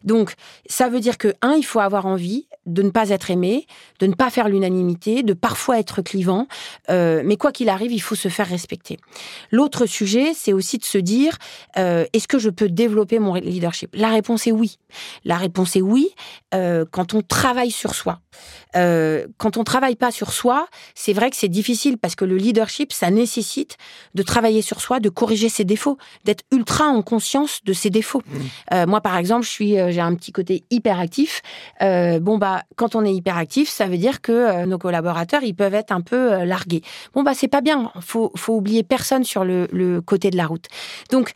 Donc, 0.05 0.35
ça 0.66 0.88
veut 0.88 1.01
dire 1.01 1.19
que 1.19 1.35
un, 1.42 1.55
il 1.55 1.64
faut 1.64 1.81
avoir 1.81 2.07
envie 2.07 2.47
de 2.66 2.83
ne 2.83 2.90
pas 2.90 3.11
être 3.11 3.31
aimé, 3.31 3.66
de 4.00 4.07
ne 4.07 4.14
pas 4.14 4.31
faire 4.31 4.48
l'unanimité, 4.48 5.22
de 5.22 5.33
parfois 5.33 5.79
être 5.79 6.02
clivant, 6.02 6.46
euh, 6.90 7.22
mais 7.24 7.37
quoi 7.37 7.52
qu'il 7.52 7.68
arrive, 7.68 7.92
il 7.92 8.00
faut 8.00 8.14
se 8.14 8.29
faire 8.29 8.48
respecter. 8.48 8.98
L'autre 9.50 9.87
sujet, 9.87 10.33
c'est 10.35 10.52
aussi 10.52 10.79
de 10.79 10.85
se 10.85 10.98
dire 10.98 11.37
euh, 11.79 12.05
est-ce 12.12 12.29
que 12.29 12.38
je 12.38 12.50
peux 12.50 12.68
développer 12.68 13.18
mon 13.18 13.35
leadership? 13.35 13.94
La 13.94 14.09
réponse 14.09 14.46
est 14.46 14.52
oui. 14.52 14.79
La 15.24 15.37
réponse 15.37 15.76
est 15.76 15.83
oui 15.83 16.11
quand 16.90 17.12
on 17.12 17.20
travaille 17.20 17.70
sur 17.70 17.94
soi. 17.94 18.20
quand 18.72 19.57
on 19.59 19.64
travaille 19.64 19.96
pas 19.96 20.11
sur 20.11 20.33
soi, 20.33 20.68
c'est 20.94 21.12
vrai 21.12 21.29
que 21.29 21.37
c'est 21.37 21.48
difficile 21.48 21.98
parce 21.98 22.14
que 22.14 22.24
le 22.24 22.37
leadership, 22.37 22.94
ça 22.94 23.11
nécessite 23.11 23.76
de 24.14 24.22
travailler 24.22 24.62
sur 24.62 24.81
soi 24.81 25.00
de 25.00 25.09
corriger 25.09 25.48
ses 25.48 25.64
défauts, 25.64 25.98
d'être 26.24 26.44
ultra 26.52 26.87
en 26.87 27.02
conscience 27.02 27.61
de 27.64 27.72
ses 27.72 27.90
défauts. 27.90 28.22
Mmh. 28.26 28.38
Euh, 28.72 28.87
moi, 28.87 29.00
par 29.00 29.16
exemple, 29.16 29.44
je 29.44 29.50
suis, 29.50 29.79
euh, 29.79 29.90
j'ai 29.90 30.00
un 30.00 30.14
petit 30.14 30.33
côté 30.33 30.64
hyperactif. 30.70 31.42
Euh, 31.83 32.20
bon 32.20 32.38
bah, 32.38 32.56
quand 32.77 32.95
on 32.95 33.05
est 33.05 33.14
hyperactif, 33.14 33.69
ça 33.69 33.87
veut 33.87 33.99
dire 33.99 34.21
que 34.21 34.64
nos 34.64 34.79
collaborateurs, 34.79 35.42
ils 35.42 35.55
peuvent 35.55 35.75
être 35.75 35.92
un 35.92 36.01
peu 36.01 36.45
largués. 36.45 36.83
Bon 37.14 37.23
bah, 37.23 37.33
c'est 37.35 37.49
pas 37.49 37.61
bien. 37.61 37.90
Faut, 38.01 38.33
faut 38.37 38.55
oublier 38.55 38.83
personne 38.83 39.25
sur 39.25 39.45
le, 39.45 39.69
le 39.73 40.01
côté 40.01 40.31
de 40.31 40.37
la 40.37 40.47
route. 40.47 40.66
Donc, 41.11 41.33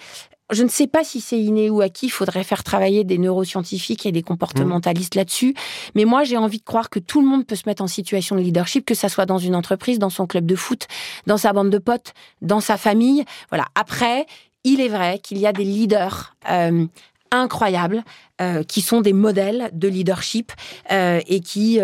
je 0.52 0.62
ne 0.62 0.68
sais 0.68 0.86
pas 0.86 1.04
si 1.04 1.20
c'est 1.20 1.38
inné 1.38 1.70
ou 1.70 1.80
acquis. 1.80 2.06
Il 2.06 2.10
faudrait 2.10 2.44
faire 2.44 2.64
travailler 2.64 3.04
des 3.04 3.18
neuroscientifiques 3.18 4.06
et 4.06 4.12
des 4.12 4.22
comportementalistes 4.22 5.14
là-dessus. 5.14 5.54
Mais 5.94 6.04
moi, 6.04 6.24
j'ai 6.24 6.36
envie 6.36 6.58
de 6.58 6.64
croire 6.64 6.90
que 6.90 6.98
tout 6.98 7.20
le 7.20 7.28
monde 7.28 7.46
peut 7.46 7.54
se 7.54 7.64
mettre 7.66 7.82
en 7.82 7.86
situation 7.86 8.36
de 8.36 8.40
leadership, 8.40 8.84
que 8.84 8.94
ça 8.94 9.08
soit 9.08 9.26
dans 9.26 9.38
une 9.38 9.54
entreprise, 9.54 9.98
dans 9.98 10.10
son 10.10 10.26
club 10.26 10.46
de 10.46 10.56
foot, 10.56 10.86
dans 11.26 11.36
sa 11.36 11.52
bande 11.52 11.70
de 11.70 11.78
potes, 11.78 12.14
dans 12.42 12.60
sa 12.60 12.76
famille. 12.76 13.24
Voilà. 13.50 13.66
Après, 13.74 14.26
il 14.64 14.80
est 14.80 14.88
vrai 14.88 15.18
qu'il 15.20 15.38
y 15.38 15.46
a 15.46 15.52
des 15.52 15.64
leaders 15.64 16.34
euh, 16.50 16.86
incroyables 17.32 18.04
euh, 18.40 18.62
qui 18.62 18.80
sont 18.80 19.00
des 19.00 19.12
modèles 19.12 19.70
de 19.72 19.88
leadership 19.88 20.52
euh, 20.90 21.20
et 21.26 21.40
qui 21.40 21.78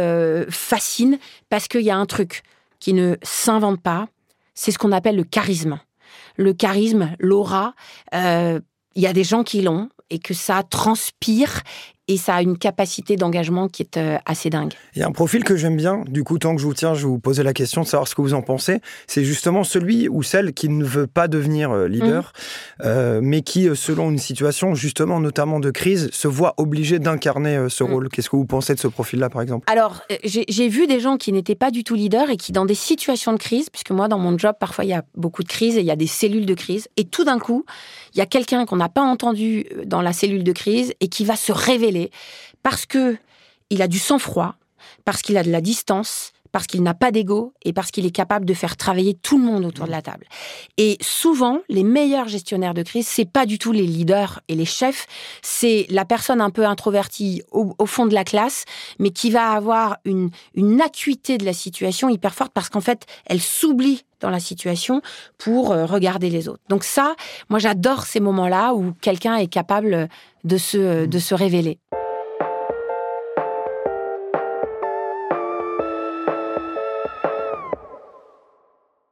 fascinent 0.48 1.18
parce 1.48 1.68
qu'il 1.68 1.82
y 1.82 1.90
a 1.90 1.96
un 1.96 2.06
truc 2.06 2.42
qui 2.80 2.92
ne 2.92 3.16
s'invente 3.22 3.80
pas. 3.80 4.09
C'est 4.54 4.70
ce 4.70 4.78
qu'on 4.78 4.92
appelle 4.92 5.16
le 5.16 5.24
charisme 5.24 5.78
le 6.37 6.52
charisme, 6.52 7.14
l'aura. 7.18 7.74
Euh, 8.14 8.61
il 8.94 9.02
y 9.02 9.06
a 9.06 9.12
des 9.12 9.24
gens 9.24 9.42
qui 9.42 9.62
l'ont 9.62 9.88
et 10.11 10.18
que 10.18 10.35
ça 10.35 10.62
transpire 10.62 11.62
et 12.09 12.16
ça 12.16 12.37
a 12.37 12.42
une 12.42 12.57
capacité 12.57 13.16
d'engagement 13.16 13.69
qui 13.69 13.83
est 13.83 13.97
euh, 13.97 14.19
assez 14.27 14.51
dingue. 14.51 14.73
Il 14.95 15.01
y 15.01 15.03
a 15.03 15.07
un 15.07 15.12
profil 15.12 15.45
que 15.45 15.57
j'aime 15.57 15.77
bien, 15.77 16.05
du 16.07 16.25
coup, 16.25 16.38
tant 16.38 16.55
que 16.55 16.61
je 16.61 16.66
vous 16.66 16.75
tiens, 16.75 16.95
je 16.95 17.01
vais 17.03 17.09
vous 17.09 17.19
poser 17.19 17.42
la 17.42 17.53
question 17.53 17.83
de 17.83 17.87
savoir 17.87 18.09
ce 18.09 18.14
que 18.14 18.23
vous 18.23 18.35
en 18.35 18.42
pensez. 18.42 18.81
C'est 19.07 19.25
justement 19.25 19.64
celui 19.64 20.09
ou 20.09 20.23
celle 20.23 20.53
qui 20.53 20.69
ne 20.69 20.85
veut 20.85 21.07
pas 21.07 21.29
devenir 21.29 21.71
euh, 21.71 21.88
leader, 21.88 22.33
mmh. 22.83 23.19
mais 23.21 23.42
qui, 23.42 23.69
selon 23.75 24.11
une 24.11 24.19
situation, 24.19 24.75
justement, 24.75 25.21
notamment 25.21 25.61
de 25.61 25.71
crise, 25.71 26.09
se 26.12 26.29
voit 26.29 26.55
obligé 26.57 26.99
d'incarner 26.99 27.66
ce 27.69 27.85
mmh. 27.85 27.92
rôle. 27.92 28.09
Qu'est-ce 28.09 28.31
que 28.31 28.37
vous 28.37 28.47
pensez 28.47 28.75
de 28.75 28.81
ce 28.81 28.88
profil-là, 28.88 29.31
par 29.31 29.42
exemple? 29.42 29.64
Alors, 29.71 30.03
j'ai 30.25 30.69
vu 30.69 30.87
des 30.87 31.01
gens 31.01 31.16
qui 31.16 31.33
n'étaient 31.33 31.55
pas 31.55 31.71
du 31.71 31.85
tout 31.85 31.95
leaders 31.95 32.31
et 32.31 32.37
qui, 32.37 32.53
dans 32.53 32.66
des 32.66 32.75
situations 32.75 33.33
de 33.33 33.38
crise, 33.38 33.71
puisque 33.71 33.90
moi, 33.90 34.09
dans 34.09 34.19
mon 34.19 34.38
job, 34.38 34.55
parfois, 34.59 34.85
il 34.85 34.88
y 34.88 34.95
a 34.95 35.03
beaucoup 35.14 35.42
de 35.42 35.49
crises 35.49 35.77
et 35.77 35.81
il 35.81 35.87
y 35.87 35.90
a 35.90 35.97
des 35.97 36.07
cellules 36.07 36.47
de 36.47 36.55
crise, 36.55 36.88
et 36.97 37.05
tout 37.05 37.25
d'un 37.25 37.38
coup, 37.38 37.64
il 38.14 38.19
y 38.19 38.23
a 38.23 38.27
quelqu'un 38.27 38.64
qu'on 38.66 38.77
n'a 38.77 38.88
pas 38.88 39.03
entendu 39.03 39.66
dans 39.85 40.03
la 40.03 40.12
cellule 40.12 40.45
de 40.45 40.53
crise 40.53 40.92
et 41.01 41.09
qui 41.09 41.25
va 41.25 41.37
se 41.37 41.53
révéler 41.53 41.95
parce 42.62 42.87
que 42.87 43.16
il 43.70 43.82
a 43.82 43.88
du 43.88 43.98
sang-froid, 43.98 44.54
parce 45.04 45.22
qu'il 45.22 45.37
a 45.37 45.42
de 45.42 45.50
la 45.50 45.61
distance, 45.61 46.32
parce 46.56 46.66
qu'il 46.66 46.82
n'a 46.82 46.94
pas 46.94 47.11
d'ego 47.11 47.52
et 47.64 47.74
parce 47.74 47.90
qu'il 47.90 48.06
est 48.06 48.11
capable 48.11 48.46
de 48.46 48.54
faire 48.54 48.78
travailler 48.78 49.12
tout 49.12 49.37
le 49.37 49.44
monde 49.44 49.66
autour 49.66 49.85
de 49.85 49.90
la 49.90 50.00
table. 50.00 50.26
Et 50.78 50.96
souvent, 51.02 51.59
les 51.68 51.85
meilleurs 51.85 52.28
gestionnaires 52.28 52.72
de 52.72 52.82
crise, 52.82 53.06
c'est 53.06 53.30
pas 53.30 53.44
du 53.44 53.59
tout 53.59 53.72
les 53.72 53.87
leaders 53.87 54.40
et 54.48 54.54
les 54.54 54.64
chefs, 54.64 55.06
c'est 55.42 55.87
la 55.90 56.06
personne 56.06 56.40
un 56.40 56.48
peu 56.48 56.64
introvertie 56.64 57.42
au, 57.50 57.74
fond 57.85 58.06
de 58.06 58.14
la 58.14 58.24
classe, 58.24 58.64
mais 58.98 59.11
qui 59.11 59.30
va 59.30 59.50
avoir 59.50 59.98
une, 60.06 60.30
une 60.54 60.80
acuité 60.80 61.37
de 61.37 61.44
la 61.44 61.52
situation 61.52 62.09
hyper 62.09 62.35
forte 62.35 62.52
parce 62.54 62.70
qu'en 62.70 62.80
fait, 62.80 63.04
elle 63.26 63.42
s'oublie 63.42 64.04
dans 64.20 64.30
la 64.30 64.40
situation 64.40 65.02
pour 65.37 65.72
euh, 65.72 65.85
regarder 65.85 66.30
les 66.30 66.48
autres. 66.48 66.62
Donc 66.68 66.85
ça, 66.85 67.14
moi 67.50 67.59
j'adore 67.59 68.06
ces 68.06 68.20
moments-là 68.20 68.72
où 68.72 68.92
quelqu'un 69.00 69.37
est 69.37 69.46
capable 69.46 70.09
de 70.44 70.56
se, 70.56 71.06
de 71.06 71.18
se 71.18 71.35
révéler. 71.35 71.78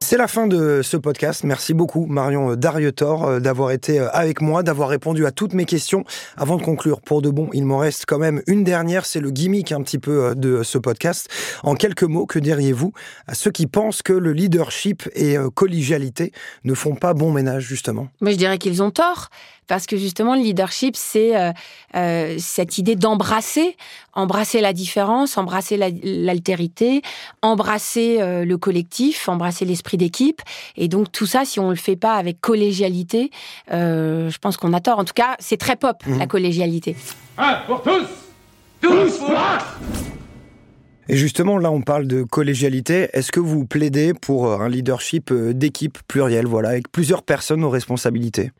C'est 0.07 0.17
la 0.17 0.27
fin 0.27 0.45
de 0.45 0.83
ce 0.83 0.97
podcast. 0.97 1.43
Merci 1.43 1.73
beaucoup 1.73 2.05
Marion 2.05 2.55
Darietor 2.55 3.25
euh, 3.25 3.39
d'avoir 3.39 3.71
été 3.71 3.99
euh, 3.99 4.07
avec 4.11 4.39
moi, 4.39 4.61
d'avoir 4.61 4.87
répondu 4.87 5.25
à 5.25 5.31
toutes 5.31 5.55
mes 5.55 5.65
questions. 5.65 6.05
Avant 6.37 6.57
de 6.57 6.61
conclure, 6.61 7.01
pour 7.01 7.23
de 7.23 7.31
bon, 7.31 7.49
il 7.53 7.65
m'en 7.65 7.79
reste 7.79 8.05
quand 8.05 8.19
même 8.19 8.43
une 8.45 8.63
dernière, 8.63 9.07
c'est 9.07 9.19
le 9.19 9.31
gimmick 9.31 9.71
un 9.71 9.81
petit 9.81 9.97
peu 9.97 10.25
euh, 10.25 10.33
de 10.35 10.61
ce 10.61 10.77
podcast. 10.77 11.27
En 11.63 11.73
quelques 11.73 12.03
mots, 12.03 12.27
que 12.27 12.37
diriez-vous 12.37 12.93
à 13.25 13.33
ceux 13.33 13.49
qui 13.49 13.65
pensent 13.65 14.03
que 14.03 14.13
le 14.13 14.31
leadership 14.31 15.09
et 15.15 15.37
collégialité 15.55 16.33
ne 16.65 16.75
font 16.75 16.93
pas 16.93 17.15
bon 17.15 17.31
ménage 17.31 17.63
justement? 17.63 18.07
Mais 18.21 18.33
je 18.33 18.37
dirais 18.37 18.59
qu'ils 18.59 18.83
ont 18.83 18.91
tort 18.91 19.29
parce 19.67 19.85
que 19.85 19.97
justement 19.97 20.35
le 20.35 20.41
leadership 20.41 20.95
c'est 20.95 21.35
euh, 21.35 21.51
euh, 21.95 22.35
cette 22.39 22.77
idée 22.77 22.95
d'embrasser, 22.95 23.77
embrasser 24.13 24.61
la 24.61 24.73
différence, 24.73 25.37
embrasser 25.37 25.77
l'altérité, 26.03 27.01
embrasser 27.41 28.17
euh, 28.19 28.45
le 28.45 28.57
collectif, 28.57 29.29
embrasser 29.29 29.65
l'esprit 29.65 29.97
d'équipe. 29.97 30.41
Et 30.75 30.87
donc 30.87 31.11
tout 31.11 31.25
ça, 31.25 31.45
si 31.45 31.59
on 31.59 31.69
le 31.69 31.75
fait 31.75 31.95
pas 31.95 32.15
avec 32.15 32.41
collégialité, 32.41 33.31
je 33.69 34.37
pense 34.39 34.57
qu'on 34.57 34.73
a 34.73 34.79
tort. 34.79 34.99
En 34.99 35.05
tout 35.05 35.13
cas, 35.13 35.35
c'est 35.39 35.57
très 35.57 35.75
pop 35.75 35.97
la 36.07 36.15
mhm. 36.15 36.27
collégialité. 36.27 36.95
Un 37.37 37.55
pour 37.67 37.81
tous, 37.81 38.07
tous 38.81 39.17
pour 39.17 39.31
un. 39.31 40.14
Et 41.07 41.17
justement, 41.17 41.57
là, 41.57 41.71
on 41.71 41.81
parle 41.81 42.07
de 42.07 42.23
collégialité. 42.23 43.09
Est-ce 43.13 43.31
que 43.31 43.39
vous 43.39 43.65
plaidez 43.65 44.13
pour 44.13 44.47
euh, 44.47 44.57
un 44.57 44.69
leadership 44.69 45.31
euh, 45.31 45.53
d'équipe 45.53 45.99
pluriel, 46.07 46.47
voilà, 46.47 46.69
avec 46.69 46.91
plusieurs 46.91 47.21
personnes 47.21 47.63
aux 47.63 47.69
responsabilités? 47.69 48.51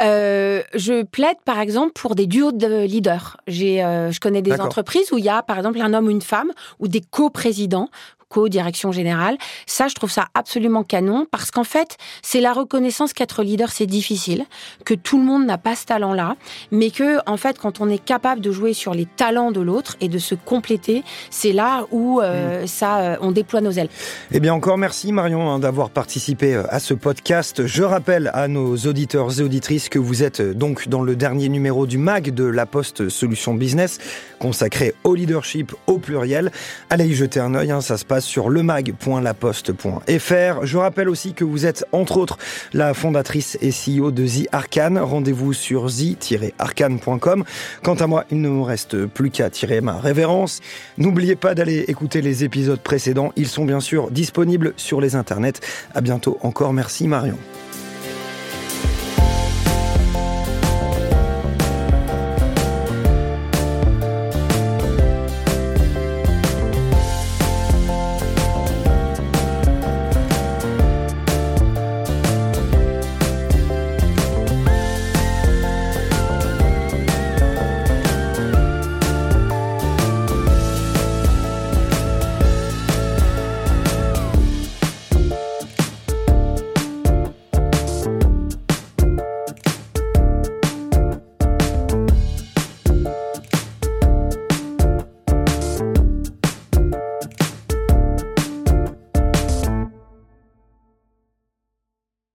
Euh, 0.00 0.62
Je 0.74 1.04
plaide, 1.04 1.36
par 1.44 1.60
exemple, 1.60 1.92
pour 1.94 2.16
des 2.16 2.26
duos 2.26 2.52
de 2.52 2.84
leaders. 2.84 3.36
J'ai, 3.46 3.76
je 3.76 4.18
connais 4.20 4.42
des 4.42 4.60
entreprises 4.60 5.12
où 5.12 5.18
il 5.18 5.24
y 5.24 5.28
a, 5.28 5.42
par 5.42 5.58
exemple, 5.58 5.80
un 5.80 5.94
homme 5.94 6.06
ou 6.06 6.10
une 6.10 6.22
femme, 6.22 6.50
ou 6.80 6.88
des 6.88 7.00
co-présidents 7.00 7.88
co-direction 8.28 8.92
générale. 8.92 9.36
Ça, 9.66 9.88
je 9.88 9.94
trouve 9.94 10.10
ça 10.10 10.26
absolument 10.34 10.82
canon 10.82 11.26
parce 11.30 11.50
qu'en 11.50 11.64
fait, 11.64 11.96
c'est 12.22 12.40
la 12.40 12.52
reconnaissance 12.52 13.12
qu'être 13.12 13.42
leader, 13.42 13.70
c'est 13.70 13.86
difficile, 13.86 14.44
que 14.84 14.94
tout 14.94 15.18
le 15.18 15.24
monde 15.24 15.46
n'a 15.46 15.58
pas 15.58 15.74
ce 15.76 15.86
talent-là, 15.86 16.36
mais 16.70 16.90
que, 16.90 17.18
en 17.28 17.36
fait, 17.36 17.58
quand 17.58 17.80
on 17.80 17.88
est 17.88 18.02
capable 18.02 18.40
de 18.40 18.50
jouer 18.50 18.72
sur 18.72 18.94
les 18.94 19.06
talents 19.06 19.52
de 19.52 19.60
l'autre 19.60 19.96
et 20.00 20.08
de 20.08 20.18
se 20.18 20.34
compléter, 20.34 21.04
c'est 21.30 21.52
là 21.52 21.86
où 21.90 22.20
euh, 22.20 22.64
mm. 22.64 22.66
ça, 22.66 22.98
euh, 22.98 23.16
on 23.20 23.32
déploie 23.32 23.60
nos 23.60 23.70
ailes. 23.70 23.88
Eh 24.32 24.40
bien, 24.40 24.54
encore 24.54 24.78
merci 24.78 25.12
Marion 25.12 25.50
hein, 25.50 25.58
d'avoir 25.58 25.90
participé 25.90 26.54
euh, 26.54 26.62
à 26.68 26.80
ce 26.80 26.94
podcast. 26.94 27.66
Je 27.66 27.82
rappelle 27.82 28.30
à 28.34 28.48
nos 28.48 28.76
auditeurs 28.76 29.40
et 29.40 29.42
auditrices 29.42 29.88
que 29.88 29.98
vous 29.98 30.22
êtes 30.22 30.40
donc 30.42 30.88
dans 30.88 31.02
le 31.02 31.16
dernier 31.16 31.48
numéro 31.48 31.86
du 31.86 31.98
MAG 31.98 32.30
de 32.34 32.44
La 32.44 32.66
Poste 32.66 33.08
Solutions 33.08 33.54
Business, 33.54 33.98
consacré 34.38 34.94
au 35.04 35.14
leadership 35.14 35.72
au 35.86 35.98
pluriel. 35.98 36.50
Allez 36.90 37.06
y 37.06 37.14
jeter 37.14 37.40
un 37.40 37.54
œil, 37.54 37.70
hein, 37.70 37.80
ça 37.80 37.96
se 37.96 38.04
passe 38.04 38.24
sur 38.24 38.48
lemag.laposte.fr. 38.48 40.66
Je 40.66 40.78
rappelle 40.78 41.08
aussi 41.08 41.32
que 41.32 41.44
vous 41.44 41.66
êtes 41.66 41.84
entre 41.92 42.16
autres 42.16 42.38
la 42.72 42.94
fondatrice 42.94 43.58
et 43.60 43.70
CEO 43.70 44.10
de 44.10 44.26
The 44.26 44.48
Arcane. 44.52 44.98
Rendez-vous 44.98 45.52
sur 45.52 45.86
the-arcane.com. 45.86 47.44
Quant 47.82 47.94
à 47.94 48.06
moi, 48.06 48.24
il 48.30 48.40
ne 48.40 48.48
me 48.48 48.62
reste 48.62 49.06
plus 49.06 49.30
qu'à 49.30 49.50
tirer 49.50 49.80
ma 49.80 49.98
révérence. 49.98 50.60
N'oubliez 50.98 51.36
pas 51.36 51.54
d'aller 51.54 51.84
écouter 51.88 52.22
les 52.22 52.44
épisodes 52.44 52.80
précédents. 52.80 53.32
Ils 53.36 53.48
sont 53.48 53.64
bien 53.64 53.80
sûr 53.80 54.10
disponibles 54.10 54.72
sur 54.76 55.00
les 55.00 55.16
internets. 55.16 55.60
À 55.94 56.00
bientôt 56.00 56.38
encore. 56.42 56.72
Merci 56.72 57.08
Marion. 57.08 57.38